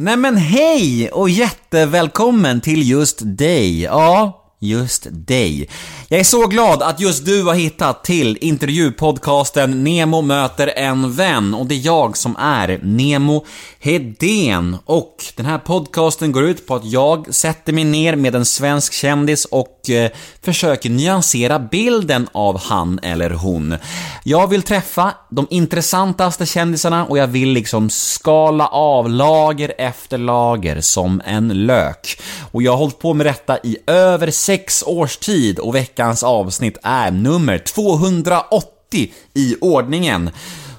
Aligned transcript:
Nej 0.00 0.16
men 0.16 0.36
hej 0.36 1.10
och 1.10 1.30
jättevälkommen 1.30 2.60
till 2.60 2.90
just 2.90 3.18
dig. 3.22 3.82
Ja, 3.82 4.37
just 4.58 5.06
dig. 5.10 5.68
Jag 6.08 6.20
är 6.20 6.24
så 6.24 6.46
glad 6.46 6.82
att 6.82 7.00
just 7.00 7.24
du 7.24 7.42
har 7.42 7.54
hittat 7.54 8.04
till 8.04 8.38
intervjupodcasten 8.40 9.84
Nemo 9.84 10.22
möter 10.22 10.66
en 10.76 11.12
vän 11.12 11.54
och 11.54 11.66
det 11.66 11.74
är 11.74 11.86
jag 11.86 12.16
som 12.16 12.36
är 12.36 12.80
Nemo 12.82 13.46
Hedén 13.80 14.76
och 14.84 15.24
den 15.36 15.46
här 15.46 15.58
podcasten 15.58 16.32
går 16.32 16.44
ut 16.44 16.66
på 16.66 16.74
att 16.74 16.84
jag 16.84 17.34
sätter 17.34 17.72
mig 17.72 17.84
ner 17.84 18.16
med 18.16 18.34
en 18.34 18.44
svensk 18.44 18.92
kändis 18.92 19.44
och 19.44 19.90
eh, 19.90 20.10
försöker 20.42 20.90
nyansera 20.90 21.58
bilden 21.58 22.28
av 22.32 22.60
han 22.60 22.98
eller 23.02 23.30
hon. 23.30 23.76
Jag 24.24 24.48
vill 24.48 24.62
träffa 24.62 25.14
de 25.30 25.46
intressantaste 25.50 26.46
kändisarna 26.46 27.04
och 27.04 27.18
jag 27.18 27.26
vill 27.26 27.48
liksom 27.48 27.90
skala 27.90 28.66
av 28.66 29.10
lager 29.10 29.72
efter 29.78 30.18
lager 30.18 30.80
som 30.80 31.22
en 31.24 31.48
lök. 31.66 32.20
Och 32.52 32.62
jag 32.62 32.72
har 32.72 32.78
hållit 32.78 32.98
på 32.98 33.14
med 33.14 33.26
detta 33.26 33.58
i 33.58 33.76
över 33.86 34.30
sex 34.48 34.84
års 34.86 35.16
tid 35.16 35.58
och 35.58 35.74
veckans 35.74 36.22
avsnitt 36.22 36.78
är 36.82 37.10
nummer 37.10 37.58
280 37.58 39.12
i 39.34 39.56
ordningen. 39.60 40.30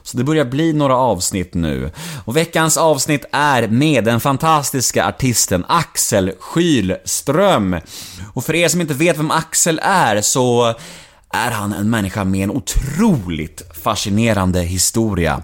Så 0.04 0.18
det 0.18 0.24
börjar 0.24 0.46
bli 0.46 0.74
några 0.74 0.96
avsnitt 0.96 1.54
nu. 1.54 1.92
Och 2.26 2.38
veckans 2.38 2.78
avsnitt 2.78 3.26
är 3.32 3.68
med 3.68 4.04
den 4.04 4.20
fantastiska 4.20 5.06
artisten 5.06 5.66
Axel 5.68 6.32
Skylström. 6.40 7.76
Och 8.34 8.46
för 8.46 8.56
er 8.56 8.68
som 8.68 8.82
inte 8.82 8.94
vet 8.94 9.18
vem 9.18 9.32
Axel 9.32 9.80
är 9.84 10.22
så 10.22 10.76
är 11.34 11.52
han 11.52 11.74
en 11.74 11.90
människa 11.90 12.24
med 12.24 12.44
en 12.44 12.52
otroligt 12.52 13.62
fascinerande 13.84 14.62
historia. 14.62 15.44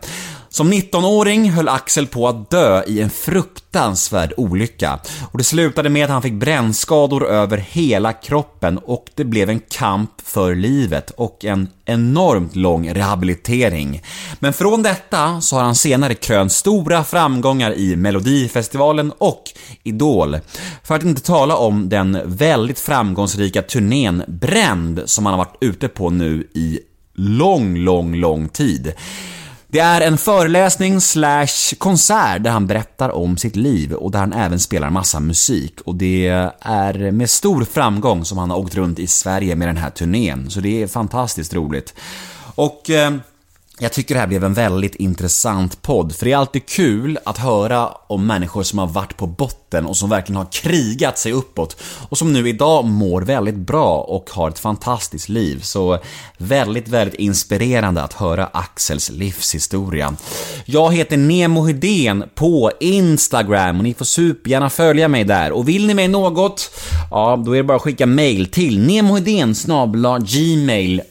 Som 0.55 0.73
19-åring 0.73 1.51
höll 1.51 1.69
Axel 1.69 2.07
på 2.07 2.27
att 2.27 2.49
dö 2.49 2.83
i 2.87 3.01
en 3.01 3.09
fruktansvärd 3.09 4.33
olycka 4.37 4.99
och 5.31 5.37
det 5.37 5.43
slutade 5.43 5.89
med 5.89 6.03
att 6.03 6.09
han 6.09 6.21
fick 6.21 6.33
brännskador 6.33 7.27
över 7.27 7.57
hela 7.57 8.13
kroppen 8.13 8.77
och 8.77 9.05
det 9.15 9.23
blev 9.23 9.49
en 9.49 9.59
kamp 9.59 10.11
för 10.23 10.55
livet 10.55 11.11
och 11.11 11.45
en 11.45 11.67
enormt 11.85 12.55
lång 12.55 12.93
rehabilitering. 12.93 14.01
Men 14.39 14.53
från 14.53 14.83
detta 14.83 15.41
så 15.41 15.55
har 15.55 15.63
han 15.63 15.75
senare 15.75 16.13
krönt 16.13 16.51
stora 16.51 17.03
framgångar 17.03 17.73
i 17.73 17.95
Melodifestivalen 17.95 19.11
och 19.17 19.43
Idol. 19.83 20.37
För 20.83 20.95
att 20.95 21.03
inte 21.03 21.21
tala 21.21 21.55
om 21.55 21.89
den 21.89 22.21
väldigt 22.25 22.79
framgångsrika 22.79 23.61
turnén 23.61 24.23
Bränd 24.27 25.01
som 25.05 25.25
han 25.25 25.33
har 25.33 25.45
varit 25.45 25.57
ute 25.61 25.87
på 25.87 26.09
nu 26.09 26.47
i 26.53 26.79
lång, 27.13 27.77
lång, 27.77 28.15
lång 28.15 28.49
tid. 28.49 28.93
Det 29.67 29.79
är 29.79 30.01
en 30.01 30.17
föreläsning 30.17 31.01
slash 31.01 31.75
konsert 31.77 32.43
där 32.43 32.51
han 32.51 32.67
berättar 32.67 33.09
om 33.09 33.37
sitt 33.37 33.55
liv 33.55 33.93
och 33.93 34.11
där 34.11 34.19
han 34.19 34.33
även 34.33 34.59
spelar 34.59 34.89
massa 34.89 35.19
musik 35.19 35.81
och 35.81 35.95
det 35.95 36.27
är 36.59 37.11
med 37.11 37.29
stor 37.29 37.63
framgång 37.63 38.25
som 38.25 38.37
han 38.37 38.49
har 38.49 38.57
åkt 38.57 38.75
runt 38.75 38.99
i 38.99 39.07
Sverige 39.07 39.55
med 39.55 39.67
den 39.67 39.77
här 39.77 39.89
turnén, 39.89 40.49
så 40.49 40.59
det 40.59 40.83
är 40.83 40.87
fantastiskt 40.87 41.53
roligt. 41.53 41.93
Och 42.55 42.89
eh, 42.89 43.13
jag 43.79 43.93
tycker 43.93 44.15
det 44.15 44.19
här 44.19 44.27
blev 44.27 44.43
en 44.43 44.53
väldigt 44.53 44.95
intressant 44.95 45.81
podd, 45.81 46.15
för 46.15 46.25
det 46.25 46.31
är 46.31 46.37
alltid 46.37 46.65
kul 46.65 47.19
att 47.25 47.37
höra 47.37 47.87
om 47.87 48.27
människor 48.27 48.63
som 48.63 48.79
har 48.79 48.87
varit 48.87 49.17
på 49.17 49.27
botten 49.27 49.85
och 49.85 49.97
som 49.97 50.09
verkligen 50.09 50.37
har 50.37 50.51
krigat 50.51 51.17
sig 51.17 51.31
uppåt 51.31 51.81
och 52.09 52.17
som 52.17 52.33
nu 52.33 52.49
idag 52.49 52.85
mår 52.85 53.21
väldigt 53.21 53.55
bra 53.55 54.01
och 54.01 54.29
har 54.29 54.49
ett 54.49 54.59
fantastiskt 54.59 55.29
liv. 55.29 55.59
Så 55.61 55.99
väldigt, 56.37 56.87
väldigt 56.87 57.19
inspirerande 57.19 58.03
att 58.03 58.13
höra 58.13 58.49
Axels 58.53 59.09
livshistoria. 59.09 60.15
Jag 60.65 60.93
heter 60.93 61.17
Nemo 61.17 61.65
Hedén 61.65 62.23
på 62.35 62.71
Instagram 62.79 63.77
och 63.77 63.83
ni 63.83 63.93
får 63.93 64.05
supergärna 64.05 64.69
följa 64.69 65.07
mig 65.07 65.23
där. 65.23 65.51
Och 65.51 65.69
vill 65.69 65.87
ni 65.87 65.93
mig 65.93 66.07
något, 66.07 66.71
ja 67.11 67.43
då 67.45 67.51
är 67.51 67.57
det 67.57 67.63
bara 67.63 67.75
att 67.75 67.81
skicka 67.81 68.05
mail 68.05 68.45
till 68.45 68.79
nemohydén 68.79 69.55
gmail 70.19 71.01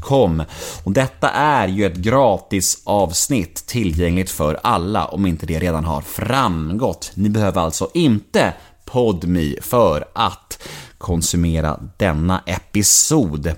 Com. 0.00 0.42
Och 0.84 0.92
detta 0.92 1.30
är 1.30 1.68
ju 1.68 1.86
ett 1.86 1.96
gratis 1.96 2.82
avsnitt 2.84 3.66
tillgängligt 3.66 4.30
för 4.30 4.60
alla 4.62 5.04
om 5.04 5.26
inte 5.26 5.46
det 5.46 5.58
redan 5.58 5.84
har 5.84 6.00
framgått. 6.00 7.12
Ni 7.14 7.28
behöver 7.28 7.60
alltså 7.60 7.90
inte 7.94 8.52
PodMe 8.84 9.54
för 9.60 10.04
att 10.12 10.58
konsumera 10.98 11.80
denna 11.96 12.42
episod. 12.46 13.52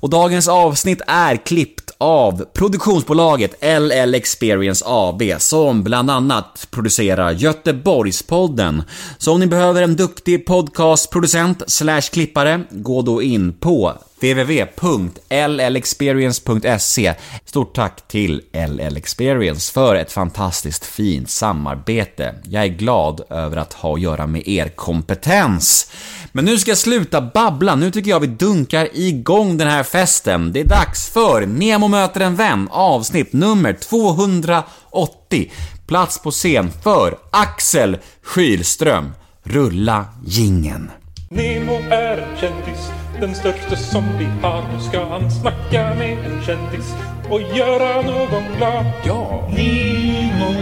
Och 0.00 0.10
dagens 0.10 0.48
avsnitt 0.48 1.00
är 1.06 1.36
klippt 1.36 1.90
av 1.98 2.44
produktionsbolaget 2.44 3.54
LL 3.62 4.14
Experience 4.14 4.84
AB 4.86 5.22
som 5.38 5.82
bland 5.82 6.10
annat 6.10 6.68
producerar 6.70 7.30
Göteborgspodden. 7.30 8.82
Så 9.18 9.32
om 9.32 9.40
ni 9.40 9.46
behöver 9.46 9.82
en 9.82 9.96
duktig 9.96 10.46
podcastproducent 10.46 11.62
slash 11.66 12.00
klippare, 12.00 12.60
gå 12.70 13.02
då 13.02 13.22
in 13.22 13.52
på 13.52 13.92
www.llexperience.se 14.20 17.14
Stort 17.44 17.74
tack 17.74 18.08
till 18.08 18.42
LL 18.52 18.96
Experience 18.96 19.72
för 19.72 19.94
ett 19.94 20.12
fantastiskt 20.12 20.84
fint 20.84 21.30
samarbete. 21.30 22.34
Jag 22.44 22.64
är 22.64 22.68
glad 22.68 23.20
över 23.30 23.56
att 23.56 23.72
ha 23.72 23.94
att 23.94 24.00
göra 24.00 24.26
med 24.26 24.48
er 24.48 24.68
kompetens. 24.68 25.90
Men 26.32 26.44
nu 26.44 26.58
ska 26.58 26.70
jag 26.70 26.78
sluta 26.78 27.20
babbla, 27.20 27.74
nu 27.74 27.90
tycker 27.90 28.10
jag 28.10 28.20
vi 28.20 28.26
dunkar 28.26 28.88
igång 28.92 29.56
den 29.56 29.68
här 29.68 29.82
festen. 29.82 30.52
Det 30.52 30.60
är 30.60 30.64
dags 30.64 31.10
för 31.10 31.46
Nemo 31.46 31.88
möter 31.88 32.20
en 32.20 32.36
vän, 32.36 32.68
avsnitt 32.70 33.32
nummer 33.32 33.72
280. 33.72 35.52
Plats 35.86 36.22
på 36.22 36.30
scen 36.30 36.70
för 36.82 37.18
Axel 37.30 37.98
Skylström. 38.22 39.12
Rulla 39.42 40.04
gingen. 40.26 40.90
Nemo 41.30 41.78
är 41.90 42.18
en 42.18 42.36
kändis, 42.36 42.90
den 43.20 43.34
största 43.34 43.76
som 43.76 44.04
vi 44.18 44.24
har. 44.42 44.62
Nu 44.74 44.80
ska 44.88 45.04
han 45.08 45.30
snacka 45.30 45.94
med 45.94 46.12
en 46.12 46.42
kändis 46.46 46.94
och 47.30 47.40
göra 47.56 48.02
någon 48.02 48.42
glad. 48.56 48.84
Ja! 49.06 49.48
Nemo, 49.50 50.52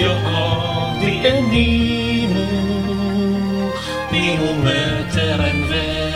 ja 0.00 0.16
det 1.00 1.28
är 1.28 1.42
Nemo. 1.42 2.46
Nemo 4.12 4.64
möter 4.64 5.38
en 5.38 5.68
vän. 5.70 6.06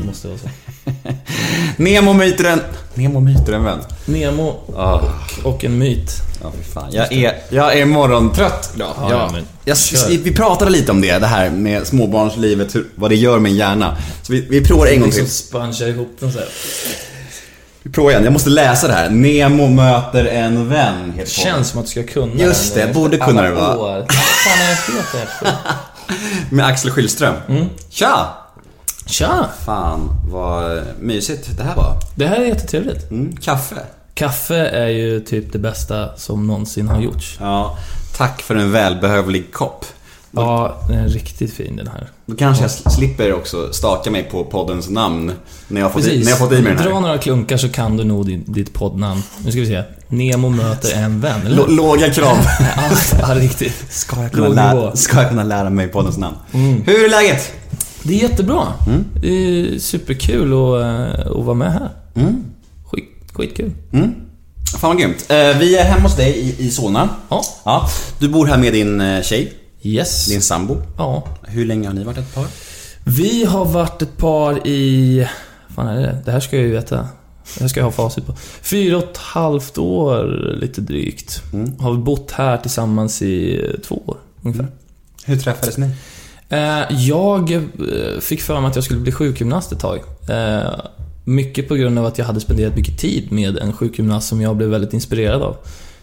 Det 0.00 0.06
måste 0.06 0.28
vara 0.28 0.38
så. 0.38 0.48
Nemo 1.76 2.12
myter 2.12 2.44
en... 2.44 2.60
Nemo 2.94 3.20
myter 3.20 3.52
en 3.52 3.64
vän. 3.64 3.78
Nemo 4.06 4.54
Ah. 4.76 5.00
och, 5.44 5.54
och 5.54 5.64
en 5.64 5.78
myt. 5.78 6.10
Ja, 6.44 6.52
fy 6.56 6.62
fan. 6.62 6.88
Jag 6.92 7.12
är, 7.12 7.34
jag 7.48 7.78
är 7.78 7.84
morgontrött 7.86 8.70
idag. 8.74 8.94
Ja, 9.00 9.10
Ja, 9.10 9.30
men 9.32 9.46
jag, 9.64 9.76
vi 10.08 10.34
pratade 10.34 10.70
lite 10.70 10.92
om 10.92 11.00
det, 11.00 11.18
det 11.18 11.26
här 11.26 11.50
med 11.50 11.86
småbarnslivet, 11.86 12.74
hur, 12.74 12.86
vad 12.94 13.10
det 13.10 13.16
gör 13.16 13.38
med 13.38 13.50
en 13.52 13.56
hjärna. 13.56 13.96
Så 14.22 14.32
vi, 14.32 14.40
vi 14.40 14.64
provar 14.64 14.86
en 14.86 15.00
gång 15.00 15.10
till. 15.10 15.22
Liksom 15.22 15.88
ihop 15.88 16.16
den 16.20 16.32
så 16.32 16.38
här. 16.38 16.48
Vi 17.82 17.90
provar 17.90 18.10
igen, 18.10 18.24
jag 18.24 18.32
måste 18.32 18.50
läsa 18.50 18.88
det 18.88 18.94
här. 18.94 19.10
Nemo 19.10 19.68
möter 19.68 20.24
en 20.24 20.68
vän, 20.68 21.12
heter. 21.16 21.30
Känns 21.30 21.68
som 21.68 21.80
att 21.80 21.86
du 21.86 21.90
ska 21.90 22.02
kunna 22.02 22.42
Just 22.42 22.74
det, 22.74 22.94
borde 22.94 23.16
kunna 23.16 23.42
det, 23.42 23.50
va? 23.50 23.76
Vad 23.76 24.12
fan 24.12 24.58
är 24.60 25.44
det? 25.44 25.54
Med 26.56 26.66
Axel 26.66 26.90
Skylström. 26.90 27.34
Mm. 27.48 27.66
Tja! 27.90 28.28
Tja! 29.06 29.48
Fan, 29.66 30.08
vad 30.32 30.82
mysigt 31.00 31.56
det 31.56 31.62
här 31.62 31.76
var. 31.76 31.96
Det 32.14 32.26
här 32.26 32.36
är 32.36 32.44
jättetrevligt. 32.44 33.10
Mm, 33.10 33.36
kaffe. 33.36 33.76
Kaffe 34.14 34.56
är 34.56 34.88
ju 34.88 35.20
typ 35.20 35.52
det 35.52 35.58
bästa 35.58 36.16
som 36.16 36.46
någonsin 36.46 36.88
har 36.88 37.00
gjorts. 37.00 37.36
Ja, 37.40 37.78
tack 38.16 38.42
för 38.42 38.56
en 38.56 38.72
välbehövlig 38.72 39.52
kopp. 39.52 39.84
Ja, 40.30 40.80
den 40.88 40.98
är 40.98 41.08
riktigt 41.08 41.52
fin 41.52 41.76
den 41.76 41.86
här. 41.86 42.08
Då 42.26 42.36
kanske 42.36 42.64
jag 42.64 42.70
slipper 42.70 43.32
också 43.32 43.72
staka 43.72 44.10
mig 44.10 44.22
på 44.22 44.44
poddens 44.44 44.90
namn 44.90 45.32
när 45.68 45.80
jag 45.80 45.86
har 45.88 45.92
fått, 45.92 46.06
i, 46.06 46.18
när 46.18 46.30
jag 46.30 46.36
har 46.36 46.46
fått 46.46 46.58
i 46.58 46.62
mig 46.62 46.74
den 46.74 46.84
Dra 46.84 46.94
här. 46.94 47.00
några 47.00 47.18
klunkar 47.18 47.56
så 47.56 47.68
kan 47.68 47.96
du 47.96 48.04
nog 48.04 48.26
din, 48.26 48.44
ditt 48.46 48.74
poddnamn. 48.74 49.22
Nu 49.44 49.50
ska 49.50 49.60
vi 49.60 49.66
se. 49.66 49.82
Nemo 50.08 50.48
möter 50.48 50.96
en 50.96 51.20
vän, 51.20 51.46
eller 51.46 51.68
låga 51.68 52.10
krav. 52.10 52.36
ja, 53.20 53.34
riktigt. 53.34 53.92
Ska 53.92 54.22
jag, 54.22 54.32
kunna 54.32 54.48
lära, 54.48 54.96
ska 54.96 55.20
jag 55.20 55.28
kunna 55.28 55.44
lära 55.44 55.70
mig 55.70 55.88
poddens 55.88 56.18
namn? 56.18 56.36
Mm. 56.52 56.82
Hur 56.82 57.04
är 57.04 57.10
läget? 57.10 57.52
Det 58.02 58.14
är 58.14 58.28
jättebra. 58.28 58.62
Mm. 58.86 59.04
Det 59.22 59.28
är 59.28 59.78
superkul 59.78 60.52
att, 60.52 60.82
eh, 60.82 61.26
att 61.38 61.44
vara 61.44 61.54
med 61.54 61.72
här. 61.72 61.90
Mm. 62.14 62.44
Skit, 63.34 63.50
skitkul. 63.50 63.72
Mm. 63.92 64.14
Fan 64.80 64.90
vad 64.90 64.98
grymt. 64.98 65.26
Eh, 65.30 65.58
vi 65.58 65.76
är 65.76 65.84
hemma 65.84 66.02
hos 66.02 66.16
dig 66.16 66.32
i, 66.38 66.66
i 66.66 66.70
Solna. 66.70 67.08
Ja. 67.28 67.42
Ja. 67.64 67.88
Du 68.18 68.28
bor 68.28 68.46
här 68.46 68.58
med 68.58 68.72
din 68.72 69.00
eh, 69.00 69.22
tjej, 69.22 69.52
Yes. 69.82 70.26
din 70.26 70.42
sambo. 70.42 70.76
Ja. 70.98 71.24
Hur 71.42 71.64
länge 71.66 71.86
har 71.88 71.94
ni 71.94 72.04
varit 72.04 72.18
ett 72.18 72.34
par? 72.34 72.46
Vi 73.04 73.44
har 73.44 73.64
varit 73.64 74.02
ett 74.02 74.16
par 74.16 74.66
i... 74.66 75.26
fan 75.74 75.86
är 75.88 76.00
det? 76.02 76.18
Det 76.24 76.30
här 76.32 76.40
ska 76.40 76.56
jag 76.56 76.64
ju 76.64 76.72
veta. 76.72 76.96
Det 76.96 77.60
här 77.60 77.68
ska 77.68 77.80
jag 77.80 77.84
ha 77.84 77.92
facit 77.92 78.26
på. 78.26 78.34
Fyra 78.62 78.96
och 78.96 79.02
ett 79.04 79.16
halvt 79.16 79.78
år, 79.78 80.24
lite 80.60 80.80
drygt. 80.80 81.42
Mm. 81.52 81.78
Har 81.78 81.92
vi 81.92 81.98
bott 81.98 82.30
här 82.30 82.56
tillsammans 82.56 83.22
i 83.22 83.64
eh, 83.64 83.80
två 83.80 84.02
år, 84.06 84.16
ungefär. 84.42 84.66
Hur 85.24 85.36
träffades 85.36 85.78
ni? 85.78 85.90
Jag 86.90 87.62
fick 88.20 88.40
för 88.42 88.60
mig 88.60 88.68
att 88.70 88.74
jag 88.74 88.84
skulle 88.84 89.00
bli 89.00 89.12
sjukgymnast 89.12 89.72
ett 89.72 89.80
tag. 89.80 90.00
Mycket 91.24 91.68
på 91.68 91.74
grund 91.74 91.98
av 91.98 92.06
att 92.06 92.18
jag 92.18 92.24
hade 92.24 92.40
spenderat 92.40 92.76
mycket 92.76 92.98
tid 92.98 93.32
med 93.32 93.58
en 93.58 93.72
sjukgymnast 93.72 94.28
som 94.28 94.40
jag 94.40 94.56
blev 94.56 94.68
väldigt 94.68 94.92
inspirerad 94.92 95.42
av. 95.42 95.56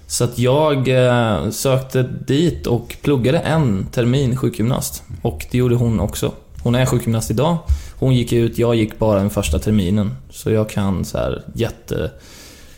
Så 0.08 0.24
att 0.24 0.40
jag 0.40 0.88
eh, 0.88 1.50
sökte 1.50 2.04
dit 2.28 2.68
och 2.68 2.96
pluggade 3.02 3.40
en 3.40 3.86
termin 3.92 4.36
sjukgymnast. 4.38 5.04
Och 5.22 5.46
det 5.52 5.58
gjorde 5.58 5.76
hon 5.76 6.00
också. 6.00 6.32
Hon 6.64 6.76
är 6.76 6.86
sjukgymnast 6.86 7.32
idag. 7.32 7.58
Hon 8.00 8.16
gick 8.16 8.34
ut, 8.34 8.58
jag 8.58 8.76
gick 8.76 9.00
bara 9.00 9.20
den 9.20 9.30
första 9.30 9.60
terminen. 9.60 10.16
Så 10.30 10.52
jag 10.52 10.70
kan 10.70 11.06
så 11.06 11.18
här 11.18 11.44
jätte, 11.56 12.12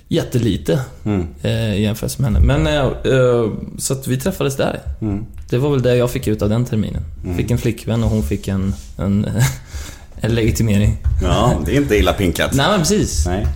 jättelite 0.07 0.79
Mm. 1.05 1.27
eh, 1.41 1.75
i 1.75 1.81
jämförelse 1.83 2.21
med 2.21 2.33
henne. 2.33 2.45
Men, 2.45 2.67
eh, 2.67 3.13
eh, 3.13 3.51
så 3.77 3.93
att 3.93 4.07
vi 4.07 4.17
träffades 4.17 4.57
där. 4.57 4.79
Mm. 5.01 5.25
Det 5.49 5.57
var 5.57 5.69
väl 5.71 5.81
det 5.81 5.95
jag 5.95 6.11
fick 6.11 6.27
ut 6.27 6.41
av 6.41 6.49
den 6.49 6.65
terminen. 6.65 7.01
Fick 7.37 7.51
en 7.51 7.57
flickvän 7.57 8.03
och 8.03 8.09
hon 8.09 8.23
fick 8.23 8.47
en, 8.47 8.73
en, 8.97 9.27
en 10.23 10.35
legitimering. 10.35 10.97
Ja, 11.23 11.53
det 11.65 11.71
är 11.71 11.75
inte 11.81 11.95
illa 11.95 12.13
pinkat. 12.13 12.53
Nej 12.53 12.67
men 12.69 12.79
precis. 12.79 13.25
Nej. 13.27 13.47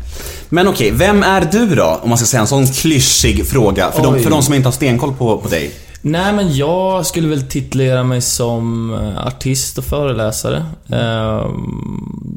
Men 0.50 0.68
okej, 0.68 0.92
vem 0.92 1.24
är 1.24 1.42
du 1.52 1.76
då? 1.76 2.00
Om 2.04 2.10
man 2.10 2.18
ska 2.18 2.28
säga 2.28 2.42
en 2.42 2.48
sån 2.48 2.68
klyschig 2.68 3.48
fråga. 3.48 3.92
För, 3.92 4.04
de, 4.04 4.20
för 4.20 4.30
de 4.30 4.44
som 4.44 4.54
inte 4.54 4.68
har 4.68 4.74
stenkoll 4.74 5.14
på, 5.14 5.38
på 5.38 5.48
dig. 5.50 5.72
Nej 6.02 6.34
men 6.34 6.56
jag 6.56 7.06
skulle 7.06 7.28
väl 7.28 7.42
titulera 7.42 8.04
mig 8.04 8.22
som 8.22 8.94
eh, 8.94 9.28
artist 9.28 9.78
och 9.78 9.84
föreläsare. 9.84 10.66
Eh, 10.90 11.46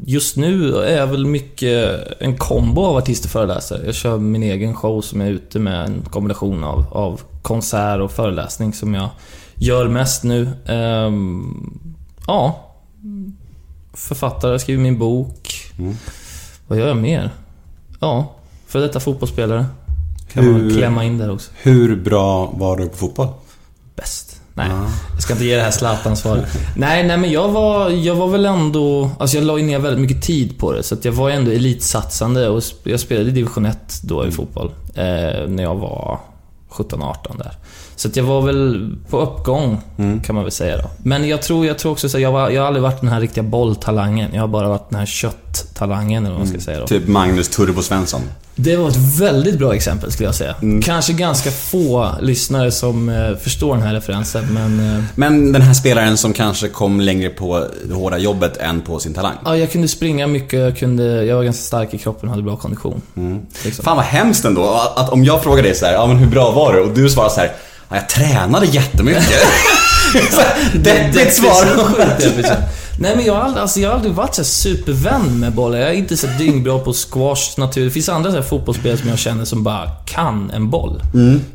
Just 0.05 0.35
nu 0.37 0.75
är 0.75 0.97
jag 0.97 1.07
väl 1.07 1.25
mycket 1.25 1.99
en 2.19 2.37
kombo 2.37 2.81
av 2.85 2.95
artist 2.97 3.25
och 3.25 3.31
föreläsare. 3.31 3.81
Jag 3.85 3.95
kör 3.95 4.17
min 4.17 4.43
egen 4.43 4.75
show 4.75 5.01
som 5.01 5.21
är 5.21 5.29
ute 5.29 5.59
med 5.59 5.85
en 5.85 6.01
kombination 6.09 6.63
av, 6.63 6.85
av 6.91 7.21
konsert 7.41 7.99
och 8.01 8.11
föreläsning 8.11 8.73
som 8.73 8.93
jag 8.93 9.09
gör 9.55 9.87
mest 9.87 10.23
nu. 10.23 10.49
Eh, 10.65 11.11
Ja. 12.27 12.67
Författare, 13.93 14.51
jag 14.51 14.61
skriver 14.61 14.81
min 14.83 14.99
bok. 14.99 15.71
Vad 16.67 16.79
gör 16.79 16.87
jag 16.87 16.97
mer? 16.97 17.29
Ja, 17.99 18.31
för 18.67 18.79
detta 18.79 18.99
fotbollsspelare. 18.99 19.65
Kan 20.33 20.51
man 20.51 20.61
Hur- 20.61 20.77
klämma 20.77 21.03
in 21.05 21.17
där 21.17 21.31
också. 21.31 21.51
Hur 21.61 21.95
bra 21.95 22.45
var 22.57 22.77
du 22.77 22.87
på 22.89 22.97
fotboll? 22.97 23.27
Bäst. 23.95 24.41
Nej, 24.53 24.69
jag 25.13 25.21
ska 25.23 25.33
inte 25.33 25.45
ge 25.45 25.55
det 25.55 25.61
här 25.61 25.71
Zlatan-svaret. 25.71 26.45
nej, 26.75 27.07
nej 27.07 27.17
men 27.17 27.31
jag 27.31 27.49
var, 27.49 27.89
jag 27.89 28.15
var 28.15 28.27
väl 28.27 28.45
ändå... 28.45 29.09
Alltså 29.19 29.37
jag 29.37 29.43
la 29.45 29.57
ju 29.57 29.63
ner 29.63 29.79
väldigt 29.79 30.01
mycket 30.01 30.21
tid 30.23 30.57
på 30.59 30.71
det, 30.73 30.83
så 30.83 30.95
jag 31.01 31.11
var 31.11 31.29
ändå 31.29 31.51
elitsatsande 31.51 32.49
och 32.49 32.63
jag 32.83 32.99
spelade 32.99 33.29
i 33.29 33.31
division 33.33 33.65
1 33.65 34.01
då 34.03 34.27
i 34.27 34.31
fotboll. 34.31 34.71
Eh, 34.93 35.47
när 35.47 35.63
jag 35.63 35.75
var 35.75 36.19
17-18 36.69 37.37
där. 37.37 37.51
Så 37.95 38.07
att 38.07 38.15
jag 38.15 38.23
var 38.23 38.41
väl 38.41 38.95
på 39.09 39.19
uppgång, 39.21 39.81
kan 40.25 40.35
man 40.35 40.43
väl 40.43 40.51
säga 40.51 40.77
då. 40.77 40.89
Men 40.97 41.27
jag 41.27 41.41
tror, 41.41 41.65
jag 41.65 41.79
tror 41.79 41.91
också 41.91 42.09
så 42.09 42.19
jag, 42.19 42.31
var, 42.31 42.49
jag 42.49 42.61
har 42.61 42.67
aldrig 42.67 42.83
varit 42.83 42.99
den 43.01 43.09
här 43.09 43.19
riktiga 43.19 43.43
bolltalangen. 43.43 44.29
Jag 44.33 44.41
har 44.41 44.47
bara 44.47 44.67
varit 44.69 44.89
den 44.89 44.99
här 44.99 45.05
kötttalangen, 45.05 46.25
eller 46.25 46.35
vad 46.35 46.39
man 46.45 46.47
ska 46.53 46.59
säga 46.59 46.79
då. 46.79 46.87
Typ 46.87 47.07
Magnus 47.07 47.49
Turbo 47.49 47.81
Svensson. 47.81 48.21
Det 48.55 48.75
var 48.75 48.87
ett 48.89 49.19
väldigt 49.19 49.57
bra 49.59 49.75
exempel 49.75 50.11
skulle 50.11 50.27
jag 50.27 50.35
säga. 50.35 50.55
Kanske 50.83 51.13
ganska 51.13 51.51
få 51.51 52.09
lyssnare 52.21 52.71
som 52.71 53.09
eh, 53.09 53.35
förstår 53.37 53.75
den 53.75 53.83
här 53.83 53.93
referensen, 53.93 54.53
men... 54.53 54.95
Eh, 54.97 55.03
Men 55.15 55.51
den 55.53 55.61
här 55.61 55.73
spelaren 55.73 56.17
som 56.17 56.33
kanske 56.33 56.67
kom 56.67 57.01
längre 57.01 57.29
på 57.29 57.65
det 57.87 57.93
hårda 57.93 58.17
jobbet 58.17 58.57
än 58.57 58.81
på 58.81 58.99
sin 58.99 59.13
talang. 59.13 59.33
ja, 59.45 59.57
jag 59.57 59.71
kunde 59.71 59.87
springa 59.87 60.27
mycket, 60.27 60.59
jag, 60.59 60.77
kunde, 60.77 61.03
jag 61.25 61.35
var 61.35 61.43
ganska 61.43 61.61
stark 61.63 61.93
i 61.93 61.97
kroppen 61.97 62.29
och 62.29 62.35
hade 62.35 62.43
bra 62.43 62.55
kondition. 62.55 63.01
Liksom. 63.63 63.85
Fan 63.85 63.97
vad 63.97 64.05
hemskt 64.05 64.45
ändå 64.45 64.63
att 64.63 64.97
att 64.97 65.09
om 65.09 65.23
jag 65.23 65.43
frågar 65.43 65.63
dig 65.63 65.75
så 65.75 65.85
här, 65.85 65.93
ja 65.93 66.07
men 66.07 66.17
hur 66.17 66.27
bra 66.27 66.51
var 66.51 66.73
du? 66.73 66.79
Och 66.81 66.93
du 66.93 67.09
svarar 67.09 67.29
så 67.29 67.39
här, 67.39 67.51
ja, 67.91 67.95
jag 67.97 68.09
tränade 68.09 68.65
jättemycket. 68.65 69.23
Deppigt 70.73 71.33
svar. 71.35 71.65
Nej 72.99 73.15
men 73.15 73.25
jag 73.25 73.33
har 73.33 73.41
aldrig, 73.41 73.61
alltså, 73.61 73.79
jag 73.79 73.89
har 73.89 73.95
aldrig 73.95 74.13
varit 74.13 74.35
så 74.35 74.43
supervän 74.43 75.39
med 75.39 75.51
bollen. 75.53 75.79
Jag 75.81 75.89
är 75.89 75.93
inte 75.93 76.17
så 76.17 76.27
dyngbra 76.27 76.79
på 76.79 76.93
squash 76.93 77.57
naturligt. 77.57 77.89
Det 77.89 77.93
finns 77.93 78.09
andra 78.09 78.31
så 78.31 78.43
fotbollsspelare 78.43 78.97
som 78.97 79.09
jag 79.09 79.19
känner 79.19 79.45
som 79.45 79.63
bara 79.63 79.89
kan 80.05 80.51
en 80.51 80.69
boll. 80.69 81.01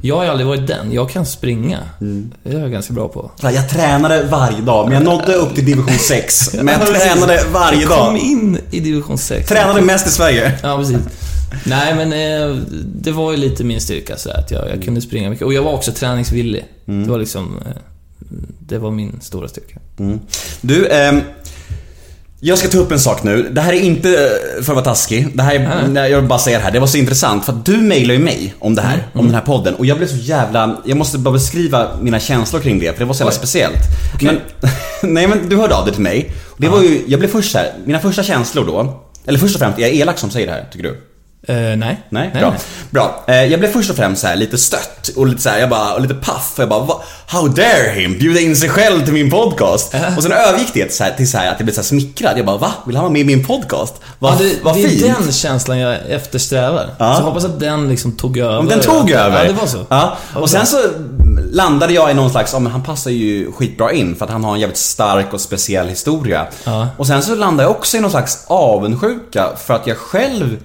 Jag 0.01 0.17
har 0.17 0.27
aldrig 0.27 0.47
varit 0.47 0.67
den. 0.67 0.93
Jag 0.93 1.11
kan 1.11 1.27
springa. 1.27 1.79
Det 2.43 2.51
är 2.53 2.59
jag 2.61 2.73
ganska 2.73 2.93
bra 2.93 3.09
på. 3.09 3.31
Här, 3.43 3.51
Jag 3.51 3.69
tränade 3.71 4.23
varje 4.31 4.61
dag, 4.61 4.85
men 4.89 4.95
jag 4.95 5.05
nådde 5.05 5.35
upp 5.35 5.55
till 5.55 5.65
division 5.67 5.99
6. 5.99 6.51
Men 6.63 6.69
jag 6.69 6.87
tränade 7.01 7.43
varje 7.53 7.81
Jag 7.81 7.89
kom 7.91 8.15
dag. 8.15 8.19
in 8.23 8.59
i 8.71 8.81
division 8.81 9.19
6. 9.19 9.49
Tränade 9.49 9.81
mest 9.81 10.07
i 10.07 10.11
Sverige. 10.11 10.53
Ja, 10.63 10.77
precis. 10.79 10.97
Nej, 11.65 11.95
men 11.95 12.13
eh, 12.13 12.57
det 12.85 13.11
var 13.11 13.31
ju 13.31 13.37
lite 13.37 13.65
min 13.65 13.81
styrka 13.81 14.17
så 14.17 14.31
att 14.31 14.51
jag, 14.51 14.71
jag 14.71 14.85
kunde 14.85 15.01
springa 15.01 15.31
mycket. 15.31 15.47
Och 15.47 15.55
jag 15.55 15.63
var 15.63 15.73
också 15.73 15.93
träningsvillig. 15.93 16.65
Det 16.85 17.11
var 17.11 17.19
liksom... 17.19 17.63
Eh, 17.67 17.73
det 18.59 18.79
var 18.79 18.91
min 18.91 19.21
stora 19.21 19.49
styrka. 19.49 19.79
Du, 20.61 20.89
ehm, 20.89 21.21
jag 22.41 22.59
ska 22.59 22.69
ta 22.69 22.79
upp 22.79 22.93
en 22.93 23.01
sak 23.01 23.23
nu. 23.23 23.49
Det 23.53 23.61
här 23.61 23.73
är 23.73 23.81
inte 23.81 24.09
eh, 24.11 24.63
för 24.63 24.73
att 24.73 24.77
vara 24.77 24.85
taskig. 24.85 25.29
Det 25.35 25.43
här 25.43 25.55
är, 25.55 25.89
nej, 25.89 26.11
jag 26.11 26.21
vill 26.21 26.29
bara 26.29 26.39
säga 26.39 26.59
det 26.59 26.65
här. 26.65 26.71
Det 26.71 26.81
var 26.81 26.87
så 26.87 26.99
intressant 26.99 27.45
för 27.45 27.53
att 27.53 27.67
du 27.67 27.77
mejlade 27.77 28.19
ju 28.19 28.25
mig 28.25 28.55
om 28.59 28.75
det 28.75 28.83
här, 28.83 29.09
om 29.13 29.27
den 29.27 29.35
här 29.35 29.43
podden. 29.43 29.75
Och 29.75 29.87
jag 29.87 29.97
blev 29.97 30.07
så 30.07 30.17
jävla... 30.17 30.77
Jag 30.85 30.99
måste 30.99 31.19
bara 31.19 31.33
beskriva 31.33 31.89
mina 32.01 32.21
känslor 32.21 32.61
kring 32.61 32.79
det, 32.79 32.93
för 32.93 32.99
det 32.99 33.05
var 33.05 33.15
så 33.15 33.21
jävla 33.21 33.33
Oj. 33.33 33.39
speciellt. 33.39 33.79
Men, 34.23 34.41
nej 35.03 35.27
men 35.27 35.49
du 35.49 35.57
hörde 35.57 35.75
av 35.75 35.85
dig 35.85 35.95
till 35.95 36.03
mig. 36.03 36.33
Det 36.57 36.69
var 36.69 36.83
ju, 36.83 37.05
jag 37.07 37.21
blev 37.21 37.29
först 37.29 37.55
här, 37.55 37.73
mina 37.85 37.99
första 37.99 38.23
känslor 38.23 38.67
då. 38.67 39.03
Eller 39.27 39.39
först 39.39 39.55
och 39.55 39.61
främst, 39.61 39.79
är 39.79 39.83
jag 39.83 39.95
elak 39.95 40.19
som 40.19 40.31
säger 40.31 40.47
det 40.47 40.53
här, 40.53 40.69
tycker 40.73 40.83
du? 40.83 41.01
Eh, 41.49 41.57
nej. 41.77 42.01
Nej, 42.09 42.31
bra. 42.41 42.55
bra. 42.91 43.25
Eh, 43.29 43.45
jag 43.45 43.61
blev 43.61 43.73
först 43.73 43.91
och 43.91 43.97
främst 43.97 44.21
så 44.21 44.27
här 44.27 44.37
lite 44.37 44.59
stött 44.59 45.09
och 45.17 45.27
lite 45.27 45.43
så 45.43 45.49
här, 45.49 45.59
jag 45.59 45.69
bara, 45.71 45.95
och 45.95 46.01
lite 46.01 46.15
paff. 46.15 46.55
Jag 46.59 46.69
bara, 46.69 46.81
"Va- 46.85 47.03
how 47.27 47.49
dare 47.49 47.91
him 47.95 48.19
bjuda 48.19 48.41
in 48.41 48.57
sig 48.57 48.69
själv 48.69 49.05
till 49.05 49.13
min 49.15 49.31
podcast? 49.31 49.95
Och 50.17 50.23
sen 50.23 50.33
övergick 50.33 50.71
det 50.75 50.93
så 50.95 51.05
här, 51.05 51.11
till 51.11 51.31
så 51.31 51.39
här, 51.39 51.49
att 51.53 51.55
jag 51.59 51.65
blev 51.67 51.75
så 51.75 51.83
smickrad. 51.83 52.39
Jag 52.39 52.47
bara, 52.47 52.57
va? 52.57 52.73
Vill 52.87 52.97
han 52.97 53.03
vara 53.05 53.13
med 53.13 53.21
i 53.23 53.25
min 53.25 53.47
podcast? 53.47 53.95
Vad 54.19 54.33
Ja, 54.33 54.39
det, 54.39 54.53
vad 54.63 54.75
det 54.75 54.85
är 54.85 54.89
fint. 54.89 55.17
den 55.25 55.33
känslan 55.33 55.79
jag 55.79 55.99
eftersträvar. 56.11 56.91
Ja. 56.99 57.15
Så 57.15 57.21
jag 57.21 57.27
hoppas 57.27 57.45
att 57.45 57.61
den 57.61 57.89
liksom 57.89 58.13
tog 58.13 58.39
över. 58.39 58.57
Men 58.59 58.67
den 58.69 58.81
tog 58.81 59.11
över. 59.11 59.43
Ja, 59.45 59.53
det 59.53 59.61
var 59.61 59.67
så. 59.67 59.87
Ja. 59.89 60.17
Och 60.35 60.51
sen 60.51 60.67
så 60.67 60.79
landade 61.53 61.93
jag 61.93 62.11
i 62.11 62.15
någon 62.15 62.31
slags, 62.31 62.53
ja 62.53 62.59
men 62.59 62.73
han 62.73 62.83
passar 62.83 63.11
ju 63.11 63.53
skitbra 63.53 63.93
in 63.93 64.17
för 64.17 64.25
att 64.25 64.31
han 64.31 64.45
har 64.45 64.55
en 64.55 64.61
jävligt 64.61 64.77
stark 64.79 65.33
och 65.33 65.41
speciell 65.41 65.89
historia. 65.89 66.47
Ja. 66.65 66.89
Och 66.97 67.07
sen 67.07 67.23
så 67.23 67.35
landade 67.35 67.63
jag 67.63 67.71
också 67.71 67.97
i 67.97 68.01
någon 68.01 68.11
slags 68.11 68.45
avundsjuka 68.47 69.47
för 69.67 69.75
att 69.75 69.87
jag 69.87 69.97
själv 69.97 70.57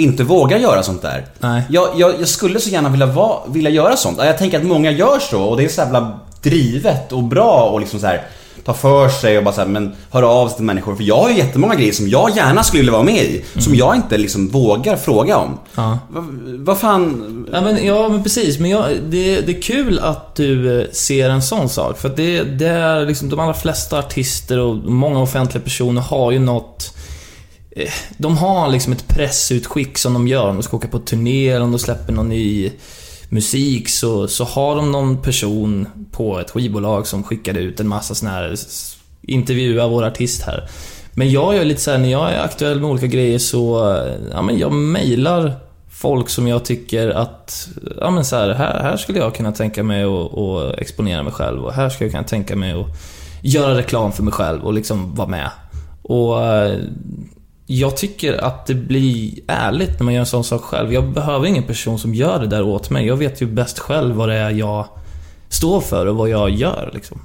inte 0.00 0.24
vågar 0.24 0.58
göra 0.58 0.82
sånt 0.82 1.02
där. 1.02 1.26
Nej. 1.38 1.62
Jag, 1.70 1.88
jag, 1.96 2.14
jag 2.20 2.28
skulle 2.28 2.60
så 2.60 2.70
gärna 2.70 2.88
vilja, 2.88 3.06
vara, 3.06 3.38
vilja 3.48 3.70
göra 3.70 3.96
sånt. 3.96 4.18
Jag 4.18 4.38
tänker 4.38 4.58
att 4.58 4.66
många 4.66 4.90
gör 4.90 5.18
så 5.18 5.42
och 5.42 5.56
det 5.56 5.64
är 5.64 5.68
så 5.68 5.80
jävla 5.80 6.20
drivet 6.42 7.12
och 7.12 7.22
bra 7.22 7.70
och 7.72 7.80
liksom 7.80 8.00
så 8.00 8.06
här 8.06 8.26
ta 8.64 8.74
för 8.74 9.08
sig 9.08 9.38
och 9.38 9.44
bara 9.44 9.54
så 9.54 9.60
här, 9.60 9.68
men 9.68 9.92
höra 10.10 10.28
av 10.28 10.48
sig 10.48 10.56
till 10.56 10.64
människor. 10.64 10.96
För 10.96 11.04
jag 11.04 11.16
har 11.16 11.30
ju 11.30 11.36
jättemånga 11.36 11.74
grejer 11.74 11.92
som 11.92 12.08
jag 12.08 12.36
gärna 12.36 12.62
skulle 12.62 12.80
vilja 12.80 12.92
vara 12.92 13.02
med 13.02 13.22
i. 13.22 13.44
Som 13.58 13.74
jag 13.74 13.96
inte 13.96 14.18
liksom 14.18 14.48
vågar 14.48 14.96
fråga 14.96 15.36
om. 15.36 15.48
Mm. 15.48 15.58
Ja. 15.74 15.98
Vad 16.08 16.24
vad 16.58 16.78
fan... 16.78 17.48
Ja 17.52 17.60
men, 17.60 17.84
ja, 17.86 18.08
men 18.08 18.22
precis. 18.22 18.58
Men 18.58 18.70
jag, 18.70 18.84
det, 19.08 19.40
det 19.40 19.56
är 19.56 19.62
kul 19.62 19.98
att 19.98 20.34
du 20.34 20.80
eh, 20.80 20.90
ser 20.92 21.30
en 21.30 21.42
sån 21.42 21.68
sak. 21.68 21.98
För 21.98 22.08
att 22.08 22.16
det, 22.16 22.42
det 22.42 22.68
är 22.68 23.06
liksom, 23.06 23.28
de 23.28 23.40
allra 23.40 23.54
flesta 23.54 23.98
artister 23.98 24.58
och 24.58 24.76
många 24.76 25.20
offentliga 25.20 25.64
personer 25.64 26.02
har 26.02 26.30
ju 26.32 26.38
något... 26.38 26.96
Eh, 27.76 27.92
de 28.18 28.36
har 28.36 28.68
liksom 28.68 28.92
ett 28.92 29.08
pressutskick 29.08 29.98
som 29.98 30.12
de 30.12 30.28
gör. 30.28 30.48
Om 30.48 30.56
de 30.56 30.62
ska 30.62 30.76
åka 30.76 30.88
på 30.88 30.98
turné 30.98 31.48
eller 31.48 31.64
om 31.64 31.72
de 31.72 31.78
släpper 31.78 32.12
någon 32.12 32.28
ny 32.28 32.72
musik 33.28 33.88
så, 33.88 34.28
så 34.28 34.44
har 34.44 34.76
de 34.76 34.92
någon 34.92 35.22
person 35.22 35.88
på 36.12 36.38
ett 36.38 36.50
skivbolag 36.50 37.06
som 37.06 37.22
skickar 37.22 37.54
ut 37.54 37.80
en 37.80 37.88
massa 37.88 38.14
sån 38.14 38.28
här 38.28 38.54
intervjua 39.22 39.88
vår 39.88 40.04
artist 40.04 40.42
här. 40.42 40.68
Men 41.12 41.30
jag 41.30 41.56
gör 41.56 41.64
lite 41.64 41.80
så 41.80 41.90
här, 41.90 41.98
när 41.98 42.10
jag 42.10 42.32
är 42.32 42.44
aktuell 42.44 42.80
med 42.80 42.90
olika 42.90 43.06
grejer 43.06 43.38
så, 43.38 43.92
eh, 43.94 44.14
ja 44.32 44.42
men 44.42 44.58
jag 44.58 44.72
mejlar 44.72 45.52
folk 45.90 46.28
som 46.28 46.48
jag 46.48 46.64
tycker 46.64 47.08
att, 47.08 47.68
ja 48.00 48.10
men 48.10 48.24
så 48.24 48.36
här, 48.36 48.48
här, 48.54 48.82
här 48.82 48.96
skulle 48.96 49.18
jag 49.18 49.34
kunna 49.34 49.52
tänka 49.52 49.82
mig 49.82 50.04
att 50.04 50.78
exponera 50.78 51.22
mig 51.22 51.32
själv 51.32 51.64
och 51.64 51.72
här 51.72 51.88
skulle 51.88 52.06
jag 52.06 52.12
kunna 52.12 52.28
tänka 52.28 52.56
mig 52.56 52.72
att 52.72 52.86
göra 53.42 53.76
reklam 53.76 54.12
för 54.12 54.22
mig 54.22 54.32
själv 54.32 54.64
och 54.64 54.72
liksom 54.72 55.14
vara 55.14 55.28
med. 55.28 55.50
Och 56.02 56.44
eh, 56.44 56.78
jag 57.78 57.96
tycker 57.96 58.44
att 58.44 58.66
det 58.66 58.74
blir 58.74 59.32
ärligt 59.46 59.90
när 59.98 60.04
man 60.04 60.14
gör 60.14 60.20
en 60.20 60.26
sån 60.26 60.44
sak 60.44 60.62
själv. 60.62 60.92
Jag 60.92 61.04
behöver 61.12 61.46
ingen 61.46 61.62
person 61.62 61.98
som 61.98 62.14
gör 62.14 62.40
det 62.40 62.46
där 62.46 62.62
åt 62.62 62.90
mig. 62.90 63.06
Jag 63.06 63.16
vet 63.16 63.42
ju 63.42 63.46
bäst 63.46 63.78
själv 63.78 64.14
vad 64.14 64.28
det 64.28 64.34
är 64.36 64.50
jag 64.50 64.86
står 65.48 65.80
för 65.80 66.06
och 66.06 66.16
vad 66.16 66.28
jag 66.28 66.50
gör 66.50 66.90
liksom. 66.94 67.20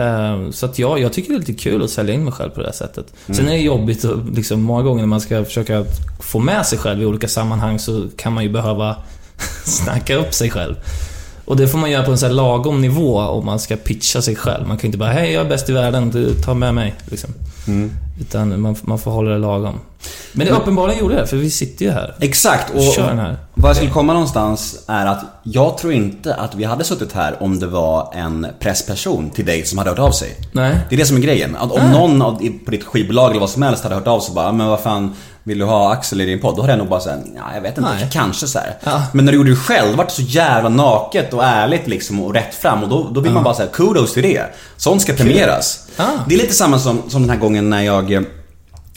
Eh, 0.00 0.50
Så 0.50 0.66
att 0.66 0.78
jag, 0.78 0.98
jag 1.00 1.12
tycker 1.12 1.28
det 1.28 1.36
är 1.36 1.38
lite 1.38 1.52
kul 1.52 1.84
att 1.84 1.90
sälja 1.90 2.14
in 2.14 2.24
mig 2.24 2.32
själv 2.32 2.50
på 2.50 2.60
det 2.60 2.66
här 2.66 2.72
sättet. 2.72 3.06
Sen 3.26 3.46
är 3.48 3.52
det 3.52 3.58
jobbigt 3.58 4.04
liksom 4.34 4.62
många 4.62 4.82
gånger 4.82 5.00
när 5.02 5.06
man 5.08 5.20
ska 5.20 5.44
försöka 5.44 5.84
få 6.20 6.38
med 6.38 6.66
sig 6.66 6.78
själv 6.78 7.02
i 7.02 7.06
olika 7.06 7.28
sammanhang 7.28 7.78
så 7.78 8.06
kan 8.16 8.32
man 8.32 8.44
ju 8.44 8.50
behöva 8.50 8.96
snacka 9.64 10.16
upp 10.16 10.34
sig 10.34 10.50
själv. 10.50 10.74
Och 11.44 11.56
det 11.56 11.68
får 11.68 11.78
man 11.78 11.90
göra 11.90 12.04
på 12.04 12.10
en 12.10 12.18
sån 12.18 12.26
här 12.26 12.34
lagom 12.34 12.80
nivå 12.80 13.18
om 13.18 13.46
man 13.46 13.58
ska 13.58 13.76
pitcha 13.76 14.22
sig 14.22 14.36
själv. 14.36 14.68
Man 14.68 14.76
kan 14.76 14.82
ju 14.82 14.86
inte 14.88 14.98
bara 14.98 15.10
Hej, 15.12 15.32
jag 15.32 15.44
är 15.44 15.48
bäst 15.48 15.68
i 15.68 15.72
världen, 15.72 16.34
ta 16.44 16.54
med 16.54 16.74
mig. 16.74 16.94
Liksom. 17.10 17.30
Utan 18.20 18.60
man, 18.60 18.76
man 18.82 18.98
får 18.98 19.10
hålla 19.10 19.30
det 19.30 19.38
lagom. 19.38 19.80
Men 20.32 20.46
det 20.46 20.52
uppenbarligen 20.52 21.00
gjorde 21.00 21.14
det, 21.14 21.26
för 21.26 21.36
vi 21.36 21.50
sitter 21.50 21.84
ju 21.84 21.90
här. 21.90 22.14
Exakt. 22.20 22.70
Och, 22.70 22.76
Och, 22.76 22.94
kör 22.94 23.08
den 23.08 23.18
här. 23.18 23.36
Vad 23.58 23.68
jag 23.68 23.76
skulle 23.76 23.90
komma 23.92 24.12
någonstans 24.12 24.84
är 24.86 25.06
att 25.06 25.24
jag 25.42 25.78
tror 25.78 25.92
inte 25.92 26.34
att 26.34 26.54
vi 26.54 26.64
hade 26.64 26.84
suttit 26.84 27.12
här 27.12 27.42
om 27.42 27.58
det 27.60 27.66
var 27.66 28.10
en 28.14 28.46
pressperson 28.60 29.30
till 29.30 29.46
dig 29.46 29.64
som 29.64 29.78
hade 29.78 29.90
hört 29.90 29.98
av 29.98 30.10
sig. 30.10 30.36
Nej. 30.52 30.78
Det 30.88 30.94
är 30.94 30.98
det 30.98 31.06
som 31.06 31.16
är 31.16 31.20
grejen. 31.20 31.56
Att 31.56 31.72
om 31.72 31.80
Ah. 31.80 31.90
någon 31.90 32.22
av, 32.22 32.32
på 32.64 32.70
ditt 32.70 32.84
skivbolag 32.84 33.30
eller 33.30 33.40
vad 33.40 33.50
som 33.50 33.62
helst 33.62 33.82
hade 33.82 33.94
hört 33.94 34.06
av 34.06 34.20
sig 34.20 34.34
bara, 34.34 34.52
men 34.52 34.66
vad 34.66 34.80
fan 34.80 35.14
vill 35.42 35.58
du 35.58 35.64
ha 35.64 35.92
Axel 35.92 36.20
i 36.20 36.24
din 36.26 36.40
podd? 36.40 36.56
Då 36.56 36.60
hade 36.62 36.72
jag 36.72 36.78
nog 36.78 36.88
bara 36.88 37.00
såhär, 37.00 37.22
ja 37.36 37.42
jag 37.54 37.60
vet 37.60 37.78
inte, 37.78 37.90
Nej. 37.90 38.08
kanske 38.12 38.46
så 38.46 38.58
här. 38.58 38.74
Ja. 38.84 39.02
Men 39.12 39.24
när 39.24 39.32
du 39.32 39.38
gjorde 39.38 39.50
det 39.50 39.56
själv, 39.56 39.96
vart 39.96 40.08
det 40.08 40.14
så 40.14 40.22
jävla 40.22 40.68
naket 40.68 41.32
och 41.34 41.44
ärligt 41.44 41.86
liksom 41.86 42.20
och 42.22 42.34
rätt 42.34 42.54
fram 42.54 42.82
och 42.82 42.88
då, 42.88 43.08
då 43.12 43.20
vill 43.20 43.32
man 43.32 43.44
bara 43.44 43.54
säga 43.54 43.68
kudos 43.72 44.12
till 44.14 44.22
det. 44.22 44.42
Sånt 44.76 45.02
ska 45.02 45.12
premieras. 45.12 45.86
Ah. 45.96 46.04
Det 46.28 46.34
är 46.34 46.38
lite 46.38 46.54
samma 46.54 46.78
som, 46.78 47.02
som 47.08 47.22
den 47.22 47.30
här 47.30 47.38
gången 47.38 47.70
när 47.70 47.82
jag, 47.82 48.24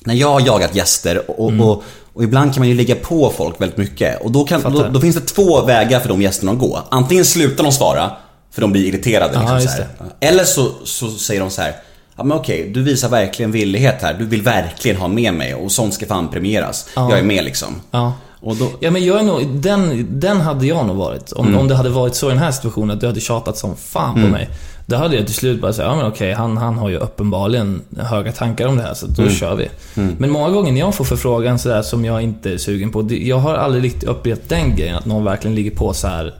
när 0.04 0.14
jag 0.16 0.30
har 0.34 0.42
jagat 0.42 0.76
gäster 0.76 1.32
och, 1.42 1.50
Mm. 1.50 1.62
och, 1.66 1.84
och 2.14 2.24
ibland 2.24 2.54
kan 2.54 2.62
man 2.62 2.68
ju 2.70 2.74
ligga 2.76 2.96
på 2.96 3.34
folk 3.38 3.62
väldigt 3.62 3.78
mycket. 3.78 4.22
Och 4.22 4.32
då, 4.32 4.44
kan, 4.44 4.62
då, 4.62 4.84
då 4.94 5.00
finns 5.02 5.16
det 5.16 5.22
två 5.22 5.66
vägar 5.66 6.00
för 6.00 6.10
de 6.10 6.22
gästerna 6.22 6.52
att 6.52 6.60
gå. 6.60 6.80
Antingen 6.90 7.26
slutar 7.26 7.64
de 7.64 7.72
svara, 7.74 8.12
för 8.52 8.62
de 8.62 8.72
blir 8.72 8.86
irriterade. 8.86 9.34
Ja, 9.34 9.58
Liksom, 9.58 9.84
så. 10.00 10.04
Eller 10.20 10.44
så, 10.44 10.72
så 10.84 11.10
säger 11.12 11.42
de 11.42 11.50
så 11.50 11.62
här. 11.62 11.76
Ja 12.18 12.24
men 12.24 12.38
okej, 12.38 12.72
du 12.74 12.84
visar 12.84 13.10
verkligen 13.10 13.52
villighet 13.52 13.96
här. 14.02 14.14
Du 14.14 14.26
vill 14.26 14.42
verkligen 14.42 14.98
ha 14.98 15.08
med 15.08 15.34
mig 15.34 15.54
och 15.56 15.72
sånt 15.72 15.94
ska 15.94 16.06
fan 16.06 16.28
premieras. 16.28 16.88
Ja. 16.96 17.10
Jag 17.10 17.20
är 17.20 17.24
med 17.24 17.44
liksom. 17.44 17.82
Ja. 17.92 18.14
Då, 18.42 18.72
Ja 18.80 18.92
men 18.92 19.06
jag 19.06 19.20
är 19.20 19.24
nog, 19.24 19.48
den, 19.48 20.08
den 20.20 20.42
hade 20.42 20.66
jag 20.68 20.86
nog 20.88 20.96
varit. 20.98 21.32
Om, 21.32 21.48
Mm. 21.48 21.60
om 21.60 21.68
det 21.68 21.76
hade 21.76 21.90
varit 21.90 22.16
så 22.16 22.28
i 22.28 22.30
den 22.30 22.38
här 22.40 22.52
situationen, 22.52 22.92
att 22.96 23.02
du 23.02 23.08
hade 23.08 23.20
tjatat 23.20 23.58
som 23.58 23.76
fan 23.76 24.14
på 24.14 24.20
mig. 24.28 24.50
Då 24.90 24.96
hade 24.96 25.16
jag 25.16 25.26
till 25.26 25.36
slut 25.36 25.62
bara 25.62 25.74
sagt, 25.74 25.88
ja 25.88 25.96
men 25.96 26.06
okej, 26.06 26.34
han, 26.34 26.58
han 26.58 26.78
har 26.78 26.90
ju 26.90 26.98
uppenbarligen 26.98 27.82
höga 27.98 28.32
tankar 28.32 28.68
om 28.68 28.76
det 28.78 28.84
här, 28.84 28.94
så 28.94 29.06
då 29.08 29.22
Mm. 29.22 29.34
kör 29.34 29.56
vi. 29.56 29.70
Men 30.18 30.30
många 30.30 30.50
gånger 30.50 30.72
när 30.72 30.80
jag 30.80 30.96
får 30.96 31.06
förfrågan 31.06 31.60
sådär 31.60 31.82
som 31.82 32.06
jag 32.06 32.22
inte 32.22 32.52
är 32.54 32.58
sugen 32.58 32.92
på, 32.92 33.08
jag 33.10 33.38
har 33.40 33.56
aldrig 33.56 33.84
riktigt 33.84 34.04
upplevt 34.04 34.50
den 34.50 34.76
grejen, 34.76 34.96
att 34.96 35.06
någon 35.06 35.24
verkligen 35.24 35.56
ligger 35.56 35.72
på 35.72 35.94
så 35.94 36.08
här 36.08 36.34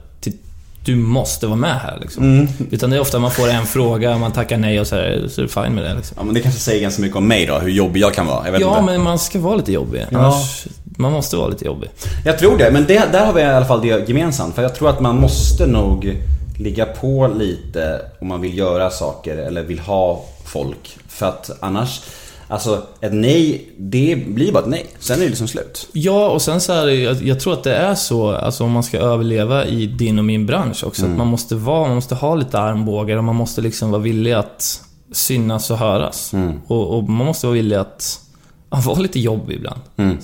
du 0.84 0.96
måste 0.96 1.46
vara 1.46 1.56
med 1.56 1.74
här 1.80 1.98
liksom. 2.00 2.24
Mm. 2.24 2.48
Utan 2.70 2.90
det 2.90 2.96
är 2.96 3.00
ofta 3.00 3.18
man 3.18 3.30
får 3.30 3.48
en 3.48 3.66
fråga, 3.66 4.18
man 4.18 4.32
tackar 4.32 4.58
nej 4.58 4.80
och 4.80 4.86
så, 4.86 4.96
här, 4.96 5.24
så 5.30 5.40
är 5.40 5.42
det 5.42 5.52
fine 5.52 5.74
med 5.74 5.84
det 5.84 5.94
liksom. 5.94 6.14
ja 6.20 6.24
men 6.24 6.34
det 6.34 6.40
kanske 6.40 6.60
säger 6.60 6.82
ganska 6.82 7.02
mycket 7.02 7.16
om 7.16 7.28
mig 7.28 7.46
då, 7.46 7.58
hur 7.58 7.70
jobbig 7.70 8.00
jag 8.00 8.14
kan 8.14 8.26
vara. 8.26 8.46
Jag 8.50 8.60
Ja, 8.60 8.70
inte. 8.78 8.82
men 8.92 9.02
man 9.02 9.18
ska 9.18 9.38
vara 9.40 9.56
lite 9.56 9.72
jobbig. 9.72 10.06
Annars, 10.12 10.66
man 10.84 11.12
måste 11.12 11.36
vara 11.36 11.48
lite 11.48 11.64
jobbig. 11.64 11.90
Jag 12.24 12.38
tror 12.38 12.58
det, 12.58 12.70
men 12.70 12.84
det, 12.86 13.02
där 13.12 13.26
har 13.26 13.32
vi 13.32 13.40
i 13.40 13.44
alla 13.44 13.66
fall 13.66 13.80
det 13.82 14.08
gemensamt. 14.08 14.54
För 14.54 14.62
jag 14.62 14.74
tror 14.74 14.88
att 14.90 15.00
man 15.00 15.16
måste 15.20 15.66
nog 15.66 16.16
ligga 16.60 16.86
på 16.86 17.28
lite 17.38 18.00
om 18.20 18.28
man 18.28 18.40
vill 18.40 18.58
göra 18.58 18.90
saker 18.90 19.36
eller 19.36 19.62
vill 19.62 19.78
ha 19.78 20.24
folk. 20.44 20.96
För 21.08 21.26
att 21.26 21.50
annars, 21.60 22.00
alltså 22.48 22.82
ett 23.00 23.12
nej, 23.14 23.68
det 23.78 24.16
blir 24.26 24.52
bara 24.52 24.62
ett 24.62 24.68
nej. 24.70 24.86
Sen 24.98 25.16
är 25.18 25.22
det 25.22 25.28
liksom 25.28 25.48
slut. 25.48 25.88
Ja, 25.92 26.28
och 26.30 26.42
sen 26.42 26.60
så 26.60 26.72
är 26.72 26.86
det, 26.86 26.94
ju- 26.94 27.02
jag, 27.04 27.22
jag 27.22 27.40
tror 27.40 27.52
att 27.52 27.64
det 27.64 27.74
är 27.74 27.94
så, 27.94 28.30
alltså 28.30 28.64
om 28.64 28.70
man 28.72 28.82
ska 28.82 28.98
överleva 28.98 29.64
i 29.66 29.86
din 29.86 30.18
och 30.18 30.24
min 30.24 30.46
bransch 30.46 30.84
också, 30.84 31.02
Mm. 31.02 31.12
att 31.12 31.18
man 31.18 31.26
måste 31.26 31.54
vara, 31.54 31.86
man 31.86 31.94
måste 31.94 32.14
ha 32.14 32.34
lite 32.34 32.58
armbågar 32.58 33.16
och 33.16 33.24
man 33.24 33.36
måste 33.36 33.60
liksom 33.60 33.90
vara 33.90 34.02
villig 34.02 34.32
att 34.32 34.80
synas 35.12 35.70
och 35.70 35.78
höras. 35.78 36.32
Mm. 36.32 36.60
Och, 36.66 36.96
och 36.98 37.04
man 37.08 37.26
måste 37.26 37.46
vara 37.46 37.54
villig 37.54 37.76
att, 37.76 38.20
att 38.68 38.84
vara 38.84 38.98
lite 38.98 39.20
jobbig 39.20 39.54
ibland. 39.56 39.80
Mm. 39.96 40.18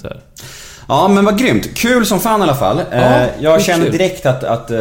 Ja 0.89 1.09
men 1.09 1.25
vad 1.25 1.39
grymt. 1.39 1.75
Kul 1.75 2.07
som 2.07 2.21
fan 2.21 2.41
i 2.41 2.43
alla 2.43 2.55
fall. 2.55 2.81
Ja, 2.91 2.97
Eh, 2.97 3.29
jag 3.41 3.63
känner 3.63 3.85
kul. 3.85 3.93
direkt 3.93 4.27
att, 4.27 4.45
att 4.45 4.71
eh, 4.71 4.77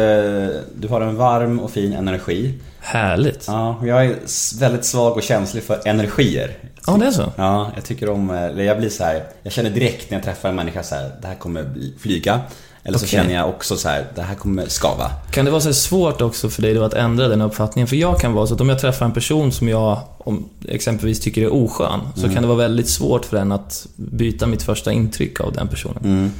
du 0.74 0.88
har 0.90 1.00
en 1.00 1.16
varm 1.16 1.60
och 1.60 1.70
fin 1.70 1.92
energi. 1.92 2.54
Härligt. 2.80 3.44
Ja, 3.46 3.76
Ja, 3.82 3.86
jag 3.86 4.06
är 4.06 4.14
väldigt 4.60 4.84
svag 4.84 5.12
och 5.16 5.22
känslig 5.22 5.62
för 5.62 5.80
energier. 5.88 6.50
det 7.00 7.06
är 7.06 7.10
så. 7.10 7.32
Ja, 7.36 7.70
jag 7.74 7.84
tycker 7.84 8.08
om, 8.10 8.30
eh, 8.30 8.42
eller 8.42 8.64
jag 8.64 8.78
blir 8.78 8.88
så 8.88 9.04
här. 9.04 9.22
jag 9.42 9.52
känner 9.52 9.70
direkt 9.70 10.10
när 10.10 10.18
jag 10.18 10.24
träffar 10.24 10.48
en 10.48 10.54
människa 10.54 10.82
så 10.82 10.94
här, 10.94 11.10
det 11.22 11.26
här 11.28 11.34
kommer 11.34 11.64
flyga. 12.00 12.40
Eller 12.88 12.98
så 12.98 13.06
känner 13.06 13.34
jag 13.34 13.48
också 13.48 13.76
så 13.76 13.88
här, 13.88 14.06
det 14.14 14.22
här 14.22 14.34
kommer 14.34 14.66
skava. 14.68 15.10
Kan 15.30 15.44
det 15.44 15.50
vara 15.50 15.60
så 15.60 15.72
svårt 15.74 16.20
också 16.20 16.48
för 16.50 16.62
dig 16.62 16.74
då 16.74 16.82
att 16.84 16.94
ändra 16.94 17.28
den 17.28 17.40
uppfattningen? 17.42 17.88
För 17.88 17.96
jag 17.96 18.20
kan 18.20 18.32
vara 18.32 18.46
så 18.46 18.54
att 18.54 18.60
om 18.60 18.68
jag 18.68 18.78
träffar 18.80 19.06
en 19.06 19.12
person 19.12 19.52
som 19.52 19.68
jag 19.68 20.00
om, 20.18 20.48
exempelvis 20.68 21.20
tycker 21.20 21.42
är 21.42 21.52
oskön, 21.54 22.00
så 22.14 22.20
Mm. 22.20 22.34
kan 22.34 22.42
det 22.42 22.48
vara 22.48 22.58
väldigt 22.58 22.88
svårt 22.88 23.24
för 23.24 23.36
den 23.36 23.52
att 23.52 23.86
byta 23.96 24.46
mitt 24.46 24.62
första 24.62 24.92
intryck 24.92 25.40
av 25.40 25.52
den 25.52 25.68
personen. 25.68 26.04
Mm. 26.04 26.32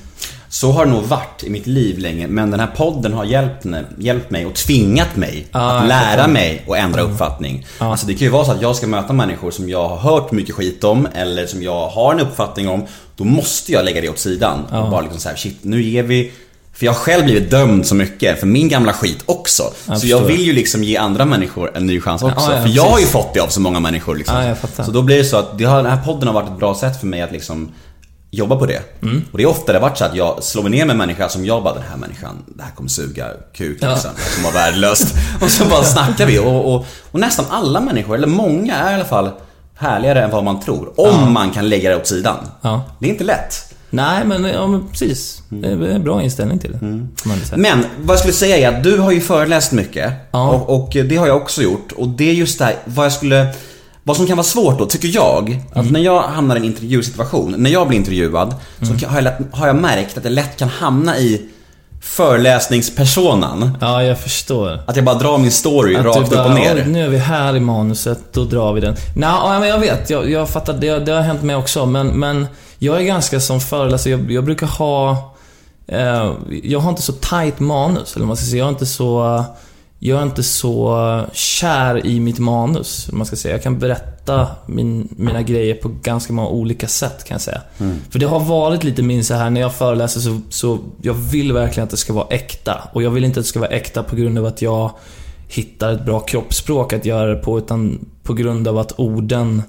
Så 0.61 0.73
har 0.73 0.85
det 0.85 0.91
nog 0.91 1.05
varit 1.05 1.45
i 1.45 1.51
mitt 1.51 1.67
liv 1.67 1.99
länge, 1.99 2.27
men 2.29 2.51
den 2.51 2.61
här 2.61 2.67
podden 2.67 3.13
har 3.13 3.25
hjälpt, 3.25 3.67
hjälpt 3.99 4.31
mig 4.31 4.47
och 4.47 4.55
tvingat 4.55 5.17
mig 5.17 5.47
Ah, 5.53 5.71
att 5.71 5.89
lära 5.89 6.29
mig 6.29 6.63
och 6.67 6.79
ändra 6.79 7.03
uppfattning. 7.03 7.67
Ja. 7.81 7.91
Alltså 7.91 8.07
det 8.07 8.15
kan 8.15 8.21
ju 8.21 8.29
vara 8.29 8.45
så 8.45 8.53
att 8.53 8.63
jag 8.63 8.77
ska 8.77 8.87
möta 8.87 9.13
människor 9.13 9.51
som 9.51 9.69
jag 9.69 9.89
har 9.89 9.97
hört 9.97 10.33
mycket 10.33 10.55
skit 10.55 10.85
om, 10.85 11.09
eller 11.15 11.47
som 11.47 11.63
jag 11.63 11.89
har 11.89 12.13
en 12.13 12.21
uppfattning 12.21 12.69
om. 12.69 12.85
Då 13.17 13.25
måste 13.25 13.73
jag 13.73 13.85
lägga 13.85 14.01
det 14.01 14.09
åt 14.09 14.19
sidan. 14.19 14.67
Ja. 14.71 14.83
Och 14.83 14.91
bara 14.91 15.01
liksom 15.01 15.21
så 15.21 15.29
här, 15.29 15.37
shit, 15.37 15.59
nu 15.63 15.83
ger 15.83 16.03
vi 16.03 16.33
för 16.73 16.87
jag 16.87 16.93
har 16.93 16.99
själv 16.99 17.25
blivit 17.25 17.51
dömd 17.51 17.87
så 17.87 17.95
mycket 17.95 18.41
för 18.41 18.47
min 18.47 18.69
gamla 18.69 18.93
skit 18.93 19.23
också. 19.27 19.63
Jag 19.87 20.01
så 20.01 20.07
jag 20.07 20.21
vill 20.21 20.41
ju 20.41 20.53
liksom 20.53 20.85
ge 20.85 20.97
andra 20.97 21.25
människor 21.25 21.77
en 21.77 21.87
ny 21.87 22.01
chans 22.01 22.23
också. 22.23 22.51
Ja, 22.51 22.57
ja, 22.57 22.63
för 22.63 22.69
jag 22.69 22.83
har 22.83 22.99
ju 22.99 23.07
fått 23.07 23.35
det 23.35 23.41
av 23.41 23.49
så 23.49 23.61
många 23.61 23.81
människor 23.81 24.17
liksom. 24.17 24.57
Ja. 24.77 24.85
Så 24.85 24.91
då 24.91 25.03
blir 25.03 25.17
det 25.17 25.25
så 25.25 25.37
att 25.37 25.59
det 25.59 25.65
har, 25.65 25.83
den 25.83 25.93
här 25.93 26.05
podden 26.05 26.27
har 26.27 26.35
varit 26.35 26.51
ett 26.51 26.59
bra 26.59 26.75
sätt 26.75 27.01
för 27.01 27.07
mig 27.07 27.23
att 27.23 27.33
liksom 27.33 27.73
jobba 28.37 28.57
på 28.57 28.67
det. 28.67 28.83
Mm. 29.03 29.25
Och 29.33 29.39
det 29.39 29.45
är 29.45 29.49
ofta 29.49 29.73
det 29.73 29.79
har 29.79 29.89
varit 29.89 29.99
så 29.99 30.05
att 30.05 30.15
jag 30.15 30.43
slår 30.43 30.63
mig 30.63 30.73
ner 30.73 30.85
med 30.85 30.95
en 30.95 30.99
människa 30.99 31.29
som 31.29 31.47
jag 31.47 31.63
bara, 31.63 31.75
den 31.75 31.83
här 31.91 31.97
människan, 31.97 32.45
det 32.47 32.63
här 32.63 32.71
kommer 32.71 32.89
suga 32.91 33.27
kuk 33.55 33.79
Ja. 33.81 33.93
liksom. 33.93 34.11
Som 34.35 34.45
var 34.45 34.53
värdelöst. 34.53 35.15
och 35.41 35.51
så 35.51 35.65
bara 35.65 35.85
snackar 35.85 36.27
vi 36.27 36.39
och, 36.39 36.75
och, 36.75 36.87
och 37.11 37.21
nästan 37.21 37.45
alla 37.51 37.81
människor, 37.81 38.15
eller 38.15 38.27
många 38.27 38.75
är 38.75 38.91
i 38.91 38.95
alla 38.95 39.05
fall 39.05 39.31
härligare 39.77 40.23
än 40.23 40.31
vad 40.31 40.45
man 40.45 40.61
tror. 40.61 41.01
Om 41.01 41.33
man 41.33 41.51
kan 41.51 41.69
lägga 41.69 41.91
det 41.91 41.97
åt 41.97 42.07
sidan. 42.07 42.37
Ja. 42.63 42.85
Det 42.99 43.07
är 43.07 43.11
inte 43.11 43.25
lätt. 43.25 43.73
Nej, 43.91 44.25
men, 44.25 44.45
ja, 44.45 44.67
men 44.67 44.89
precis. 44.89 45.43
Det 45.49 45.69
är 45.69 45.83
en 45.83 46.05
bra 46.05 46.23
inställning 46.23 46.59
till 46.59 46.73
det. 46.73 46.79
Mm. 46.79 47.09
Men 47.57 47.85
vad 48.01 48.15
jag 48.15 48.19
skulle 48.19 48.35
säga 48.35 48.57
är 48.57 48.77
att 48.77 48.85
du 48.85 48.99
har 48.99 49.13
ju 49.13 49.21
föreläst 49.21 49.73
mycket. 49.73 50.13
Ja. 50.31 50.49
Och, 50.49 50.83
och 50.83 50.91
det 51.05 51.17
har 51.17 51.27
jag 51.27 51.37
också 51.37 51.63
gjort. 51.63 51.93
Och 51.93 52.09
det 52.09 52.31
är 52.31 52.35
just 52.35 52.59
det 52.59 52.65
här, 52.65 52.75
vad 52.85 53.05
jag 53.05 53.13
skulle... 53.13 53.47
Vad 54.07 54.17
som 54.17 54.27
kan 54.27 54.37
vara 54.37 54.45
svårt 54.45 54.79
då, 54.79 54.87
tycker 54.87 55.09
jag, 55.15 55.61
att 55.71 55.77
Mm. 55.77 55.93
när 55.93 56.01
jag 56.01 56.23
hamnar 56.23 56.57
i 56.57 56.59
en 56.59 56.65
intervjusituation, 56.65 57.55
när 57.59 57.71
jag 57.71 57.89
blir 57.89 57.99
intervjuad, 57.99 58.55
Mm. 58.83 58.99
så 58.99 59.07
har 59.07 59.15
jag, 59.17 59.25
lätt, 59.25 59.39
har 59.53 59.67
jag 59.67 59.77
märkt 59.77 60.19
att 60.19 60.25
jag 60.25 60.33
lätt 60.33 60.57
kan 60.57 60.69
hamna 60.69 61.19
i 61.19 61.43
föreläsningspersonen. 62.03 63.79
Ja, 63.81 64.03
jag 64.03 64.19
förstår. 64.19 64.81
Att 64.87 64.97
jag 64.97 65.05
bara 65.05 65.19
drar 65.19 65.39
min 65.39 65.51
story 65.51 65.97
Att 65.97 66.05
rakt 66.05 66.17
du 66.19 66.25
upp 66.25 66.31
bara, 66.31 66.45
och 66.45 66.55
ner. 66.55 66.75
"Oj, 66.77 66.85
nu 66.93 67.05
är 67.05 67.09
vi 67.09 67.19
här 67.19 67.57
i 67.57 67.61
manuset, 67.61 68.19
då 68.33 68.45
drar 68.45 68.73
vi 68.73 68.81
den. 68.81 68.95
Nej, 69.17 69.29
ja, 69.29 69.59
men 69.61 69.69
jag 69.69 69.79
vet. 69.79 70.11
Jag, 70.11 70.31
jag 70.31 70.49
fattar. 70.49 70.73
Det, 70.73 70.99
det 70.99 71.13
har 71.13 71.21
hänt 71.23 71.43
mig 71.43 71.57
också. 71.57 71.87
Men, 71.87 72.07
men 72.07 72.47
jag 72.79 72.97
är 73.01 73.03
ganska 73.03 73.41
som 73.41 73.61
föreläsare. 73.61 74.11
Jag, 74.11 74.31
jag 74.33 74.45
brukar 74.45 74.67
ha... 74.67 75.11
Eh, 75.89 76.33
jag 76.63 76.81
har 76.81 76.91
inte 76.91 77.03
så 77.03 77.13
tight 77.13 77.61
manus, 77.61 78.13
eller 78.17 78.23
vad 78.25 78.29
man 78.29 78.37
ska 78.37 78.47
säga. 78.47 78.59
Jag 78.59 78.67
är 78.67 78.71
inte 78.73 78.87
så... 78.87 79.45
Jag 79.99 80.19
är 80.19 80.23
inte 80.23 80.43
så 80.43 81.25
kär 81.33 82.07
i 82.07 82.21
mitt 82.21 82.39
manus, 82.39 83.09
man 83.13 83.27
ska 83.27 83.37
säga. 83.37 83.55
Jag 83.55 83.63
kan 83.63 83.79
berätta 83.79 84.49
min, 84.67 85.09
mina 85.17 85.43
grejer 85.43 85.75
på 85.75 85.91
ganska 86.03 86.33
många 86.33 86.49
olika 86.49 86.89
sätt, 86.89 87.25
kan 87.25 87.35
jag 87.35 87.41
säga. 87.41 87.61
För 88.11 88.19
det 88.19 88.27
har 88.27 88.41
varit 88.41 88.85
lite 88.85 89.03
min 89.03 89.25
så 89.25 89.35
här 89.35 89.51
när 89.51 89.61
jag 89.61 89.75
föreläser 89.75 90.21
så, 90.21 90.41
så 90.51 90.79
jag 91.03 91.15
vill 91.15 91.53
verkligen 91.53 91.85
att 91.85 91.91
det 91.91 91.97
ska 91.97 92.13
vara 92.13 92.27
äkta. 92.27 92.89
Och 92.93 93.03
jag 93.03 93.11
vill 93.11 93.25
inte 93.25 93.41
att 93.41 93.47
det 93.47 93.49
ska 93.49 93.61
vara 93.61 93.71
äkta 93.71 94.03
på 94.03 94.17
grund 94.17 94.39
av 94.39 94.47
att 94.47 94.63
jag 94.63 94.91
hittar 95.49 95.93
ett 95.93 96.05
bra 96.05 96.21
kroppsspråk 96.21 96.93
att 96.93 97.05
göra 97.05 97.35
det 97.35 97.43
på, 97.43 97.59
utan 97.59 98.07
på 98.23 98.35
grund 98.35 98.69
av 98.69 98.79
att 98.79 98.93
orden 98.97 99.63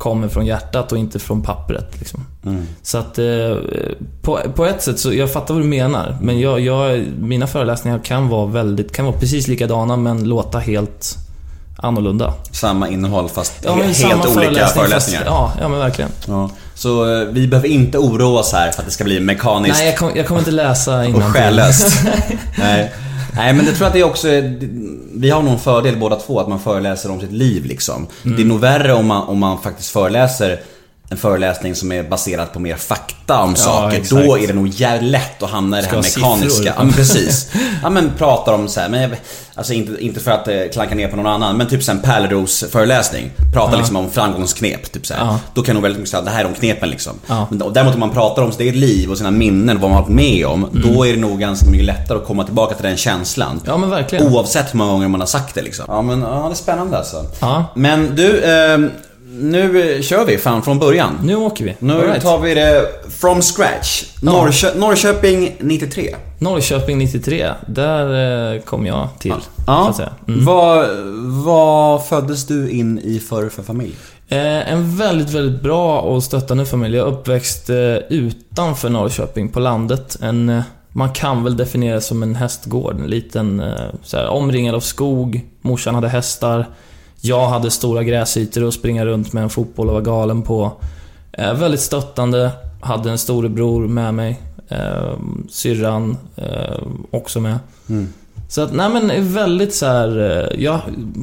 kommer 0.00 0.28
från 0.28 0.46
hjärtat 0.46 0.92
och 0.92 0.98
inte 0.98 1.18
från 1.18 1.42
pappret. 1.42 1.98
Liksom. 1.98 2.26
Så 2.82 2.98
att 2.98 3.18
eh, 3.18 3.24
på, 4.22 4.40
på 4.54 4.64
ett 4.66 4.82
sätt 4.82 4.98
så, 4.98 5.12
jag 5.12 5.32
fattar 5.32 5.54
vad 5.54 5.62
du 5.62 5.66
menar. 5.68 6.18
Men 6.20 6.40
jag, 6.40 6.60
jag, 6.60 7.04
mina 7.18 7.46
föreläsningar 7.46 7.98
kan 7.98 8.28
vara 8.28 8.46
väldigt, 8.46 8.92
kan 8.92 9.04
vara 9.04 9.16
precis 9.16 9.48
likadana 9.48 9.96
men 9.96 10.24
låta 10.28 10.58
helt 10.58 11.16
annorlunda. 11.76 12.34
Samma 12.52 12.88
innehåll 12.88 13.28
fast 13.28 13.54
Ja, 13.64 13.72
helt 13.74 14.02
olika 14.02 14.28
föreläsning, 14.28 14.84
föreläsningar. 14.84 15.20
Fast, 15.20 15.30
ja, 15.30 15.52
ja, 15.60 15.68
men 15.68 15.78
verkligen. 15.78 16.10
Ja. 16.26 16.50
Så 16.74 17.20
eh, 17.20 17.28
vi 17.28 17.48
behöver 17.48 17.68
inte 17.68 17.98
oroa 17.98 18.40
oss 18.40 18.52
här 18.52 18.70
för 18.70 18.80
att 18.82 18.86
det 18.86 18.92
ska 18.92 19.04
bli 19.04 19.20
mekaniskt 19.20 19.78
Nej, 19.78 19.86
jag, 19.86 19.98
kom, 19.98 20.10
jag 20.14 20.26
kommer 20.26 20.40
inte 20.40 20.50
läsa 20.50 20.98
och 20.98 21.04
innantill. 21.04 21.32
själlöst. 21.32 22.00
Nej. 22.58 22.92
Nej 23.36 23.52
men 23.52 23.64
det 23.64 23.72
tror 23.72 23.80
jag 23.80 23.86
att 23.86 23.92
det 23.92 24.00
är 24.00 24.04
också, 24.04 24.28
vi 25.14 25.30
har 25.30 25.42
någon 25.42 25.58
fördel 25.58 25.96
båda 25.96 26.16
två 26.16 26.40
att 26.40 26.48
man 26.48 26.60
föreläser 26.60 27.10
om 27.10 27.20
sitt 27.20 27.32
liv 27.32 27.64
liksom. 27.64 28.06
Mm. 28.24 28.36
Det 28.36 28.42
är 28.42 28.46
nog 28.46 28.60
värre 28.60 28.92
om 28.92 29.06
man, 29.06 29.28
om 29.28 29.38
man 29.38 29.62
faktiskt 29.62 29.90
föreläser 29.90 30.60
en 31.12 31.16
föreläsning 31.16 31.74
som 31.74 31.92
är 31.92 32.02
baserad 32.02 32.52
på 32.52 32.60
mer 32.60 32.76
fakta 32.76 33.42
om 33.42 33.56
saker. 33.56 33.96
exakt. 33.96 34.24
Då 34.26 34.38
är 34.38 34.46
det 34.46 34.52
nog 34.52 34.68
jävligt 34.68 35.10
lätt 35.10 35.42
att 35.42 35.50
hamna 35.50 35.78
i 35.78 35.82
det 35.82 35.88
här 35.88 36.02
mekaniska. 36.02 36.72
Ja 36.76 36.84
men 36.84 36.92
precis. 36.92 37.50
Ja 37.82 37.90
men 37.90 38.10
pratar 38.18 38.52
om 38.52 38.68
så 38.68 38.80
här, 38.80 38.88
men 38.88 39.02
jag, 39.02 39.10
alltså 39.54 39.72
inte, 39.72 40.04
inte 40.04 40.20
för 40.20 40.30
att 40.30 40.48
eh, 40.48 40.54
klanka 40.72 40.94
ner 40.94 41.08
på 41.08 41.16
någon 41.16 41.26
annan, 41.26 41.56
men 41.56 41.68
typ 41.68 41.82
sen 41.82 41.98
Pärleros 42.00 42.64
föreläsning. 42.72 43.30
Pratar 43.54 43.72
Ja. 43.72 43.78
liksom 43.78 43.96
om 43.96 44.10
framgångsknep, 44.10 44.92
typ 44.92 45.06
så 45.06 45.14
här. 45.14 45.24
Ja. 45.24 45.38
Då 45.54 45.62
kan 45.62 45.74
nog 45.74 45.82
väldigt 45.82 45.98
mycket 45.98 46.10
säga 46.10 46.22
det 46.22 46.30
här 46.30 46.40
är 46.40 46.44
de 46.44 46.54
knepen 46.54 46.88
liksom. 46.90 47.12
Ja. 47.26 47.46
Men 47.50 47.62
och 47.62 47.72
däremot 47.72 47.94
om 47.94 48.00
man 48.00 48.10
pratar 48.10 48.42
om 48.42 48.52
sitt 48.52 48.60
eget 48.60 48.76
liv 48.76 49.10
och 49.10 49.18
sina 49.18 49.30
minnen, 49.30 49.80
vad 49.80 49.90
man 49.90 49.96
har 49.96 50.02
varit 50.02 50.14
med 50.14 50.46
om. 50.46 50.64
Mm. 50.64 50.82
Då 50.94 51.06
är 51.06 51.12
det 51.12 51.20
nog 51.20 51.40
ganska 51.40 51.66
mycket 51.70 51.86
lättare 51.86 52.18
att 52.18 52.26
komma 52.26 52.44
tillbaka 52.44 52.74
till 52.74 52.84
den 52.84 52.96
känslan. 52.96 53.60
Ja, 53.66 53.76
men 53.76 53.90
verkligen. 53.90 54.26
Oavsett 54.32 54.74
hur 54.74 54.78
många 54.78 54.92
gånger 54.92 55.08
man 55.08 55.20
har 55.20 55.26
sagt 55.26 55.54
det 55.54 55.62
liksom. 55.62 55.84
Ja 55.88 56.02
men 56.02 56.20
ja, 56.22 56.28
det 56.46 56.52
är 56.52 56.54
spännande 56.54 56.98
alltså. 56.98 57.24
Ja. 57.40 57.64
Men 57.74 58.16
du, 58.16 58.40
eh, 58.40 58.78
nu 59.40 59.94
eh, 59.96 60.02
kör 60.02 60.24
vi 60.24 60.38
fan 60.38 60.62
från 60.62 60.78
början. 60.78 61.18
Nu 61.22 61.36
åker 61.36 61.64
vi. 61.64 61.76
Nu 61.78 61.94
right. 61.94 62.22
tar 62.22 62.38
vi 62.38 62.54
det 62.54 62.82
from 63.10 63.42
scratch. 63.42 64.04
Norrkö- 64.22 64.78
Norrköping 64.78 65.56
93. 65.60 66.16
Norrköping 66.38 66.98
93, 66.98 67.50
där 67.66 68.54
eh, 68.54 68.60
kom 68.60 68.86
jag 68.86 69.08
till. 69.18 69.34
Ja. 69.66 69.94
Mm. 70.28 70.44
Vad, 70.44 70.88
vad 71.44 72.06
föddes 72.06 72.46
du 72.46 72.70
in 72.70 72.98
i 72.98 73.18
för, 73.18 73.48
för 73.48 73.62
familj? 73.62 73.96
Eh, 74.28 74.72
en 74.72 74.96
väldigt, 74.96 75.30
väldigt 75.30 75.62
bra 75.62 76.00
och 76.00 76.22
stöttande 76.22 76.66
familj. 76.66 76.96
Jag 76.96 77.06
uppväxt 77.06 77.70
eh, 77.70 77.76
utanför 78.08 78.88
Norrköping, 78.88 79.48
på 79.48 79.60
landet. 79.60 80.18
En, 80.22 80.62
man 80.88 81.12
kan 81.12 81.44
väl 81.44 81.56
definiera 81.56 82.00
som 82.00 82.22
en 82.22 82.34
hästgård. 82.34 82.96
En 83.00 83.06
liten, 83.06 83.60
eh, 83.60 83.74
så 84.02 84.16
här, 84.16 84.28
omringad 84.28 84.74
av 84.74 84.80
skog. 84.80 85.40
Morsan 85.60 85.94
hade 85.94 86.08
hästar. 86.08 86.66
Jag 87.20 87.48
hade 87.48 87.70
stora 87.70 88.02
gräsytor 88.04 88.68
att 88.68 88.74
springa 88.74 89.04
runt 89.06 89.32
med 89.32 89.42
en 89.42 89.50
fotboll 89.50 89.88
och 89.88 89.94
var 89.94 90.00
galen 90.00 90.42
på. 90.42 90.72
Eh, 91.32 91.54
väldigt 91.54 91.80
stöttande. 91.80 92.50
Hade 92.80 93.10
en 93.10 93.18
storebror 93.18 93.88
med 93.88 94.14
mig. 94.14 94.40
Eh, 94.68 95.12
syrran 95.50 96.16
eh, 96.36 96.78
också 97.10 97.40
med. 97.40 97.58
Så 98.48 98.62
att, 98.62 98.72
nej 98.72 98.90
men 98.90 99.32
väldigt 99.34 99.74
så 99.74 99.86
här. 99.86 100.18
eh, 100.54 100.62
Jag 100.62 100.80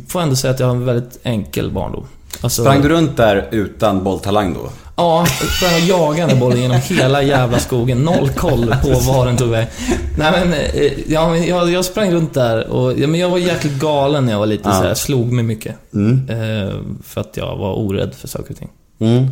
får 0.07 0.21
ändå 0.21 0.35
säga 0.35 0.53
att 0.53 0.59
jag 0.59 0.67
har 0.67 0.75
en 0.75 0.85
väldigt 0.85 1.19
enkel 1.23 1.71
barndom. 1.71 2.05
Alltså, 2.41 2.61
Sprang 2.63 2.81
du 2.81 2.89
runt 2.89 3.17
där 3.17 3.47
utan 3.51 4.03
bolltalang 4.03 4.53
då? 4.53 4.69
Ja, 4.99 5.25
sprang 5.25 5.73
och 5.73 5.87
jagade 5.87 6.35
bollen 6.35 6.61
genom 6.61 6.77
hela 6.77 7.21
jävla 7.21 7.59
skogen. 7.59 7.97
Noll 7.97 8.29
koll 8.29 8.75
på 8.83 8.89
var 8.89 9.25
den 9.25 9.37
tog 9.37 9.49
vägen. 9.49 9.69
Nej 10.17 10.31
men, 10.31 10.53
eh, 10.53 11.11
ja, 11.11 11.37
jag, 11.37 11.71
jag 11.71 11.85
sprang 11.85 12.11
runt 12.11 12.33
där 12.33 12.67
och 12.67 12.99
ja, 12.99 13.07
men 13.07 13.19
jag 13.19 13.29
var 13.29 13.37
jäkligt 13.37 13.79
galen 13.79 14.25
när 14.25 14.31
jag 14.31 14.39
var 14.39 14.45
liten. 14.45 14.71
Ja. 14.71 14.79
Så 14.79 14.85
jag 14.85 14.97
slog 14.97 15.31
mig 15.31 15.43
mycket. 15.43 15.75
Mm. 15.93 16.29
Eh, 16.29 16.73
för 17.03 17.21
att 17.21 17.37
jag 17.37 17.57
var 17.57 17.73
orädd 17.73 18.15
för 18.15 18.27
saker 18.27 18.51
och 18.51 18.57
ting. 18.57 18.69
Mm. 18.99 19.27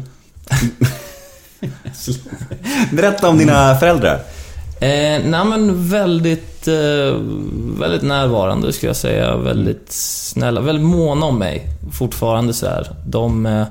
Berätta 2.92 3.30
om 3.30 3.38
dina 3.38 3.76
föräldrar. 3.76 4.16
Eh, 4.80 5.22
nej 5.26 5.46
men 5.46 5.90
väldigt, 5.90 6.68
eh, 6.68 7.20
väldigt 7.80 8.04
närvarande 8.04 8.74
skulle 8.74 8.90
jag 8.90 8.98
säga. 8.98 9.38
Väldigt 9.38 9.92
snälla, 9.92 10.62
väldigt 10.62 10.86
måna 10.86 11.26
om 11.26 11.40
mig. 11.40 11.68
Fortfarande 11.92 12.54
så 12.54 12.66
här. 12.66 12.90
De, 13.06 13.46
eh, 13.46 13.66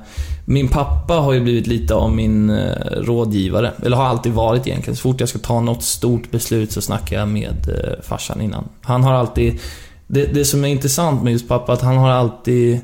min 0.45 0.67
pappa 0.67 1.13
har 1.13 1.33
ju 1.33 1.39
blivit 1.39 1.67
lite 1.67 1.95
av 1.95 2.11
min 2.11 2.49
eh, 2.49 2.75
rådgivare. 2.91 3.71
Eller 3.83 3.97
har 3.97 4.05
alltid 4.05 4.33
varit 4.33 4.67
egentligen. 4.67 4.95
Så 4.95 5.01
fort 5.01 5.19
jag 5.19 5.29
ska 5.29 5.39
ta 5.39 5.61
något 5.61 5.83
stort 5.83 6.31
beslut 6.31 6.71
så 6.71 6.81
snackar 6.81 7.19
jag 7.19 7.27
med 7.27 7.69
eh, 7.69 8.03
farsan 8.03 8.41
innan. 8.41 8.69
Han 8.81 9.03
har 9.03 9.13
alltid... 9.13 9.59
Det, 10.07 10.25
det 10.25 10.45
som 10.45 10.63
är 10.63 10.67
intressant 10.67 11.23
med 11.23 11.33
just 11.33 11.47
pappa, 11.47 11.73
att 11.73 11.81
han 11.81 11.97
har 11.97 12.09
alltid... 12.09 12.79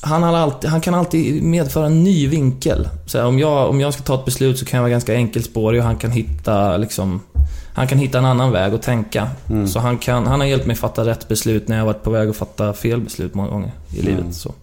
Han, 0.00 0.22
har 0.22 0.36
alltid, 0.36 0.70
han 0.70 0.80
kan 0.80 0.94
alltid 0.94 1.42
medföra 1.42 1.86
en 1.86 2.04
ny 2.04 2.28
vinkel. 2.28 2.88
Så 3.06 3.18
här, 3.18 3.26
om, 3.26 3.38
jag, 3.38 3.70
om 3.70 3.80
jag 3.80 3.94
ska 3.94 4.02
ta 4.02 4.14
ett 4.14 4.24
beslut 4.24 4.58
så 4.58 4.64
kan 4.64 4.78
jag 4.78 4.82
vara 4.82 4.90
ganska 4.90 5.14
enkelspårig 5.14 5.80
och 5.80 5.86
han 5.86 5.96
kan 5.96 6.10
hitta 6.10 6.76
liksom... 6.76 7.20
Han 7.74 7.86
kan 7.86 7.98
hitta 7.98 8.18
en 8.18 8.24
annan 8.24 8.52
väg 8.52 8.74
att 8.74 8.82
tänka. 8.82 9.28
Så 9.66 9.78
han, 9.78 9.98
kan, 9.98 10.26
han 10.26 10.40
har 10.40 10.46
hjälpt 10.46 10.66
mig 10.66 10.76
fatta 10.76 11.04
rätt 11.04 11.28
beslut 11.28 11.68
när 11.68 11.78
jag 11.78 11.84
varit 11.84 12.02
på 12.02 12.10
väg 12.10 12.28
att 12.28 12.36
fatta 12.36 12.72
fel 12.72 13.00
beslut 13.00 13.34
många 13.34 13.48
gånger 13.48 13.72
i 13.92 14.02
livet. 14.02 14.34
Så, 14.34 14.48
eh, 14.48 14.54